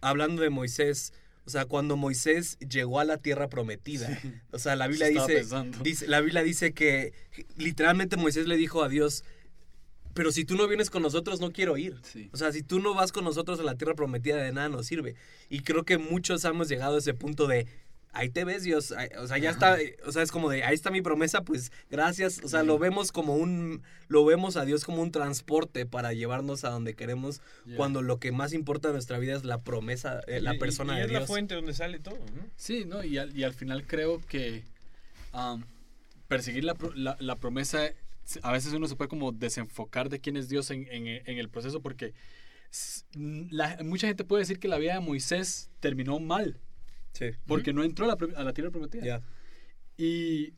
hablando 0.00 0.42
de 0.42 0.50
Moisés, 0.50 1.12
o 1.46 1.50
sea, 1.50 1.64
cuando 1.64 1.96
Moisés 1.96 2.58
llegó 2.58 2.98
a 2.98 3.04
la 3.04 3.18
tierra 3.18 3.48
prometida, 3.48 4.20
o 4.50 4.58
sea, 4.58 4.74
la 4.74 4.88
Biblia 4.88 5.08
dice, 5.08 5.44
dice, 5.82 6.08
la 6.08 6.20
Biblia 6.20 6.42
dice 6.42 6.72
que 6.72 7.12
literalmente 7.56 8.16
Moisés 8.16 8.48
le 8.48 8.56
dijo 8.56 8.82
a 8.82 8.88
Dios, 8.88 9.22
pero 10.12 10.32
si 10.32 10.44
tú 10.44 10.56
no 10.56 10.66
vienes 10.66 10.90
con 10.90 11.02
nosotros, 11.02 11.40
no 11.40 11.52
quiero 11.52 11.76
ir. 11.76 12.00
Sí. 12.02 12.30
O 12.32 12.36
sea, 12.36 12.50
si 12.50 12.62
tú 12.62 12.80
no 12.80 12.94
vas 12.94 13.12
con 13.12 13.22
nosotros 13.22 13.60
a 13.60 13.62
la 13.62 13.76
tierra 13.76 13.94
prometida, 13.94 14.36
de 14.36 14.50
nada 14.50 14.68
nos 14.70 14.86
sirve. 14.86 15.14
Y 15.50 15.60
creo 15.60 15.84
que 15.84 15.98
muchos 15.98 16.44
hemos 16.46 16.68
llegado 16.68 16.96
a 16.96 16.98
ese 16.98 17.12
punto 17.12 17.46
de, 17.46 17.66
ahí 18.16 18.28
te 18.30 18.44
ves, 18.44 18.62
Dios. 18.64 18.92
O 19.18 19.26
sea, 19.26 19.38
ya 19.38 19.50
está, 19.50 19.76
o 20.04 20.12
sea, 20.12 20.22
es 20.22 20.30
como 20.32 20.48
de, 20.50 20.64
ahí 20.64 20.74
está 20.74 20.90
mi 20.90 21.02
promesa, 21.02 21.42
pues 21.42 21.70
gracias. 21.90 22.40
O 22.44 22.48
sea, 22.48 22.62
lo 22.62 22.78
vemos 22.78 23.12
como 23.12 23.34
un, 23.36 23.82
lo 24.08 24.24
vemos 24.24 24.56
a 24.56 24.64
Dios 24.64 24.84
como 24.84 25.02
un 25.02 25.12
transporte 25.12 25.86
para 25.86 26.12
llevarnos 26.12 26.64
a 26.64 26.70
donde 26.70 26.94
queremos, 26.94 27.40
cuando 27.76 28.02
lo 28.02 28.18
que 28.18 28.32
más 28.32 28.52
importa 28.52 28.88
en 28.88 28.94
nuestra 28.94 29.18
vida 29.18 29.36
es 29.36 29.44
la 29.44 29.62
promesa, 29.62 30.20
eh, 30.26 30.40
la 30.40 30.54
Y- 30.54 30.56
y- 30.56 30.60
persona 30.60 30.94
y 30.94 30.96
de 30.96 31.02
es 31.04 31.08
Dios. 31.10 31.20
la 31.22 31.26
fuente 31.26 31.54
donde 31.54 31.74
sale 31.74 31.98
todo, 31.98 32.18
¿no? 32.34 32.42
Sí, 32.56 32.84
¿no? 32.86 33.04
Y 33.04 33.18
al, 33.18 33.36
y 33.36 33.44
al 33.44 33.54
final 33.54 33.86
creo 33.86 34.20
que 34.26 34.64
perseguir 36.28 36.64
la, 36.64 36.74
la, 36.94 37.16
la 37.20 37.36
promesa, 37.36 37.90
a 38.42 38.52
veces 38.52 38.72
uno 38.72 38.88
se 38.88 38.96
puede 38.96 39.08
como 39.08 39.32
desenfocar 39.32 40.08
de 40.08 40.18
quién 40.20 40.36
es 40.36 40.48
Dios 40.48 40.70
en, 40.70 40.86
en- 40.90 41.06
en 41.06 41.38
el 41.38 41.48
proceso 41.48 41.80
porque 41.80 42.14
la- 43.14 43.78
mucha 43.84 44.06
gente 44.08 44.24
puede 44.24 44.42
decir 44.42 44.58
que 44.58 44.68
la 44.68 44.78
vida 44.78 44.94
de 44.94 45.00
Moisés 45.00 45.70
terminó 45.80 46.18
mal 46.18 46.58
Sí. 47.16 47.30
porque 47.46 47.72
no 47.72 47.82
entró 47.84 48.04
a 48.04 48.08
la, 48.08 48.38
a 48.38 48.44
la 48.44 48.52
tierra 48.52 48.70
prometida. 48.70 49.04
Ya. 49.04 49.22
Y 49.96 50.52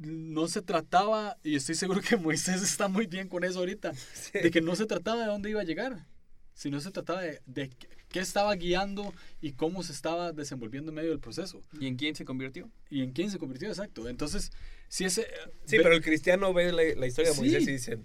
no 0.00 0.48
se 0.48 0.62
trataba, 0.62 1.36
y 1.44 1.54
estoy 1.54 1.74
seguro 1.74 2.00
que 2.00 2.16
Moisés 2.16 2.62
está 2.62 2.88
muy 2.88 3.06
bien 3.06 3.28
con 3.28 3.44
eso 3.44 3.58
ahorita, 3.60 3.92
de 4.32 4.50
que 4.50 4.60
no 4.60 4.74
se 4.76 4.86
trataba 4.86 5.20
de 5.22 5.26
dónde 5.26 5.50
iba 5.50 5.60
a 5.60 5.64
llegar, 5.64 6.06
sino 6.54 6.80
se 6.80 6.90
trataba 6.90 7.22
de, 7.22 7.40
de 7.46 7.70
qué 8.08 8.18
estaba 8.20 8.54
guiando 8.56 9.14
y 9.40 9.52
cómo 9.52 9.82
se 9.82 9.92
estaba 9.92 10.32
desenvolviendo 10.32 10.90
en 10.90 10.96
medio 10.96 11.10
del 11.10 11.20
proceso. 11.20 11.62
¿Y 11.78 11.86
en 11.86 11.96
quién 11.96 12.14
se 12.16 12.24
convirtió? 12.24 12.68
¿Y 12.90 13.02
en 13.02 13.12
quién 13.12 13.30
se 13.30 13.38
convirtió? 13.38 13.68
Exacto. 13.68 14.08
Entonces, 14.08 14.50
si 14.88 15.04
ese... 15.04 15.26
Sí, 15.66 15.76
ve- 15.76 15.82
pero 15.84 15.94
el 15.94 16.02
cristiano 16.02 16.52
ve 16.52 16.72
la, 16.72 16.82
la 16.98 17.06
historia 17.06 17.30
de 17.30 17.36
Sí. 17.36 17.50
Su 17.50 17.70
y 17.70 17.72
dice, 17.72 17.96
no 17.96 18.02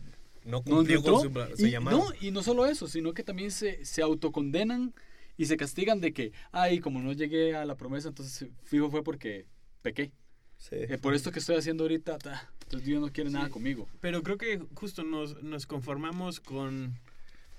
no 0.60 0.64
cumplió 0.64 1.02
con 1.02 1.26
entró, 1.26 1.50
su, 1.50 1.58
su 1.58 1.66
y, 1.66 1.72
llamado. 1.72 1.98
no, 1.98 2.06
y 2.22 2.30
no 2.32 2.44
solo 2.44 2.68
eso, 2.68 2.88
sino 2.88 3.14
que 3.14 3.24
también 3.24 3.50
se, 3.52 3.84
se 3.84 4.02
autocondenan 4.04 4.94
y 5.38 5.46
se 5.46 5.58
castigan 5.58 6.00
de 6.02 6.14
que, 6.14 6.32
ay, 6.52 6.80
como 6.80 7.02
no 7.02 7.14
llegué 7.14 7.56
a 7.56 7.66
la 7.66 7.76
promesa, 7.76 8.08
entonces 8.10 8.50
fijo 8.64 8.90
fue 8.90 9.04
porque 9.04 9.46
pequé. 9.82 10.12
Sí. 10.58 10.76
Eh, 10.78 10.98
por 10.98 11.14
esto 11.14 11.32
que 11.32 11.40
estoy 11.40 11.58
haciendo 11.58 11.84
ahorita, 11.84 12.18
ta, 12.18 12.50
entonces 12.64 12.88
Dios 12.88 13.02
no 13.02 13.12
quiere 13.12 13.30
nada 13.30 13.46
Sí. 13.48 13.52
conmigo. 13.52 13.88
Pero 14.00 14.24
creo 14.24 14.38
que 14.38 14.60
justo 14.74 15.04
nos, 15.04 15.44
nos 15.44 15.66
conformamos 15.68 16.40
con, 16.40 16.94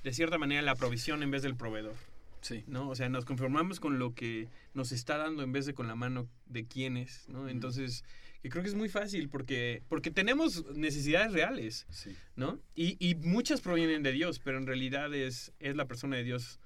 de 0.03 0.13
cierta 0.13 0.39
manera, 0.39 0.63
la 0.63 0.75
provisión 0.75 1.23
en 1.23 1.31
vez 1.31 1.43
del 1.43 1.57
proveedor. 1.57 1.95
Sí. 2.41 2.63
¿no? 2.69 2.89
O 2.89 2.95
sea, 2.95 3.09
nos 3.09 3.25
conformamos 3.25 3.81
con 3.81 3.99
lo 3.99 4.15
que 4.15 4.49
nos 4.73 4.93
está 4.93 5.17
dando 5.19 5.43
en 5.43 5.53
vez 5.53 5.67
de 5.67 5.75
con 5.75 5.89
la 5.89 5.97
mano 5.97 6.29
de 6.47 6.65
quienes, 6.65 7.29
¿no? 7.29 7.49
Entonces, 7.49 8.05
que 8.41 8.49
creo 8.51 8.63
que 8.63 8.69
es 8.69 8.75
muy 8.77 8.89
fácil 8.89 9.29
porque, 9.29 9.83
porque 9.89 10.11
tenemos 10.13 10.65
necesidades 10.77 11.33
reales, 11.33 11.87
Sí. 11.91 12.15
¿no? 12.37 12.61
Y, 12.77 12.97
y 13.05 13.17
muchas 13.17 13.61
provienen 13.61 14.03
de 14.05 14.13
Dios, 14.13 14.39
pero 14.39 14.59
en 14.59 14.67
realidad 14.67 15.13
es, 15.13 15.53
es 15.59 15.75
la 15.75 15.87
persona 15.87 16.17
de 16.17 16.23
Dios 16.25 16.61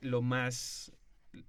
lo 0.00 0.22
más 0.22 0.92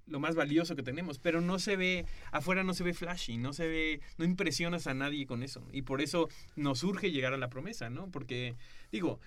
lo 0.05 0.19
más 0.19 0.35
valioso 0.35 0.75
que 0.75 0.83
tenemos, 0.83 1.17
pero 1.17 1.41
no 1.41 1.57
se 1.57 1.75
ve, 1.75 2.05
afuera 2.31 2.63
no 2.63 2.73
se 2.73 2.83
ve 2.83 2.93
flashy, 2.93 3.37
no 3.37 3.53
se 3.53 3.67
ve, 3.67 4.01
no 4.17 4.25
impresionas 4.25 4.87
a 4.87 4.93
nadie 4.93 5.25
con 5.25 5.43
eso. 5.43 5.67
Y 5.71 5.81
por 5.81 6.01
eso 6.01 6.29
nos 6.55 6.83
urge 6.83 7.11
llegar 7.11 7.33
a 7.33 7.37
la 7.37 7.49
promesa, 7.49 7.89
¿no? 7.89 8.11
Porque, 8.11 8.55
digo, 8.91 9.19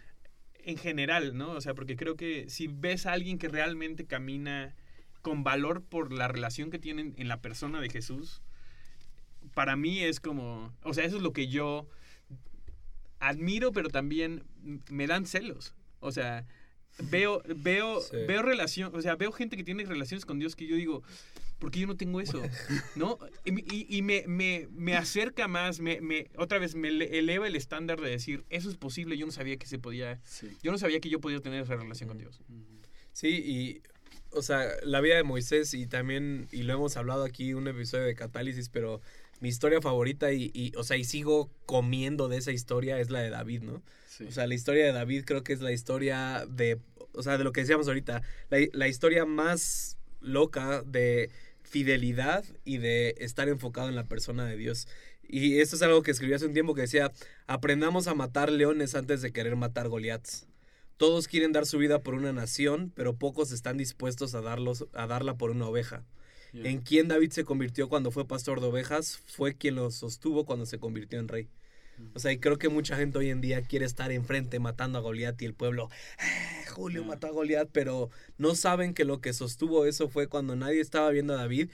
en 0.64 0.77
general, 0.77 1.37
¿no? 1.37 1.51
O 1.51 1.61
sea, 1.61 1.75
porque 1.75 1.97
creo 1.97 2.16
que 2.16 2.49
si 2.49 2.68
ves 2.68 3.07
a 3.07 3.12
alguien 3.12 3.39
que 3.39 3.49
realmente 3.49 4.07
camina 4.07 4.75
con 5.22 5.43
valor 5.43 5.83
por 5.83 6.12
la 6.12 6.29
relación 6.29 6.70
que 6.70 6.79
tienen 6.79 7.14
en 7.16 7.29
la 7.29 7.41
persona 7.41 7.81
de 7.81 7.91
Jesús, 7.91 8.43
para 9.55 9.77
mí 9.77 10.01
es 10.01 10.20
como, 10.20 10.72
o 10.83 10.95
sea, 10.95 11.05
eso 11.05 11.16
es 11.16 11.22
lo 11.22 11.33
que 11.33 11.49
yo 11.49 11.89
admiro, 13.20 13.72
pero 13.72 13.89
también 13.89 14.45
me 14.91 15.07
dan 15.07 15.27
celos. 15.27 15.75
O 16.01 16.12
sea, 16.12 16.47
veo, 16.99 17.42
veo, 17.57 18.01
Sí. 18.01 18.16
veo 18.26 18.42
relación, 18.42 18.95
o 18.95 19.03
sea, 19.03 19.16
veo 19.16 19.32
gente 19.32 19.57
que 19.57 19.64
tiene 19.64 19.84
relaciones 19.84 20.24
con 20.24 20.38
Dios 20.38 20.55
que 20.57 20.66
yo 20.66 20.76
digo, 20.76 21.03
¿por 21.59 21.70
qué 21.70 21.80
yo 21.80 21.86
no 21.86 21.97
tengo 21.97 22.20
eso? 22.20 22.40
¿No? 22.97 23.18
Y, 23.45 23.53
y- 23.74 23.86
y 23.99 24.03
me, 24.03 24.24
me- 24.26 24.68
me 24.72 24.97
acerca 24.97 25.49
más, 25.49 25.80
me, 25.80 26.01
me- 26.01 26.28
otra 26.36 26.59
vez 26.59 26.74
me 26.74 26.88
ele- 26.88 27.18
eleva 27.18 27.47
el 27.47 27.57
estándar 27.57 28.01
de 28.01 28.11
decir, 28.11 28.45
eso 28.51 28.70
es 28.70 28.76
posible, 28.76 29.16
yo 29.16 29.26
no 29.26 29.32
sabía 29.32 29.57
que 29.57 29.66
se 29.66 29.78
podía, 29.78 30.20
Sí. 30.24 30.49
yo 30.62 30.72
no 30.72 30.78
sabía 30.78 31.01
que 31.01 31.09
yo 31.11 31.20
podía 31.20 31.40
tener 31.40 31.62
esa 31.62 31.76
relación 31.76 32.09
con 32.09 32.18
Dios. 32.18 32.40
Sí, 33.12 33.28
y, 33.28 33.82
o 34.30 34.42
sea, 34.42 34.66
la 34.82 35.01
vida 35.01 35.16
de 35.16 35.22
Moisés 35.22 35.72
y 35.74 35.86
también, 35.86 36.49
y 36.53 36.62
lo 36.64 36.74
hemos 36.74 36.97
hablado 36.97 37.24
aquí, 37.24 37.55
un 37.55 37.68
episodio 37.68 38.05
de 38.05 38.14
Catálisis, 38.14 38.68
pero 38.68 39.01
mi 39.40 39.49
historia 39.49 39.80
favorita 39.80 40.32
y, 40.32 40.51
y, 40.55 40.72
o 40.76 40.82
sea, 40.84 40.97
y 40.97 41.05
sigo 41.05 41.51
comiendo 41.66 42.28
de 42.28 42.38
esa 42.38 42.51
historia 42.53 42.99
es 42.99 43.11
la 43.11 43.20
de 43.20 43.30
David, 43.30 43.62
¿no? 43.62 43.82
Sí. 44.16 44.24
O 44.24 44.30
sea, 44.30 44.46
la 44.46 44.54
historia 44.54 44.84
de 44.84 44.92
David 44.92 45.24
creo 45.24 45.42
que 45.42 45.52
es 45.52 45.60
la 45.60 45.72
historia 45.72 46.46
de, 46.48 46.78
o 47.12 47.22
sea, 47.22 47.36
de 47.36 47.44
lo 47.44 47.52
que 47.52 47.62
decíamos 47.62 47.88
ahorita, 47.88 48.22
la, 48.48 48.58
la 48.72 48.88
historia 48.88 49.24
más 49.24 49.98
loca 50.20 50.82
de 50.82 51.30
fidelidad 51.62 52.44
y 52.64 52.78
de 52.78 53.16
estar 53.18 53.48
enfocado 53.48 53.88
en 53.88 53.96
la 53.96 54.06
persona 54.06 54.46
de 54.46 54.56
Dios. 54.56 54.86
Y 55.28 55.58
esto 55.58 55.74
es 55.76 55.82
algo 55.82 56.02
que 56.02 56.12
escribí 56.12 56.32
hace 56.34 56.46
un 56.46 56.52
tiempo 56.52 56.74
que 56.74 56.82
decía, 56.82 57.10
aprendamos 57.46 58.06
a 58.06 58.14
matar 58.14 58.52
leones 58.52 58.94
antes 58.94 59.22
de 59.22 59.32
querer 59.32 59.56
matar 59.56 59.88
Goliaths. 59.88 60.46
Todos 60.96 61.26
quieren 61.26 61.52
dar 61.52 61.66
su 61.66 61.78
vida 61.78 62.02
por 62.02 62.14
una 62.14 62.32
nación, 62.32 62.92
pero 62.94 63.16
pocos 63.16 63.50
están 63.50 63.76
dispuestos 63.76 64.34
a, 64.34 64.40
darlos, 64.40 64.86
a 64.92 65.06
darla 65.06 65.36
por 65.36 65.50
una 65.50 65.66
oveja. 65.66 66.04
Yeah. 66.52 66.70
En 66.70 66.82
quien 66.82 67.08
David 67.08 67.32
se 67.32 67.44
convirtió 67.44 67.88
cuando 67.88 68.12
fue 68.12 68.28
pastor 68.28 68.60
de 68.60 68.68
ovejas 68.68 69.20
fue 69.26 69.56
quien 69.56 69.74
lo 69.74 69.90
sostuvo 69.90 70.44
cuando 70.44 70.66
se 70.66 70.78
convirtió 70.78 71.18
en 71.18 71.26
rey. 71.26 71.48
O 72.14 72.18
sea, 72.18 72.32
y 72.32 72.38
creo 72.38 72.59
que 72.59 72.68
mucha 72.68 72.97
gente 72.97 73.18
hoy 73.18 73.30
en 73.30 73.40
día 73.40 73.62
quiere 73.62 73.84
estar 73.86 74.11
enfrente 74.12 74.59
matando 74.59 74.99
a 74.99 75.03
Goliat 75.03 75.40
y 75.42 75.45
el 75.45 75.55
pueblo, 75.55 75.88
"Eh, 76.18 76.66
Julio 76.68 77.03
Yeah. 77.03 77.09
mató 77.09 77.26
a 77.26 77.30
Goliat, 77.30 77.68
pero 77.72 78.11
no 78.38 78.55
saben 78.55 78.95
que 78.95 79.05
lo 79.05 79.20
que 79.20 79.32
sostuvo 79.32 79.86
eso 79.86 80.09
fue 80.09 80.26
cuando 80.28 80.57
nadie 80.57 80.80
estaba 80.80 81.11
viendo 81.11 81.34
a 81.34 81.36
David. 81.36 81.70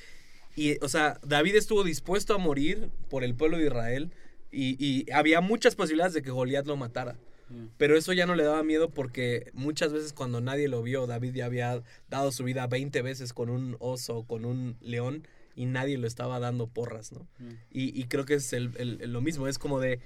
Y, 0.56 0.76
o 0.84 0.88
sea, 0.88 1.18
David 1.26 1.54
estuvo 1.56 1.84
dispuesto 1.84 2.34
a 2.34 2.38
morir 2.38 2.90
por 3.08 3.24
el 3.24 3.34
pueblo 3.34 3.56
de 3.58 3.66
Israel 3.66 4.10
y, 4.50 4.76
y 4.84 5.10
había 5.12 5.40
muchas 5.40 5.74
posibilidades 5.76 6.12
de 6.14 6.22
que 6.22 6.30
Goliat 6.30 6.66
lo 6.66 6.76
matara. 6.76 7.16
Yeah. 7.50 7.68
Pero 7.78 7.96
eso 7.96 8.12
ya 8.12 8.26
no 8.26 8.34
le 8.34 8.44
daba 8.44 8.62
miedo 8.62 8.90
porque 8.90 9.50
muchas 9.54 9.92
veces 9.92 10.12
cuando 10.12 10.40
nadie 10.40 10.68
lo 10.68 10.82
vio, 10.82 11.06
David 11.06 11.34
ya 11.34 11.46
había 11.46 11.82
dado 12.08 12.30
su 12.32 12.44
vida 12.44 12.66
20 12.66 13.02
veces 13.02 13.32
con 13.32 13.48
un 13.50 13.76
oso 13.80 14.18
o 14.18 14.26
con 14.26 14.44
un 14.44 14.76
león 14.80 15.26
y 15.54 15.66
nadie 15.66 15.98
lo 15.98 16.06
estaba 16.06 16.38
dando 16.40 16.66
porras, 16.68 17.12
¿no? 17.12 17.26
Yeah. 17.38 17.48
Y, 17.70 18.00
y 18.00 18.04
creo 18.04 18.24
que 18.24 18.34
es 18.34 18.52
el- 18.52 18.72
el- 18.78 18.98
el- 19.02 19.12
lo 19.12 19.20
mismo, 19.20 19.46
es 19.48 19.58
como 19.58 19.80
de... 19.80 20.00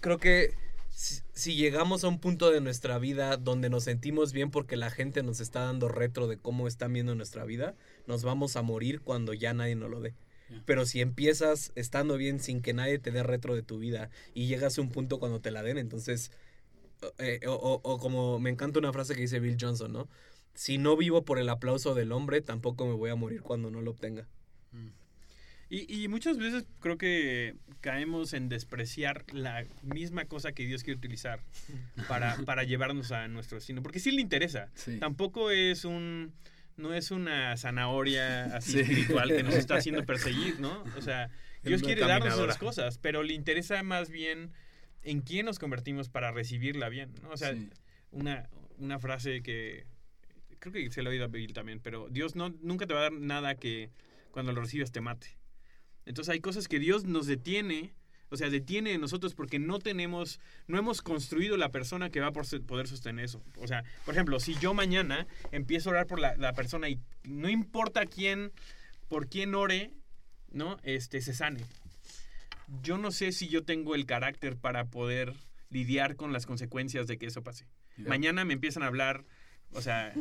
Creo 0.00 0.18
que 0.18 0.54
si, 0.90 1.20
si 1.32 1.54
llegamos 1.54 2.04
a 2.04 2.08
un 2.08 2.18
punto 2.18 2.50
de 2.50 2.60
nuestra 2.60 2.98
vida 2.98 3.36
donde 3.36 3.70
nos 3.70 3.84
sentimos 3.84 4.32
bien 4.32 4.50
porque 4.50 4.76
la 4.76 4.90
gente 4.90 5.22
nos 5.22 5.40
está 5.40 5.60
dando 5.60 5.88
retro 5.88 6.26
de 6.26 6.36
cómo 6.36 6.66
están 6.68 6.92
viendo 6.92 7.14
nuestra 7.14 7.44
vida, 7.44 7.74
nos 8.06 8.22
vamos 8.24 8.56
a 8.56 8.62
morir 8.62 9.00
cuando 9.00 9.32
ya 9.32 9.54
nadie 9.54 9.74
nos 9.76 9.90
lo 9.90 10.00
dé. 10.00 10.14
Yeah. 10.50 10.62
Pero 10.66 10.84
si 10.86 11.00
empiezas 11.00 11.72
estando 11.76 12.16
bien 12.16 12.40
sin 12.40 12.60
que 12.62 12.72
nadie 12.74 12.98
te 12.98 13.10
dé 13.12 13.22
retro 13.22 13.54
de 13.54 13.62
tu 13.62 13.78
vida 13.78 14.10
y 14.34 14.46
llegas 14.48 14.76
a 14.76 14.80
un 14.82 14.90
punto 14.90 15.18
cuando 15.18 15.40
te 15.40 15.50
la 15.50 15.62
den, 15.62 15.78
entonces, 15.78 16.30
eh, 17.18 17.40
o, 17.46 17.52
o- 17.54 17.80
o 17.82 17.98
como 17.98 18.38
me 18.38 18.50
encanta 18.50 18.78
una 18.78 18.92
frase 18.92 19.14
que 19.14 19.22
dice 19.22 19.40
Bill 19.40 19.56
Johnson, 19.60 19.92
¿no? 19.92 20.08
Si 20.54 20.78
no 20.78 20.96
vivo 20.96 21.24
por 21.24 21.38
el 21.38 21.48
aplauso 21.48 21.94
del 21.94 22.12
hombre, 22.12 22.40
tampoco 22.42 22.86
me 22.86 22.94
voy 22.94 23.10
a 23.10 23.14
morir 23.14 23.40
cuando 23.42 23.70
no 23.70 23.80
lo 23.80 23.92
obtenga. 23.92 24.26
Y, 25.68 26.02
y 26.04 26.08
muchas 26.08 26.36
veces 26.36 26.66
creo 26.80 26.98
que 26.98 27.54
caemos 27.80 28.34
en 28.34 28.50
despreciar 28.50 29.24
la 29.32 29.64
misma 29.82 30.26
cosa 30.26 30.52
que 30.52 30.66
Dios 30.66 30.82
quiere 30.84 30.98
utilizar 30.98 31.40
para, 32.08 32.36
para 32.44 32.64
llevarnos 32.64 33.10
a 33.10 33.26
nuestro 33.28 33.56
destino. 33.56 33.82
Porque 33.82 33.98
sí 33.98 34.10
le 34.10 34.20
interesa. 34.20 34.68
Sí. 34.74 34.98
Tampoco 34.98 35.50
es 35.50 35.84
un... 35.84 36.32
No 36.76 36.94
es 36.94 37.10
una 37.10 37.54
zanahoria 37.58 38.44
así 38.56 38.72
Sí. 38.72 38.80
espiritual 38.80 39.28
que 39.28 39.42
nos 39.42 39.54
está 39.54 39.76
haciendo 39.76 40.04
perseguir, 40.06 40.58
¿no? 40.58 40.82
O 40.96 41.02
sea, 41.02 41.28
Dios 41.62 41.82
quiere 41.82 42.00
darnos 42.02 42.34
esas 42.38 42.56
cosas, 42.58 42.98
pero 42.98 43.22
le 43.22 43.34
interesa 43.34 43.82
más 43.82 44.08
bien 44.10 44.52
en 45.02 45.20
quién 45.20 45.44
nos 45.46 45.58
convertimos 45.58 46.08
para 46.08 46.32
recibirla 46.32 46.88
bien, 46.88 47.12
¿no? 47.22 47.28
O 47.30 47.36
sea, 47.36 47.52
Sí. 47.54 47.68
una, 48.10 48.48
una 48.78 48.98
frase 48.98 49.42
que 49.42 49.84
creo 50.62 50.72
que 50.72 50.90
se 50.90 51.02
lo 51.02 51.10
he 51.10 51.14
oído 51.14 51.24
a 51.24 51.28
Bill 51.28 51.52
también, 51.52 51.80
pero 51.80 52.08
Dios 52.08 52.36
no, 52.36 52.50
nunca 52.60 52.86
te 52.86 52.94
va 52.94 53.00
a 53.00 53.02
dar 53.04 53.12
nada 53.12 53.56
que 53.56 53.90
cuando 54.30 54.52
lo 54.52 54.60
recibas 54.60 54.92
te 54.92 55.00
mate. 55.00 55.36
Entonces 56.06 56.32
hay 56.32 56.40
cosas 56.40 56.68
que 56.68 56.78
Dios 56.78 57.04
nos 57.04 57.26
detiene, 57.26 57.92
o 58.28 58.36
sea, 58.36 58.48
detiene 58.48 58.92
en 58.92 59.00
nosotros 59.00 59.34
porque 59.34 59.58
no 59.58 59.80
tenemos, 59.80 60.40
no 60.68 60.78
hemos 60.78 61.02
construido 61.02 61.56
la 61.56 61.70
persona 61.70 62.10
que 62.10 62.20
va 62.20 62.28
a 62.28 62.32
poder 62.32 62.86
sostener 62.86 63.24
eso. 63.24 63.42
O 63.56 63.66
sea, 63.66 63.82
por 64.04 64.14
ejemplo, 64.14 64.38
si 64.38 64.54
yo 64.54 64.72
mañana 64.72 65.26
empiezo 65.50 65.90
a 65.90 65.92
orar 65.92 66.06
por 66.06 66.20
la, 66.20 66.36
la 66.36 66.52
persona 66.52 66.88
y 66.88 67.00
no 67.24 67.48
importa 67.48 68.06
quién, 68.06 68.52
por 69.08 69.28
quién 69.28 69.54
ore, 69.56 69.90
¿no? 70.52 70.78
Este, 70.84 71.20
se 71.20 71.34
sane. 71.34 71.60
Yo 72.82 72.98
no 72.98 73.10
sé 73.10 73.32
si 73.32 73.48
yo 73.48 73.64
tengo 73.64 73.96
el 73.96 74.06
carácter 74.06 74.56
para 74.56 74.86
poder 74.86 75.34
lidiar 75.70 76.14
con 76.14 76.32
las 76.32 76.46
consecuencias 76.46 77.08
de 77.08 77.18
que 77.18 77.26
eso 77.26 77.42
pase. 77.42 77.66
Yeah. 77.96 78.08
Mañana 78.08 78.44
me 78.44 78.54
empiezan 78.54 78.82
a 78.82 78.86
hablar, 78.86 79.24
o 79.74 79.80
sea, 79.82 80.12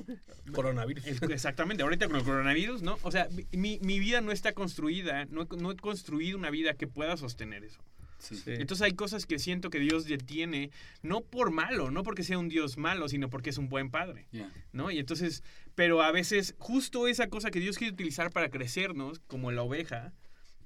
Coronavirus. 0.53 1.05
el- 1.05 1.31
exactamente, 1.31 1.83
ahorita 1.83 2.07
con 2.07 2.17
el 2.17 2.23
coronavirus, 2.23 2.81
¿no? 2.81 2.97
O 3.03 3.11
sea, 3.11 3.27
mi, 3.51 3.79
mi 3.81 3.99
vida 3.99 4.21
no 4.21 4.31
está 4.31 4.53
construida, 4.53 5.25
no, 5.25 5.43
he- 5.43 5.57
no 5.57 5.71
he 5.71 5.75
construido 5.77 6.37
una 6.37 6.49
vida 6.49 6.73
que 6.73 6.87
pueda 6.87 7.15
sostener 7.17 7.63
eso. 7.63 7.79
Sí. 8.19 8.35
Sí. 8.35 8.51
Entonces 8.51 8.83
hay 8.83 8.93
cosas 8.93 9.25
que 9.25 9.39
siento 9.39 9.71
que 9.71 9.79
Dios 9.79 10.05
detiene, 10.05 10.69
no 11.01 11.21
por 11.21 11.49
malo, 11.49 11.89
no 11.89 12.03
porque 12.03 12.23
sea 12.23 12.37
un 12.37 12.49
Dios 12.49 12.77
malo, 12.77 13.09
sino 13.09 13.29
porque 13.31 13.49
es 13.49 13.57
un 13.57 13.67
buen 13.67 13.89
padre, 13.89 14.27
Yeah. 14.31 14.51
¿no? 14.73 14.91
Y 14.91 14.99
entonces, 14.99 15.43
pero 15.73 16.03
a 16.03 16.11
veces 16.11 16.53
justo 16.59 17.07
esa 17.07 17.27
cosa 17.29 17.49
que 17.49 17.59
Dios 17.59 17.77
quiere 17.79 17.93
utilizar 17.93 18.29
para 18.31 18.49
crecernos, 18.49 19.19
como 19.25 19.51
la 19.51 19.63
oveja, 19.63 20.13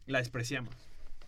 la 0.06 0.20
despreciamos, 0.20 0.76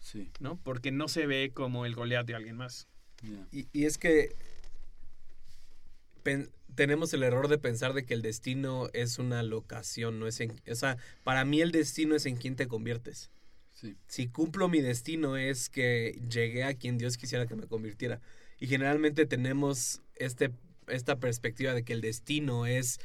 Sí. 0.01 0.29
¿no? 0.41 0.57
Porque 0.63 0.91
no 0.91 1.07
se 1.07 1.27
ve 1.27 1.51
como 1.53 1.85
el 1.85 1.95
Goliat 1.95 2.25
de 2.27 2.35
alguien 2.35 2.57
más. 2.57 2.87
Yeah. 3.23 3.47
Y, 3.53 3.67
y 3.71 3.85
es 3.85 3.97
que 3.97 4.35
tenemos 6.75 7.13
el 7.13 7.23
error 7.23 7.47
de 7.47 7.57
pensar 7.57 7.93
de 7.93 8.05
que 8.05 8.13
el 8.13 8.21
destino 8.21 8.89
es 8.93 9.19
una 9.19 9.43
locación, 9.43 10.19
no 10.19 10.27
es 10.27 10.39
en, 10.39 10.61
o 10.69 10.75
sea, 10.75 10.97
para 11.23 11.43
mí 11.45 11.61
el 11.61 11.71
destino 11.71 12.15
es 12.15 12.25
en 12.25 12.37
quién 12.37 12.55
te 12.55 12.67
conviertes. 12.67 13.31
Sí. 13.73 13.95
Si 14.07 14.27
cumplo 14.27 14.69
mi 14.69 14.81
destino 14.81 15.37
es 15.37 15.69
que 15.69 16.19
llegué 16.29 16.63
a 16.63 16.73
quien 16.73 16.97
Dios 16.97 17.17
quisiera 17.17 17.45
que 17.45 17.55
me 17.55 17.67
convirtiera. 17.67 18.21
Y 18.59 18.67
generalmente 18.67 19.25
tenemos 19.25 20.01
este, 20.15 20.51
esta 20.87 21.19
perspectiva 21.19 21.73
de 21.73 21.83
que 21.83 21.93
el 21.93 22.01
destino 22.01 22.65
es 22.65 22.99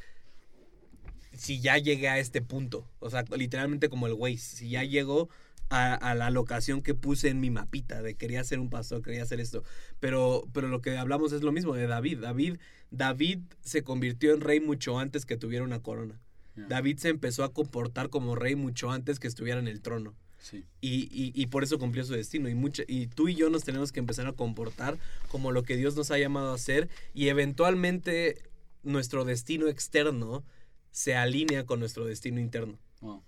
si 1.35 1.59
ya 1.59 1.77
llegué 1.77 2.09
a 2.09 2.19
este 2.19 2.41
punto. 2.41 2.87
O 2.99 3.09
sea, 3.09 3.23
literalmente 3.35 3.89
como 3.89 4.07
el 4.07 4.13
Waze. 4.13 4.37
Si 4.37 4.69
ya 4.69 4.83
llego 4.83 5.29
a, 5.69 5.93
a 5.95 6.13
la 6.15 6.29
locación 6.29 6.81
que 6.81 6.93
puse 6.93 7.29
en 7.29 7.39
mi 7.39 7.49
mapita 7.49 8.01
de 8.01 8.15
quería 8.15 8.43
ser 8.43 8.59
un 8.59 8.69
pastor, 8.69 9.01
quería 9.01 9.23
hacer 9.23 9.39
esto. 9.39 9.63
Pero, 9.99 10.43
pero 10.53 10.67
lo 10.67 10.81
que 10.81 10.97
hablamos 10.97 11.31
es 11.33 11.41
lo 11.41 11.51
mismo 11.51 11.73
de 11.73 11.87
David. 11.87 12.19
David, 12.19 12.57
David 12.91 13.39
se 13.61 13.83
convirtió 13.83 14.33
en 14.33 14.41
rey 14.41 14.59
mucho 14.59 14.99
antes 14.99 15.25
que 15.25 15.37
tuviera 15.37 15.63
una 15.65 15.81
corona. 15.81 16.19
Yeah. 16.55 16.67
David 16.67 16.97
se 16.99 17.09
empezó 17.09 17.43
a 17.43 17.51
comportar 17.53 18.09
como 18.09 18.35
rey 18.35 18.55
mucho 18.55 18.91
antes 18.91 19.19
que 19.19 19.27
estuviera 19.27 19.59
en 19.59 19.67
el 19.67 19.81
trono. 19.81 20.13
Sí. 20.39 20.65
Y, 20.81 21.07
y- 21.11 21.31
y 21.33 21.47
por 21.47 21.63
eso 21.63 21.79
cumplió 21.79 22.03
su 22.03 22.13
destino. 22.13 22.49
Y, 22.49 22.53
mucha- 22.53 22.83
y 22.87 23.07
tú 23.07 23.29
y 23.29 23.33
yo 23.35 23.49
nos 23.49 23.63
tenemos 23.63 23.91
que 23.91 23.99
empezar 24.01 24.27
a 24.27 24.33
comportar 24.33 24.97
como 25.29 25.51
lo 25.51 25.63
que 25.63 25.77
Dios 25.77 25.95
nos 25.95 26.11
ha 26.11 26.19
llamado 26.19 26.51
a 26.51 26.55
hacer. 26.55 26.89
Y 27.15 27.29
eventualmente 27.29 28.43
nuestro 28.83 29.23
destino 29.25 29.67
externo 29.69 30.43
se 30.91 31.15
alinea 31.15 31.65
con 31.65 31.79
nuestro 31.79 32.05
destino 32.05 32.39
interno. 32.39 32.77
Wow. 33.01 33.23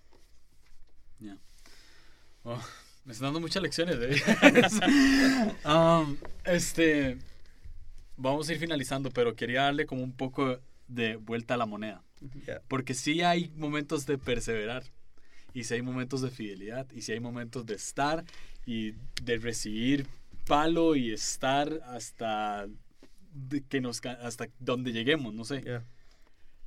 Yeah. 1.19 1.39
Wow. 2.45 2.59
Me 3.05 3.13
están 3.13 3.27
dando 3.27 3.39
muchas 3.39 3.61
lecciones. 3.61 3.97
¿eh? 3.99 5.51
Um, 5.65 6.17
este, 6.45 7.17
vamos 8.17 8.47
a 8.47 8.53
ir 8.53 8.59
finalizando, 8.59 9.09
pero 9.09 9.35
quería 9.35 9.63
darle 9.63 9.85
como 9.85 10.03
un 10.03 10.13
poco 10.13 10.59
de 10.87 11.15
vuelta 11.15 11.55
a 11.55 11.57
la 11.57 11.65
moneda. 11.65 12.03
Ya. 12.45 12.61
Porque 12.67 12.93
sí 12.93 13.21
hay 13.21 13.51
momentos 13.57 14.05
de 14.05 14.17
perseverar. 14.17 14.83
Y 15.53 15.63
sí 15.63 15.73
hay 15.73 15.81
momentos 15.81 16.21
de 16.21 16.29
fidelidad. 16.29 16.87
Y 16.91 17.01
sí 17.01 17.13
hay 17.13 17.19
momentos 17.19 17.65
de 17.65 17.75
estar 17.75 18.23
y 18.65 18.93
de 19.23 19.37
recibir 19.37 20.05
palo 20.45 20.95
y 20.95 21.11
estar 21.11 21.81
hasta 21.85 22.67
de 23.33 23.61
que 23.63 23.81
nos 23.81 24.05
hasta 24.05 24.47
donde 24.59 24.91
lleguemos, 24.91 25.33
no 25.33 25.45
sé. 25.45 25.63
Ya. 25.63 25.83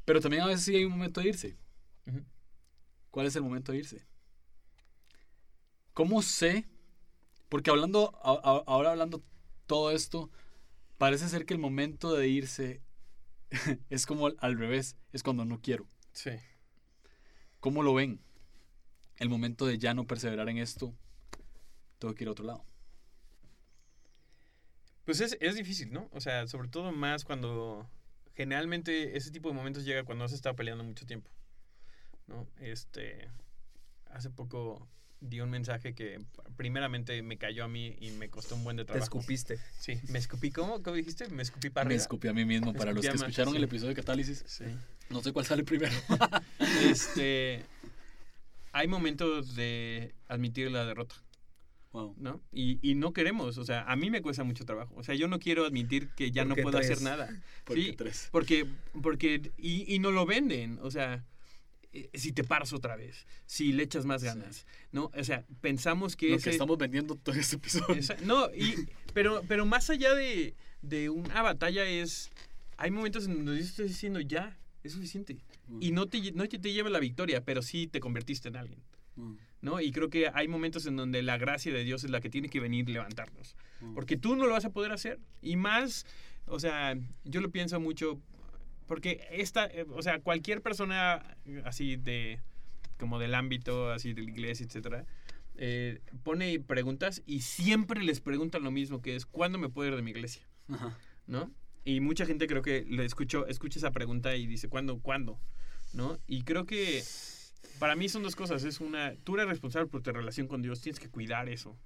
Pero 0.05 0.21
también 0.21 0.43
a 0.43 0.47
veces 0.47 0.65
sí 0.65 0.75
hay 0.75 0.85
un 0.85 0.93
momento 0.93 1.21
de 1.21 1.29
irse. 1.29 1.57
Ujú. 2.07 2.25
¿Cuál 3.11 3.27
es 3.27 3.37
el 3.37 3.43
momento 3.43 3.73
de 3.73 3.79
irse? 3.79 4.03
¿Cómo 5.99 6.23
sé? 6.23 6.65
Porque 7.49 7.71
hablando, 7.71 8.17
a- 8.23 8.31
a- 8.31 8.63
ahora 8.69 8.93
hablando 8.93 9.21
todo 9.67 9.91
esto, 9.91 10.31
parece 10.97 11.29
ser 11.29 11.45
que 11.45 11.55
el 11.55 11.59
momento 11.59 12.15
de 12.15 12.29
irse 12.29 12.81
es 13.91 14.07
como 14.07 14.29
al- 14.29 14.37
al 14.39 14.57
revés, 14.57 14.97
es 15.13 15.25
cuando 15.25 15.45
no 15.45 15.61
quiero. 15.61 15.89
Sí. 16.13 16.31
¿Cómo 17.59 17.83
lo 17.83 17.95
ven? 17.95 18.21
El 19.17 19.29
momento 19.29 19.67
de 19.67 19.79
ya 19.79 19.93
no 19.93 20.07
perseverar 20.07 20.49
en 20.49 20.59
esto, 20.59 20.95
tengo 21.99 22.15
que 22.15 22.23
ir 22.23 22.29
a 22.29 22.31
otro 22.31 22.45
lado. 22.45 22.65
Pues 25.05 25.21
es, 25.21 25.37
es 25.41 25.57
difícil, 25.57 25.93
¿no? 25.93 26.09
O 26.13 26.21
sea, 26.21 26.47
sobre 26.47 26.69
todo 26.69 26.93
más 26.93 27.25
cuando 27.25 27.91
generalmente 28.37 29.17
ese 29.17 29.33
tipo 29.33 29.49
de 29.49 29.57
momentos 29.57 29.85
llega 29.85 30.05
cuando 30.05 30.25
has 30.25 30.33
estado 30.33 30.55
peleando 30.55 30.85
mucho 30.85 31.07
tiempo, 31.07 31.29
¿no? 32.29 32.47
Este, 32.61 33.29
hace 34.07 34.31
poco 34.31 34.87
di 35.21 35.41
un 35.41 35.51
mensaje 35.51 35.95
que 35.95 36.21
primeramente 36.57 37.21
me 37.23 37.39
cayó 37.39 37.65
a 37.65 37.69
mí 37.69 37.97
y 38.01 38.11
me 38.13 38.29
costó 38.31 38.55
un 38.55 38.65
buen 38.65 38.77
de 38.77 38.85
Te 38.85 38.93
trabajo. 38.93 39.05
escupiste. 39.05 39.59
Sí, 39.81 39.99
me 40.11 40.19
escupí, 40.19 40.51
¿cómo? 40.51 40.83
¿Cómo 40.83 40.97
dijiste? 40.97 41.29
Me 41.29 41.43
escupí 41.43 41.71
para 41.71 41.85
Me 41.87 41.95
arriba. 41.95 42.03
escupí 42.03 42.29
a 42.29 42.33
mí 42.33 42.45
mismo. 42.45 42.73
Me 42.73 42.79
Para 42.79 42.93
los 42.93 43.05
que 43.05 43.13
escucharon 43.15 43.55
el 43.57 43.65
episodio 43.65 43.89
de 43.89 43.95
Catálisis, 43.97 44.45
Sí. 44.47 44.65
no 45.11 45.21
sé 45.23 45.33
cuál 45.33 45.45
sale 45.47 45.65
primero. 45.65 45.93
Este, 46.91 47.65
hay 48.73 48.87
momentos 48.89 49.55
de 49.57 50.15
admitir 50.29 50.71
la 50.71 50.85
derrota. 50.85 51.17
Wow. 51.93 52.15
¿no? 52.19 52.43
Y, 52.53 52.79
y 52.83 52.95
no 52.95 53.13
queremos, 53.15 53.57
o 53.57 53.65
sea, 53.65 53.83
a 53.85 53.97
mí 53.97 54.11
me 54.11 54.21
cuesta 54.21 54.45
mucho 54.45 54.65
trabajo. 54.67 54.95
O 54.97 55.03
sea, 55.03 55.15
yo 55.15 55.27
no 55.27 55.39
quiero 55.39 55.65
admitir 55.65 56.11
que 56.11 56.31
ya 56.31 56.45
no 56.45 56.55
puedo 56.55 56.79
tres. 56.79 56.91
hacer 56.91 57.03
nada. 57.03 57.29
Porque 57.65 57.83
Sí, 57.83 57.93
tres. 57.95 58.29
Porque, 58.31 58.67
porque, 59.03 59.51
y, 59.57 59.93
y 59.93 59.99
no 59.99 60.11
lo 60.11 60.27
venden, 60.27 60.79
o 60.83 60.91
sea, 60.91 61.25
eh, 61.93 62.11
si 62.15 62.33
te 62.33 62.45
paras 62.45 62.73
otra 62.73 62.97
vez, 62.97 63.27
si 63.47 63.73
le 63.73 63.83
echas 63.83 64.05
más 64.05 64.23
ganas, 64.23 64.67
¿no? 64.93 65.11
O 65.17 65.25
sea, 65.25 65.45
pensamos 65.61 66.17
que 66.17 66.31
Lo 66.31 66.37
ese... 66.37 66.45
que 66.45 66.51
estamos 66.51 66.77
vendiendo 66.79 67.15
todo 67.15 67.35
este 67.37 67.57
episodio. 67.57 67.95
esa- 67.95 68.17
no, 68.25 68.53
y, 68.55 68.89
pero, 69.15 69.43
pero 69.49 69.65
más 69.67 69.89
allá 69.91 70.15
de, 70.15 70.55
de 70.83 71.09
una 71.11 71.43
batalla 71.43 71.85
es, 71.89 72.31
hay 72.77 72.91
momentos 72.91 73.27
en 73.27 73.45
donde 73.45 73.61
estoy 73.61 73.89
diciendo, 73.89 74.21
ya, 74.21 74.59
es 74.83 74.93
suficiente. 74.93 75.39
Y 75.81 75.93
no 75.93 76.07
te, 76.07 76.33
no 76.33 76.47
te, 76.49 76.59
lleva 76.59 76.89
la 76.89 76.99
victoria, 77.01 77.43
pero 77.45 77.63
sí 77.63 77.87
te 77.87 78.01
convertiste 78.01 78.49
en 78.49 78.57
alguien. 78.57 78.81
Mm, 79.17 79.35
¿no? 79.61 79.81
Y 79.81 79.91
creo 79.93 80.09
que 80.09 80.31
hay 80.33 80.49
momentos 80.49 80.87
en 80.87 80.97
donde 80.97 81.23
la 81.23 81.37
gracia 81.37 81.73
de 81.73 81.85
Dios 81.85 82.05
es 82.05 82.11
la 82.11 82.21
que 82.21 82.31
tiene 82.31 82.49
que 82.49 82.61
venir 82.61 82.89
levantarnos. 82.89 83.55
mm. 83.81 83.95
Porque 83.95 84.17
tú 84.17 84.37
no 84.37 84.47
lo 84.47 84.53
vas 84.53 84.65
a 84.65 84.71
poder 84.71 84.93
hacer. 84.93 85.19
Y 85.43 85.57
más, 85.57 86.07
o 86.47 86.59
sea, 86.61 86.97
yo 87.25 87.41
lo 87.41 87.51
pienso 87.51 87.81
mucho, 87.81 88.19
porque 88.89 89.29
esta, 89.31 89.67
eh, 89.67 89.87
o 89.89 90.03
sea, 90.03 90.21
cualquier 90.21 90.63
persona 90.63 91.37
así 91.65 91.97
de, 91.97 92.41
como 92.99 93.21
del 93.21 93.37
ámbito, 93.37 93.93
así 93.93 94.15
de 94.15 94.23
la 94.23 94.31
iglesia, 94.31 94.67
etcétera, 94.67 95.07
eh, 95.57 96.01
pone 96.25 96.59
preguntas 96.59 97.23
y 97.27 97.43
siempre 97.43 98.03
les 98.03 98.21
preguntan 98.21 98.65
lo 98.65 98.73
mismo, 98.73 99.01
que 99.01 99.15
es, 99.15 99.27
¿cuándo 99.27 99.59
me 99.59 99.69
puedo 99.69 99.89
ir 99.91 99.97
de 99.97 100.03
mi 100.03 100.11
iglesia? 100.11 100.43
Ajá. 100.69 100.99
¿no? 101.29 101.53
Y 101.85 102.01
mucha 102.01 102.27
gente 102.27 102.49
creo 102.49 102.63
que 102.63 102.85
le 102.89 103.05
escucho, 103.05 103.47
escucha 103.47 103.79
esa 103.79 103.93
pregunta 103.93 104.35
y 104.35 104.47
dice, 104.47 104.69
¿cuándo? 104.69 104.99
¿Cuándo? 104.99 105.39
¿No? 105.93 106.19
Y 106.27 106.43
creo 106.43 106.67
que 106.67 107.03
para 107.79 107.95
mí 107.95 108.09
son 108.09 108.23
dos 108.23 108.35
cosas. 108.35 108.65
Es 108.65 108.81
una, 108.81 109.15
tú 109.25 109.37
eres 109.37 109.49
responsable 109.49 109.89
por 109.89 110.03
tu 110.03 110.11
relación 110.11 110.49
con 110.49 110.61
Dios, 110.61 110.81
tienes 110.81 110.99
que 110.99 111.09
cuidar 111.09 111.49
eso. 111.49 111.79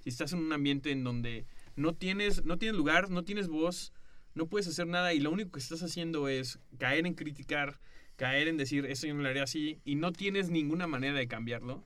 Si 0.00 0.08
estás 0.08 0.32
en 0.32 0.40
un 0.40 0.52
ambiente 0.52 0.90
en 0.90 1.04
donde 1.04 1.46
no 1.76 1.94
tienes, 1.94 2.44
no 2.44 2.58
tienes 2.58 2.76
lugar, 2.76 3.10
no 3.10 3.24
tienes 3.24 3.48
voz, 3.48 3.92
no 4.34 4.46
puedes 4.46 4.66
hacer 4.66 4.86
nada 4.86 5.14
y 5.14 5.20
lo 5.20 5.30
único 5.30 5.52
que 5.52 5.60
estás 5.60 5.82
haciendo 5.82 6.28
es 6.28 6.58
caer 6.78 7.06
en 7.06 7.14
criticar, 7.14 7.78
caer 8.16 8.48
en 8.48 8.56
decir, 8.56 8.86
eso 8.86 9.06
yo 9.06 9.14
no 9.14 9.22
lo 9.22 9.28
haré 9.28 9.40
así 9.40 9.80
y 9.84 9.94
no 9.94 10.12
tienes 10.12 10.50
ninguna 10.50 10.86
manera 10.86 11.18
de 11.18 11.28
cambiarlo, 11.28 11.84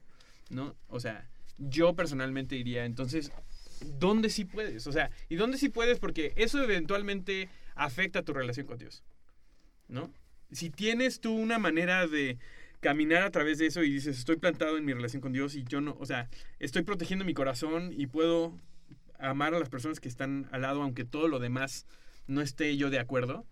¿no? 0.51 0.75
O 0.89 1.01
sea, 1.01 1.29
yo 1.59 1.95
personalmente 1.95 2.55
diría, 2.55 2.85
entonces, 2.85 3.33
¿dónde 3.99 4.31
sí 4.31 4.45
puedes? 4.45 4.87
O 4.87 4.93
sea, 4.93 5.11
¿y 5.29 5.37
dónde 5.37 5.59
sí 5.59 5.69
puedes? 5.69 5.99
Porque 5.99 6.33
eso 6.37 6.63
eventualmente 6.63 7.49
afecta 7.75 8.23
tu 8.23 8.33
relación 8.33 8.67
con 8.67 8.79
Dios, 8.79 9.03
¿no? 9.89 10.11
Si 10.51 10.71
tienes 10.71 11.21
tú 11.21 11.35
una 11.35 11.59
manera 11.59 12.07
de 12.07 12.39
caminar 12.81 13.23
a 13.25 13.31
través 13.31 13.59
de 13.59 13.67
eso 13.67 13.83
y 13.83 13.93
dices, 13.93 14.19
estoy 14.19 14.37
plantado 14.37 14.79
en 14.79 14.85
mi 14.85 14.93
relación 14.93 15.21
con 15.21 15.33
Dios 15.33 15.55
y 15.55 15.65
yo 15.65 15.81
no, 15.81 15.97
o 15.99 16.07
sea, 16.07 16.29
estoy 16.61 16.83
protegiendo 16.83 17.25
mi 17.25 17.35
corazón 17.35 17.93
y 17.93 18.07
puedo 18.07 18.57
amar 19.19 19.55
a 19.55 19.59
las 19.59 19.69
personas 19.69 20.01
que 20.01 20.09
están 20.09 20.49
al 20.53 20.63
lado, 20.63 20.83
aunque 20.83 21.05
todo 21.05 21.29
lo 21.29 21.41
demás 21.41 21.87
no 22.29 22.41
esté 22.41 22.77
yo 22.77 22.91
de 22.91 23.01
acuerdo, 23.01 23.45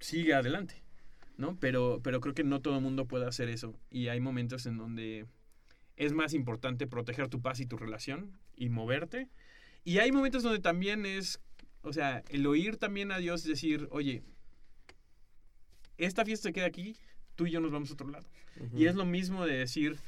sigue 0.00 0.32
adelante, 0.32 0.82
¿no? 1.36 1.58
Pero, 1.60 2.00
pero 2.02 2.20
creo 2.20 2.34
que 2.34 2.44
no 2.44 2.62
todo 2.62 2.76
el 2.76 2.82
mundo 2.82 3.06
puede 3.06 3.26
hacer 3.26 3.50
eso 3.50 3.78
y 3.90 4.08
hay 4.08 4.20
momentos 4.20 4.64
en 4.64 4.78
donde 4.78 5.26
es 5.96 6.12
más 6.12 6.32
importante 6.32 6.86
proteger 6.86 7.28
tu 7.28 7.42
paz 7.42 7.60
y 7.60 7.66
tu 7.66 7.76
relación 7.76 8.38
y 8.56 8.68
moverte. 8.68 9.28
Y 9.84 9.98
hay 9.98 10.12
momentos 10.12 10.42
donde 10.42 10.58
también 10.58 11.06
es, 11.06 11.40
o 11.82 11.92
sea, 11.92 12.22
el 12.28 12.46
oír 12.46 12.76
también 12.76 13.12
a 13.12 13.18
Dios 13.18 13.44
decir, 13.44 13.88
oye, 13.90 14.22
esta 15.98 16.24
fiesta 16.24 16.52
queda 16.52 16.66
aquí, 16.66 16.96
tú 17.34 17.46
y 17.46 17.50
yo 17.50 17.60
nos 17.60 17.72
vamos 17.72 17.90
a 17.90 17.94
otro 17.94 18.08
lado. 18.08 18.26
Y 18.74 18.86
es 18.86 18.94
lo 18.94 19.04
mismo 19.04 19.44
de 19.46 19.56
decir, 19.56 19.98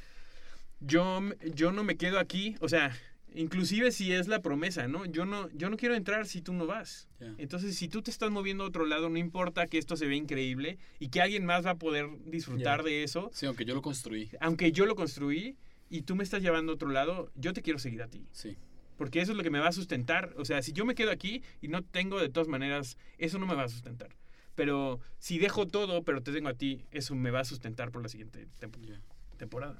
yo, 0.79 1.21
yo 1.53 1.71
no 1.71 1.83
me 1.83 1.97
quedo 1.97 2.19
aquí, 2.19 2.55
o 2.61 2.69
sea, 2.69 2.95
inclusive 3.35 3.91
si 3.91 4.11
es 4.11 4.27
la 4.27 4.41
promesa, 4.41 4.87
¿no? 4.87 5.05
Yo 5.05 5.25
no, 5.25 5.49
yo 5.51 5.69
no 5.69 5.77
quiero 5.77 5.95
entrar 5.95 6.25
si 6.27 6.41
tú 6.41 6.53
no 6.53 6.65
vas. 6.65 7.07
Entonces, 7.37 7.75
si 7.77 7.87
tú 7.87 8.01
te 8.01 8.11
estás 8.11 8.31
moviendo 8.31 8.63
a 8.63 8.67
otro 8.67 8.85
lado, 8.85 9.09
no 9.09 9.17
importa 9.17 9.67
que 9.67 9.77
esto 9.77 9.95
se 9.97 10.07
vea 10.07 10.17
increíble 10.17 10.77
y 10.99 11.09
que 11.09 11.21
alguien 11.21 11.45
más 11.45 11.65
va 11.65 11.71
a 11.71 11.75
poder 11.75 12.07
disfrutar 12.25 12.83
de 12.83 13.03
eso, 13.03 13.29
Sí, 13.33 13.45
aunque 13.45 13.65
yo 13.65 13.75
lo 13.75 13.81
construí. 13.81 14.29
aunque 14.39 14.71
yo 14.71 14.85
lo 14.85 14.95
construí 14.95 15.57
y 15.89 16.01
tú 16.03 16.15
me 16.15 16.23
estás 16.23 16.41
llevando 16.41 16.71
a 16.71 16.75
otro 16.75 16.89
lado, 16.89 17.31
yo 17.35 17.53
te 17.53 17.61
quiero 17.61 17.79
seguir 17.79 18.01
a 18.01 18.07
ti. 18.07 18.25
Sí. 18.31 18.57
Porque 18.97 19.21
eso 19.21 19.31
es 19.31 19.37
lo 19.37 19.43
que 19.43 19.49
me 19.49 19.59
va 19.59 19.69
a 19.69 19.71
sustentar. 19.71 20.33
O 20.37 20.43
sea, 20.45 20.61
si 20.61 20.73
yo 20.73 20.85
me 20.85 20.93
quedo 20.95 21.09
aquí 21.11 21.41
y 21.61 21.67
no 21.69 21.83
tengo 21.83 22.19
de 22.19 22.29
todas 22.29 22.47
maneras, 22.49 22.97
eso 23.17 23.39
no 23.39 23.45
me 23.47 23.55
va 23.55 23.63
a 23.63 23.69
sustentar. 23.69 24.09
Pero 24.55 24.99
si 25.19 25.39
dejo 25.39 25.67
todo, 25.67 26.03
pero 26.03 26.21
te 26.21 26.33
tengo 26.33 26.49
a 26.49 26.53
ti, 26.53 26.83
eso 26.91 27.15
me 27.15 27.31
va 27.31 27.39
a 27.39 27.45
sustentar 27.45 27.91
por 27.91 28.01
la 28.03 28.09
siguiente 28.09 28.45
temp- 28.59 28.77
Ya. 28.85 28.99
temporada. 29.37 29.79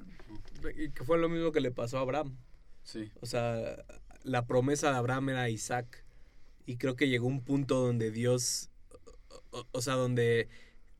Y 0.77 0.91
que 0.91 1.03
fue 1.03 1.17
lo 1.17 1.27
mismo 1.27 1.51
que 1.51 1.59
le 1.59 1.71
pasó 1.71 1.97
a 1.97 2.01
Abraham. 2.01 2.37
Sí. 2.91 3.11
O 3.21 3.25
sea, 3.25 3.85
la 4.23 4.47
promesa 4.47 4.91
de 4.91 4.97
Abraham 4.97 5.29
era 5.29 5.49
Isaac. 5.49 6.03
Y 6.65 6.77
creo 6.77 6.95
que 6.95 7.07
llegó 7.07 7.27
un 7.27 7.43
punto 7.43 7.79
donde 7.85 8.11
Dios, 8.11 8.69
o, 9.51 9.65
o 9.71 9.81
sea, 9.81 9.93
donde 9.95 10.47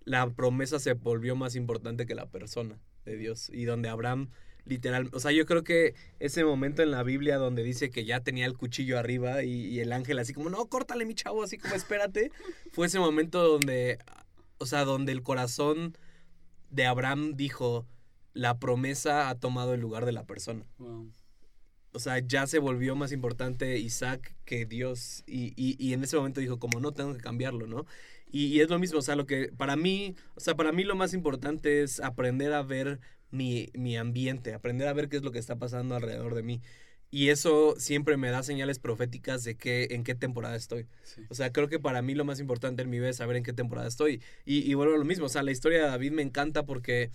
la 0.03 0.29
promesa 0.29 0.79
se 0.79 0.93
volvió 0.93 1.35
más 1.35 1.55
importante 1.55 2.05
que 2.05 2.15
la 2.15 2.27
persona 2.27 2.79
de 3.05 3.17
Dios. 3.17 3.49
Y 3.49 3.65
donde 3.65 3.89
Abraham 3.89 4.29
literal, 4.65 5.09
o 5.13 5.19
sea, 5.19 5.31
yo 5.31 5.45
creo 5.45 5.63
que 5.63 5.95
ese 6.19 6.45
momento 6.45 6.83
en 6.83 6.91
la 6.91 7.01
Biblia 7.01 7.37
donde 7.37 7.63
dice 7.63 7.89
que 7.89 8.05
ya 8.05 8.19
tenía 8.21 8.45
el 8.45 8.55
cuchillo 8.55 8.99
arriba 8.99 9.43
y, 9.43 9.65
y 9.65 9.79
el 9.79 9.91
ángel 9.91 10.19
así 10.19 10.33
como, 10.33 10.49
no, 10.49 10.65
córtale 10.67 11.05
mi 11.05 11.15
chavo, 11.15 11.43
así 11.43 11.57
como 11.57 11.73
espérate, 11.73 12.31
fue 12.71 12.87
ese 12.87 12.99
momento 12.99 13.41
donde, 13.41 13.97
o 14.59 14.65
sea, 14.65 14.85
donde 14.85 15.11
el 15.11 15.23
corazón 15.23 15.97
de 16.69 16.85
Abraham 16.85 17.33
dijo, 17.35 17.87
la 18.33 18.59
promesa 18.59 19.29
ha 19.29 19.35
tomado 19.35 19.73
el 19.73 19.81
lugar 19.81 20.05
de 20.05 20.11
la 20.11 20.23
persona 20.25 20.65
Wow. 20.77 21.11
O 21.93 21.99
sea, 21.99 22.19
ya 22.19 22.47
se 22.47 22.59
volvió 22.59 22.95
más 22.95 23.11
importante 23.11 23.77
Isaac 23.77 24.35
que 24.45 24.65
Dios. 24.65 25.23
Y, 25.27 25.53
y, 25.55 25.75
y 25.79 25.93
en 25.93 26.03
ese 26.03 26.17
momento 26.17 26.41
dijo, 26.41 26.59
como 26.59 26.79
no, 26.79 26.91
tengo 26.91 27.13
que 27.13 27.21
cambiarlo, 27.21 27.67
¿no? 27.67 27.85
Y, 28.31 28.47
y 28.47 28.61
es 28.61 28.69
lo 28.69 28.79
mismo, 28.79 28.99
o 28.99 29.01
sea, 29.01 29.15
lo 29.15 29.25
que 29.25 29.51
para 29.57 29.75
mí, 29.75 30.15
o 30.35 30.39
sea, 30.39 30.55
para 30.55 30.71
mí 30.71 30.83
lo 30.83 30.95
más 30.95 31.13
importante 31.13 31.81
es 31.81 31.99
aprender 31.99 32.53
a 32.53 32.61
ver 32.61 32.99
mi, 33.31 33.69
mi 33.73 33.97
ambiente, 33.97 34.53
aprender 34.53 34.87
a 34.87 34.93
ver 34.93 35.09
qué 35.09 35.17
es 35.17 35.23
lo 35.23 35.31
que 35.31 35.39
está 35.39 35.57
pasando 35.57 35.95
alrededor 35.95 36.35
de 36.35 36.43
mí. 36.43 36.61
Y 37.11 37.29
eso 37.29 37.73
siempre 37.79 38.17
me 38.17 38.29
da 38.29 38.43
señales 38.43 38.77
proféticas 38.77 39.43
de 39.43 39.55
que, 39.55 39.87
en 39.91 40.03
qué 40.03 40.13
temporada 40.13 40.55
estoy. 40.55 40.85
Sí. 41.03 41.23
O 41.29 41.33
sea, 41.33 41.51
creo 41.51 41.67
que 41.67 41.79
para 41.79 42.03
mí 42.03 42.13
lo 42.13 42.23
más 42.23 42.39
importante 42.39 42.83
en 42.83 42.89
mi 42.91 42.99
vida 42.99 43.09
es 43.09 43.17
saber 43.17 43.35
en 43.35 43.43
qué 43.43 43.53
temporada 43.53 43.87
estoy. 43.87 44.21
Y, 44.45 44.69
y 44.69 44.73
vuelvo 44.75 44.93
a 44.93 44.97
lo 44.99 45.05
mismo, 45.05 45.25
o 45.25 45.29
sea, 45.29 45.41
la 45.41 45.51
historia 45.51 45.79
de 45.79 45.85
David 45.85 46.11
me 46.11 46.21
encanta 46.21 46.65
porque, 46.65 47.09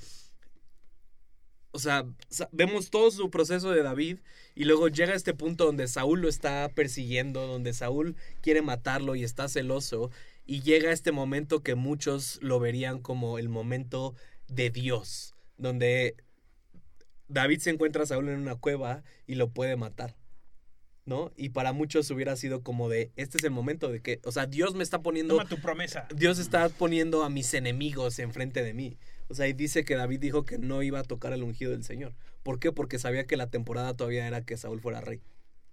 o 1.74 1.80
sea, 1.80 2.06
vemos 2.52 2.88
todo 2.90 3.10
su 3.10 3.30
proceso 3.30 3.72
de 3.72 3.82
David 3.82 4.18
y 4.54 4.64
luego 4.64 4.86
llega 4.86 5.12
este 5.12 5.34
punto 5.34 5.66
donde 5.66 5.88
Saúl 5.88 6.20
lo 6.20 6.28
está 6.28 6.70
persiguiendo, 6.72 7.48
donde 7.48 7.72
Saúl 7.72 8.14
quiere 8.42 8.62
matarlo 8.62 9.16
y 9.16 9.24
está 9.24 9.48
celoso. 9.48 10.12
Y 10.46 10.62
llega 10.62 10.92
este 10.92 11.10
momento 11.10 11.64
que 11.64 11.74
muchos 11.74 12.38
lo 12.42 12.60
verían 12.60 13.00
como 13.00 13.40
el 13.40 13.48
momento 13.48 14.14
de 14.46 14.70
Dios, 14.70 15.34
donde 15.58 16.14
David 17.26 17.58
se 17.58 17.70
encuentra 17.70 18.04
a 18.04 18.06
Saúl 18.06 18.28
en 18.28 18.38
una 18.38 18.54
cueva 18.54 19.02
y 19.26 19.34
lo 19.34 19.48
puede 19.48 19.74
matar. 19.74 20.14
¿no? 21.06 21.32
Y 21.36 21.48
para 21.48 21.72
muchos 21.72 22.08
hubiera 22.12 22.36
sido 22.36 22.62
como 22.62 22.88
de, 22.88 23.10
este 23.16 23.38
es 23.38 23.44
el 23.44 23.50
momento 23.50 23.90
de 23.90 24.00
que, 24.00 24.20
o 24.24 24.30
sea, 24.30 24.46
Dios 24.46 24.76
me 24.76 24.84
está 24.84 25.02
poniendo, 25.02 25.36
Toma 25.36 25.48
tu 25.48 25.60
promesa. 25.60 26.06
Dios 26.14 26.38
está 26.38 26.68
poniendo 26.68 27.24
a 27.24 27.30
mis 27.30 27.52
enemigos 27.52 28.20
enfrente 28.20 28.62
de 28.62 28.74
mí. 28.74 28.96
O 29.28 29.34
sea, 29.34 29.48
y 29.48 29.52
dice 29.52 29.84
que 29.84 29.94
David 29.96 30.20
dijo 30.20 30.44
que 30.44 30.58
no 30.58 30.82
iba 30.82 30.98
a 31.00 31.04
tocar 31.04 31.32
el 31.32 31.42
ungido 31.42 31.72
del 31.72 31.84
Señor. 31.84 32.14
¿Por 32.42 32.58
qué? 32.58 32.72
Porque 32.72 32.98
sabía 32.98 33.26
que 33.26 33.36
la 33.36 33.48
temporada 33.50 33.94
todavía 33.94 34.26
era 34.26 34.42
que 34.44 34.56
Saúl 34.56 34.80
fuera 34.80 35.00
rey. 35.00 35.20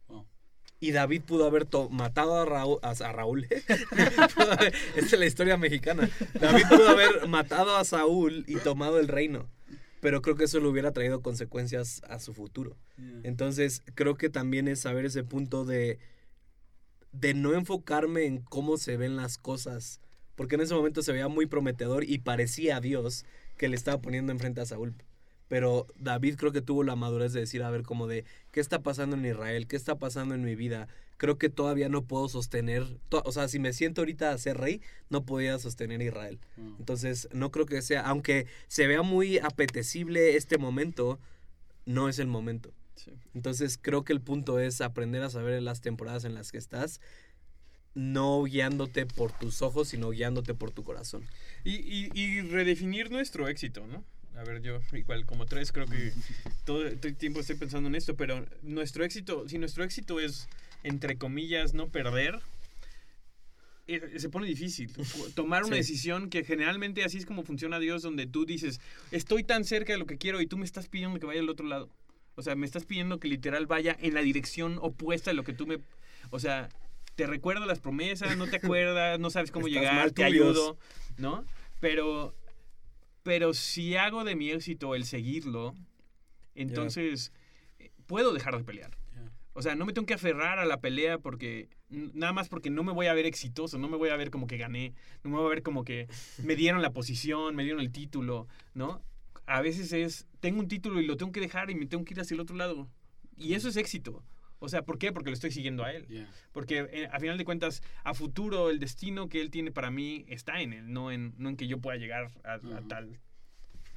Wow. 0.08 0.26
Y 0.80 0.92
David 0.92 1.22
pudo 1.24 1.46
haber 1.46 1.68
matado 1.90 2.38
a 2.42 2.46
Raúl. 2.46 2.80
A, 2.82 2.92
a 2.92 3.12
Raúl. 3.12 3.48
Haber- 4.38 4.74
Esta 4.96 5.16
es 5.16 5.20
la 5.20 5.26
historia 5.26 5.58
mexicana. 5.58 6.10
David 6.40 6.64
pudo 6.70 6.88
haber 6.90 7.28
matado 7.28 7.76
a 7.76 7.84
Saúl 7.84 8.46
y 8.48 8.56
tomado 8.58 9.00
el 9.00 9.08
reino. 9.08 9.48
Pero 10.00 10.22
creo 10.24 10.36
que 10.36 10.46
eso 10.46 10.60
le 10.60 10.68
hubiera 10.68 10.92
traído 10.94 11.22
consecuencias 11.22 12.02
a 12.10 12.20
su 12.20 12.34
futuro. 12.34 12.76
Entonces, 13.24 13.84
creo 13.94 14.16
que 14.16 14.30
también 14.30 14.68
es 14.68 14.80
saber 14.80 15.06
ese 15.06 15.24
punto 15.24 15.64
de, 15.66 16.00
de 17.12 17.34
no 17.36 17.54
enfocarme 17.54 18.26
en 18.26 18.40
cómo 18.40 18.78
se 18.78 18.98
ven 18.98 19.16
las 19.16 19.38
cosas. 19.38 20.00
Porque 20.42 20.56
en 20.56 20.62
ese 20.62 20.74
momento 20.74 21.04
se 21.04 21.12
veía 21.12 21.28
muy 21.28 21.46
prometedor 21.46 22.04
y 22.04 22.18
parecía 22.18 22.78
a 22.78 22.82
Dios 22.82 23.26
que 23.58 23.70
le 23.70 23.76
estaba 23.76 24.02
poniendo 24.02 24.32
enfrente 24.32 24.60
a 24.60 24.66
Saúl. 24.66 24.96
Pero 25.48 25.86
David 26.00 26.36
creo 26.36 26.52
que 26.52 26.64
tuvo 26.64 26.82
la 26.84 26.96
madurez 26.96 27.32
de 27.32 27.42
decir, 27.42 27.62
a 27.62 27.70
ver, 27.70 27.84
como 27.84 28.08
de, 28.08 28.26
¿qué 28.50 28.60
está 28.60 28.82
pasando 28.82 29.16
en 29.16 29.24
Israel? 29.24 29.68
¿Qué 29.68 29.76
está 29.76 30.00
pasando 30.00 30.34
en 30.34 30.44
mi 30.44 30.56
vida? 30.56 30.88
Creo 31.18 31.38
que 31.38 31.50
todavía 31.50 31.90
no 31.90 32.06
puedo 32.06 32.28
sostener, 32.28 32.88
to- 33.10 33.22
o 33.24 33.32
sea, 33.32 33.48
si 33.50 33.60
me 33.60 33.72
siento 33.72 34.02
ahorita 34.02 34.32
a 34.32 34.38
ser 34.40 34.58
rey, 34.58 34.82
no 35.12 35.28
podía 35.28 35.60
sostener 35.60 36.02
Israel. 36.02 36.40
Wow. 36.58 36.76
Entonces, 36.80 37.30
no 37.34 37.52
creo 37.52 37.68
que 37.68 37.84
sea, 37.84 38.02
aunque 38.02 38.48
se 38.68 38.88
vea 38.88 39.04
muy 39.04 39.38
apetecible 39.38 40.38
este 40.38 40.58
momento, 40.58 41.20
no 41.86 42.10
es 42.10 42.18
el 42.18 42.26
momento. 42.26 42.74
Sí. 42.96 43.12
Entonces, 43.36 43.78
creo 43.80 44.04
que 44.04 44.14
el 44.14 44.22
punto 44.22 44.58
es 44.58 44.82
aprender 44.82 45.22
a 45.22 45.30
saber 45.30 45.54
en 45.54 45.66
las 45.66 45.82
temporadas 45.82 46.26
en 46.26 46.34
las 46.34 46.52
que 46.52 46.58
estás, 46.58 47.00
no 47.94 48.44
guiándote 48.44 49.06
por 49.06 49.32
tus 49.38 49.62
ojos, 49.62 49.90
sino 49.90 50.10
guiándote 50.12 50.54
por 50.54 50.72
tu 50.72 50.84
corazón. 50.84 51.26
Y, 51.64 51.76
y, 51.76 52.10
y 52.14 52.42
redefinir 52.42 53.12
nuestro 53.12 53.48
éxito, 53.48 53.86
¿no? 53.88 54.04
A 54.38 54.44
ver, 54.46 54.62
yo 54.62 54.80
igual 54.94 55.26
como 55.26 55.46
tres 55.46 55.72
creo 55.72 55.88
que 55.88 56.14
todo 56.66 56.88
el 56.88 57.00
tiempo 57.18 57.42
estoy 57.42 57.58
pensando 57.58 57.90
en 57.90 57.96
esto, 57.96 58.16
pero 58.16 58.46
nuestro 58.62 59.04
éxito, 59.04 59.48
si 59.50 59.58
nuestro 59.58 59.84
éxito 59.84 60.20
es, 60.20 60.48
entre 60.84 61.18
comillas, 61.18 61.74
no 61.74 61.90
perder, 61.90 62.40
se 64.18 64.30
pone 64.30 64.48
difícil. 64.48 64.90
Tomar 65.36 65.64
una 65.64 65.76
Sí. 65.76 65.82
decisión 65.82 66.30
que 66.30 66.44
generalmente 66.46 67.04
así 67.04 67.18
es 67.18 67.26
como 67.26 67.44
funciona 67.44 67.78
Dios, 67.80 68.02
donde 68.02 68.26
tú 68.26 68.46
dices, 68.46 68.80
estoy 69.12 69.44
tan 69.44 69.66
cerca 69.66 69.92
de 69.94 70.00
lo 70.00 70.06
que 70.06 70.18
quiero 70.18 70.40
y 70.42 70.48
tú 70.48 70.58
me 70.58 70.66
estás 70.66 70.88
pidiendo 70.88 71.20
que 71.20 71.26
vaya 71.26 71.42
al 71.42 71.50
otro 71.50 71.68
lado. 71.68 71.90
O 72.36 72.42
sea, 72.42 72.56
me 72.56 72.66
estás 72.66 72.86
pidiendo 72.86 73.20
que 73.20 73.28
literal 73.28 73.66
vaya 73.68 73.98
en 74.00 74.14
la 74.14 74.22
dirección 74.22 74.78
opuesta 74.82 75.32
a 75.32 75.34
lo 75.34 75.44
que 75.44 75.52
tú 75.54 75.68
me... 75.68 75.80
O 76.30 76.40
sea, 76.40 76.70
te 77.22 77.28
recuerdo 77.28 77.68
las 77.68 77.80
promesas, 77.80 78.36
no 78.36 78.48
te 78.48 78.56
acuerdas, 78.64 79.20
no 79.20 79.30
sabes 79.30 79.52
cómo 79.52 79.68
Estás 79.68 79.82
llegar, 79.82 80.12
te 80.12 80.24
ayudo, 80.24 80.80
¿no? 81.18 81.46
Pero, 81.80 82.34
pero 83.22 83.54
si 83.54 83.96
hago 83.96 84.24
de 84.24 84.36
mi 84.36 84.50
éxito 84.50 84.96
el 84.96 85.06
seguirlo, 85.06 85.76
entonces 86.56 87.32
eh, 87.78 87.92
puedo 88.08 88.34
dejar 88.34 88.58
de 88.58 88.64
pelear. 88.64 88.98
Yeah. 89.14 89.32
O 89.54 89.62
sea, 89.62 89.76
no 89.76 89.86
me 89.86 89.94
tengo 89.94 90.08
que 90.08 90.16
aferrar 90.16 90.58
a 90.58 90.66
la 90.66 90.82
pelea 90.82 91.20
porque 91.20 91.70
nada 91.90 92.34
más 92.34 92.50
porque 92.50 92.72
no 92.72 92.84
me 92.84 92.92
voy 92.92 93.06
a 93.06 93.14
ver 93.14 93.28
exitoso, 93.28 93.78
no 93.78 93.88
me 93.88 93.98
voy 93.98 94.10
a 94.10 94.16
ver 94.16 94.32
como 94.32 94.48
que 94.48 94.58
gané, 94.58 94.96
no 95.24 95.30
me 95.30 95.38
voy 95.38 95.46
a 95.46 95.50
ver 95.50 95.62
como 95.62 95.84
que 95.84 96.08
me 96.44 96.56
dieron 96.56 96.82
la 96.82 96.92
posición, 96.92 97.56
me 97.56 97.64
dieron 97.64 97.82
el 97.82 97.92
título, 97.92 98.48
¿no? 98.74 99.00
A 99.46 99.62
veces 99.62 99.94
es, 99.94 100.26
tengo 100.40 100.60
un 100.60 100.68
título 100.68 101.00
y 101.00 101.06
lo 101.06 101.18
tengo 101.18 101.32
que 101.32 101.40
dejar 101.40 101.70
y 101.70 101.76
me 101.76 101.86
tengo 101.86 102.04
que 102.04 102.16
ir 102.16 102.20
hacia 102.20 102.34
el 102.34 102.42
otro 102.42 102.56
lado. 102.56 102.90
Y 103.38 103.54
eso 103.54 103.70
es 103.70 103.78
éxito. 103.78 104.24
O 104.64 104.70
sea, 104.70 104.84
¿por 104.84 105.00
qué? 105.00 105.12
Porque 105.12 105.32
lo 105.32 105.34
estoy 105.34 105.52
siguiendo 105.52 105.84
a 105.84 105.92
él. 105.92 106.06
Yeah. 106.08 106.30
Porque 106.52 106.88
eh, 106.92 107.10
a 107.12 107.20
final 107.20 107.38
de 107.38 107.46
cuentas, 107.46 107.82
a 108.04 108.14
futuro, 108.14 108.70
el 108.70 108.80
destino 108.80 109.28
que 109.28 109.42
él 109.42 109.50
tiene 109.50 109.72
para 109.72 109.90
mí 109.90 110.24
está 110.30 110.62
en 110.62 110.72
él, 110.74 110.94
no 110.94 111.12
en, 111.12 111.34
no 111.38 111.50
en 111.50 111.58
que 111.58 111.68
yo 111.68 111.80
pueda 111.80 111.98
llegar 111.98 112.30
a, 112.44 112.54
a 112.54 112.58
Ujú. 112.58 112.88
tal 112.88 113.20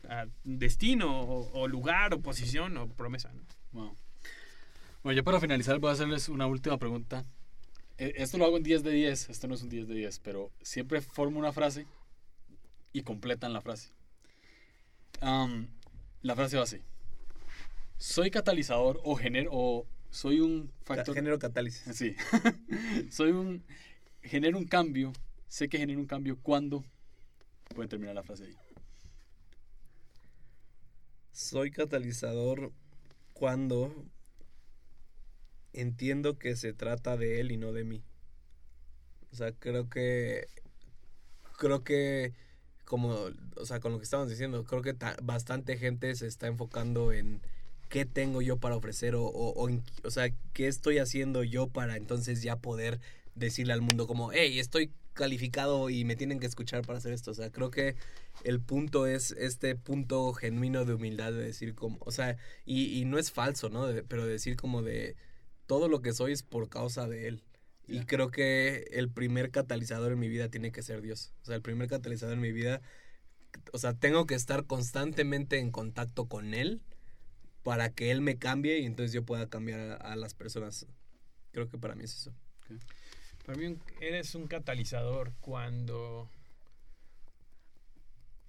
a 0.08 0.26
destino 0.44 1.20
o, 1.22 1.50
o 1.58 1.66
lugar 1.68 2.12
o 2.14 2.20
posición 2.20 2.76
o 2.78 2.88
promesa. 2.88 3.32
¿no? 3.32 3.42
Wow. 3.72 3.96
Bueno, 5.02 5.16
yo 5.16 5.24
para 5.24 5.38
finalizar 5.40 5.78
voy 5.78 5.90
a 5.90 5.92
hacerles 5.92 6.28
una 6.28 6.46
última 6.46 6.78
pregunta. 6.78 7.24
Eh, 7.98 8.14
Esto 8.16 8.38
lo 8.38 8.44
hago 8.46 8.56
en 8.56 8.62
10 8.62 8.82
de 8.82 8.90
10, 8.90 9.28
esto 9.30 9.46
no 9.48 9.54
es 9.54 9.62
un 9.62 9.68
10 9.68 9.86
de 9.88 9.94
10, 9.94 10.18
pero 10.20 10.50
siempre 10.62 11.00
formo 11.00 11.38
una 11.38 11.52
frase 11.52 11.86
y 12.92 13.02
completan 13.02 13.52
la 13.52 13.60
frase. 13.60 13.90
Am, 15.20 15.68
la 16.22 16.34
frase 16.34 16.56
va 16.56 16.64
así. 16.64 16.78
Soy 17.98 18.30
catalizador 18.30 19.00
o 19.04 19.14
genero 19.16 19.50
o 19.52 19.86
soy 20.14 20.38
un 20.38 20.70
factor 20.84 21.12
Género 21.12 21.40
catálisis. 21.40 21.96
Sí. 21.96 22.14
soy 23.10 23.32
un 23.32 23.64
genero 24.22 24.56
un 24.58 24.64
cambio, 24.64 25.12
sé 25.48 25.68
que 25.68 25.76
genero 25.76 25.98
un 25.98 26.06
cambio 26.06 26.38
cuando 26.40 26.84
pueden 27.74 27.88
terminar 27.88 28.14
la 28.14 28.22
frase 28.22 28.44
ahí. 28.44 28.56
Soy 31.32 31.72
catalizador 31.72 32.72
cuando 33.32 33.92
entiendo 35.72 36.38
que 36.38 36.54
se 36.54 36.72
trata 36.72 37.16
de 37.16 37.40
él 37.40 37.50
y 37.50 37.56
no 37.56 37.72
de 37.72 37.82
mí. 37.82 38.04
O 39.32 39.34
sea, 39.34 39.50
creo 39.50 39.90
que 39.90 40.46
creo 41.58 41.82
que 41.82 42.34
como, 42.84 43.30
o 43.56 43.66
sea, 43.66 43.80
con 43.80 43.90
lo 43.90 43.98
que 43.98 44.04
estábamos 44.04 44.30
diciendo, 44.30 44.62
creo 44.62 44.80
que 44.80 44.94
ta- 44.94 45.16
bastante 45.20 45.76
gente 45.76 46.14
se 46.14 46.28
está 46.28 46.46
enfocando 46.46 47.12
en 47.12 47.42
qué 47.95 48.07
tengo 48.07 48.42
yo 48.42 48.59
para 48.59 48.76
ofrecer 48.76 49.14
o, 49.14 49.22
o, 49.24 49.68
o 49.68 49.70
o 50.05 50.11
sea, 50.11 50.30
qué 50.53 50.66
estoy 50.68 50.99
haciendo 50.99 51.45
yo 51.45 51.68
para 51.68 51.97
entonces 51.97 52.42
ya 52.42 52.57
poder 52.57 53.01
decirle 53.36 53.72
al 53.72 53.82
mundo 53.82 54.09
como, 54.09 54.32
hey, 54.32 54.59
estoy 54.59 54.90
calificado 55.12 55.90
y 55.90 56.05
me 56.05 56.16
tienen 56.16 56.40
que 56.40 56.47
escuchar 56.47 56.82
para 56.84 56.99
hacer 56.99 57.12
esto. 57.12 57.30
O 57.30 57.34
sea, 57.34 57.51
creo 57.53 57.70
que 57.70 57.95
el 58.42 58.61
punto 58.61 59.07
es 59.07 59.30
este 59.32 59.76
punto 59.76 60.32
genuino 60.34 60.84
de 60.84 60.95
humildad 60.95 61.32
de 61.32 61.45
decir 61.45 61.76
como, 61.76 61.99
o 62.01 62.11
sea, 62.11 62.36
y, 62.66 63.01
y 63.01 63.05
no 63.05 63.18
es 63.18 63.30
falso, 63.30 63.68
¿no? 63.70 63.86
De- 63.86 64.03
pero 64.03 64.26
decir 64.26 64.57
como 64.57 64.82
de 64.82 65.14
todo 65.66 65.88
lo 65.88 66.03
que 66.03 66.12
soy 66.12 66.32
es 66.32 66.42
por 66.42 66.68
causa 66.68 67.09
de 67.09 67.28
él. 67.28 67.45
Y 67.86 68.01
creo 68.07 68.32
que 68.32 68.86
el 68.92 69.11
primer 69.11 69.53
catalizador 69.53 70.12
en 70.12 70.18
mi 70.18 70.28
vida 70.28 70.49
tiene 70.51 70.72
que 70.72 70.82
ser 70.82 71.03
Dios. 71.03 71.32
O 71.42 71.47
sea, 71.47 71.57
el 71.57 71.62
primer 71.62 71.88
catalizador 71.88 72.34
en 72.34 72.40
mi 72.42 72.53
vida, 72.53 72.82
o 73.72 73.78
sea, 73.78 73.95
tengo 73.95 74.26
que 74.26 74.34
estar 74.34 74.66
constantemente 74.66 75.59
en 75.59 75.70
contacto 75.70 76.26
con 76.26 76.55
Él 76.55 76.82
para 77.64 77.90
que 77.92 78.12
Él 78.12 78.20
me 78.20 78.38
cambie 78.38 78.78
y 78.78 78.84
entonces 78.86 79.12
yo 79.12 79.24
pueda 79.24 79.48
cambiar 79.48 79.80
a, 79.80 79.94
a 79.96 80.16
las 80.16 80.34
personas. 80.34 80.86
Creo 81.50 81.68
que 81.68 81.78
para 81.78 81.96
mí 81.96 82.04
es 82.04 82.14
eso. 82.14 82.32
Para 83.44 83.58
mí 83.58 83.66
un- 83.66 83.82
eres 84.00 84.34
un 84.36 84.46
catalizador 84.46 85.32
cuando 85.40 86.30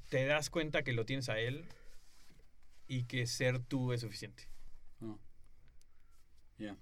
te 0.09 0.25
das 0.25 0.49
cuenta 0.49 0.83
que 0.83 0.93
lo 0.93 1.05
tienes 1.05 1.29
a 1.29 1.39
él 1.39 1.65
y 2.87 3.03
que 3.05 3.25
ser 3.25 3.59
tú 3.59 3.93
es 3.93 4.01
suficiente. 4.01 4.47
Oh. 5.01 5.17
Ya. 6.57 6.77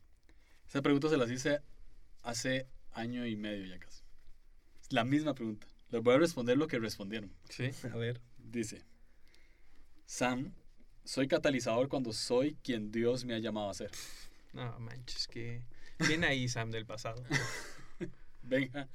Esa 0.67 0.81
pregunta 0.81 1.09
se 1.09 1.17
las 1.17 1.31
hice 1.31 1.61
hace 2.21 2.67
año 2.91 3.25
y 3.25 3.35
medio 3.35 3.65
ya 3.65 3.79
casi. 3.79 4.03
Es 4.81 4.91
la 4.91 5.03
misma 5.03 5.33
pregunta. 5.33 5.67
Les 5.89 6.01
voy 6.01 6.15
a 6.15 6.19
responder 6.19 6.57
lo 6.57 6.67
que 6.67 6.79
respondieron. 6.79 7.31
Sí. 7.49 7.69
A 7.91 7.95
ver. 7.95 8.21
Dice, 8.37 8.83
Sam, 10.05 10.53
soy 11.03 11.27
catalizador 11.27 11.89
cuando 11.89 12.13
soy 12.13 12.55
quien 12.63 12.91
Dios 12.91 13.25
me 13.25 13.33
ha 13.33 13.39
llamado 13.39 13.69
a 13.69 13.73
ser. 13.73 13.91
No 14.53 14.79
manches, 14.79 15.27
que. 15.27 15.61
Bien 16.07 16.23
ahí, 16.23 16.47
Sam, 16.47 16.71
del 16.71 16.85
pasado. 16.85 17.23
Venga, 18.43 18.89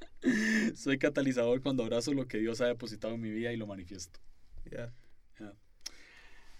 soy 0.75 0.99
catalizador 0.99 1.61
cuando 1.61 1.83
abrazo 1.83 2.13
lo 2.13 2.27
que 2.27 2.37
Dios 2.37 2.61
ha 2.61 2.67
depositado 2.67 3.15
en 3.15 3.21
mi 3.21 3.31
vida 3.31 3.51
y 3.51 3.57
lo 3.57 3.65
manifiesto. 3.65 4.19
Ya. 4.69 4.93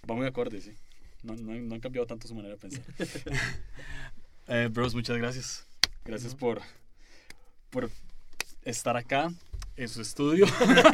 Va 0.09 0.15
muy 0.15 0.25
acorde, 0.25 0.59
sí. 0.61 0.75
No, 1.21 1.35
no, 1.35 1.53
no 1.53 1.75
han 1.75 1.81
cambiado 1.81 2.07
tanto 2.07 2.27
su 2.27 2.33
manera 2.35 2.55
de 2.55 2.61
pensar. 2.61 2.83
Eh, 4.51 4.67
bros, 4.67 4.95
muchas 4.95 5.15
gracias. 5.15 5.67
Gracias 6.03 6.33
por, 6.33 6.59
por 7.69 7.91
estar 8.63 8.97
acá 8.97 9.31
en 9.79 9.87
su 9.87 10.01
estudio 10.01 10.45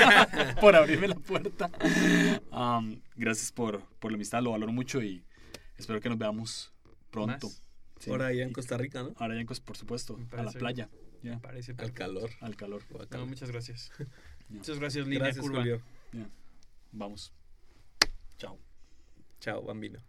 por 0.62 0.76
abrirme 0.76 1.08
la 1.08 1.16
puerta. 1.16 1.72
Gracias 3.16 3.52
por, 3.52 3.82
por 4.00 4.12
la 4.12 4.16
amistad, 4.16 4.44
lo 4.44 4.52
valoro 4.52 4.72
mucho 4.72 5.02
y 5.02 5.24
espero 5.78 6.00
que 6.00 6.10
nos 6.10 6.20
veamos 6.20 6.72
pronto. 7.10 7.50
Sí. 8.00 8.12
Ahora 8.12 8.28
allá 8.28 8.44
en 8.44 8.54
Costa 8.54 8.78
Rica, 8.78 9.02
¿no? 9.02 9.14
Ahora 9.18 9.34
allá 9.34 9.42
en 9.42 9.48
Costa 9.48 9.66
por 9.66 9.76
supuesto, 9.76 10.20
a 10.38 10.44
la 10.44 10.52
playa. 10.52 10.90
Yeah. 11.24 11.40
Parece 11.40 11.74
al 11.78 11.92
calor. 11.94 12.30
Al 12.42 12.56
calor. 12.56 12.84
Muchas 13.26 13.50
gracias. 13.50 13.92
Muchas 14.50 14.78
gracias, 14.78 15.08
Línea 15.08 15.26
gracias, 15.26 15.44
Curva. 15.44 15.64
Yeah. 15.64 15.80
Vamos. 16.92 17.34
Chao. 18.38 18.60
Chao, 19.40 19.64
bambino. 19.64 20.00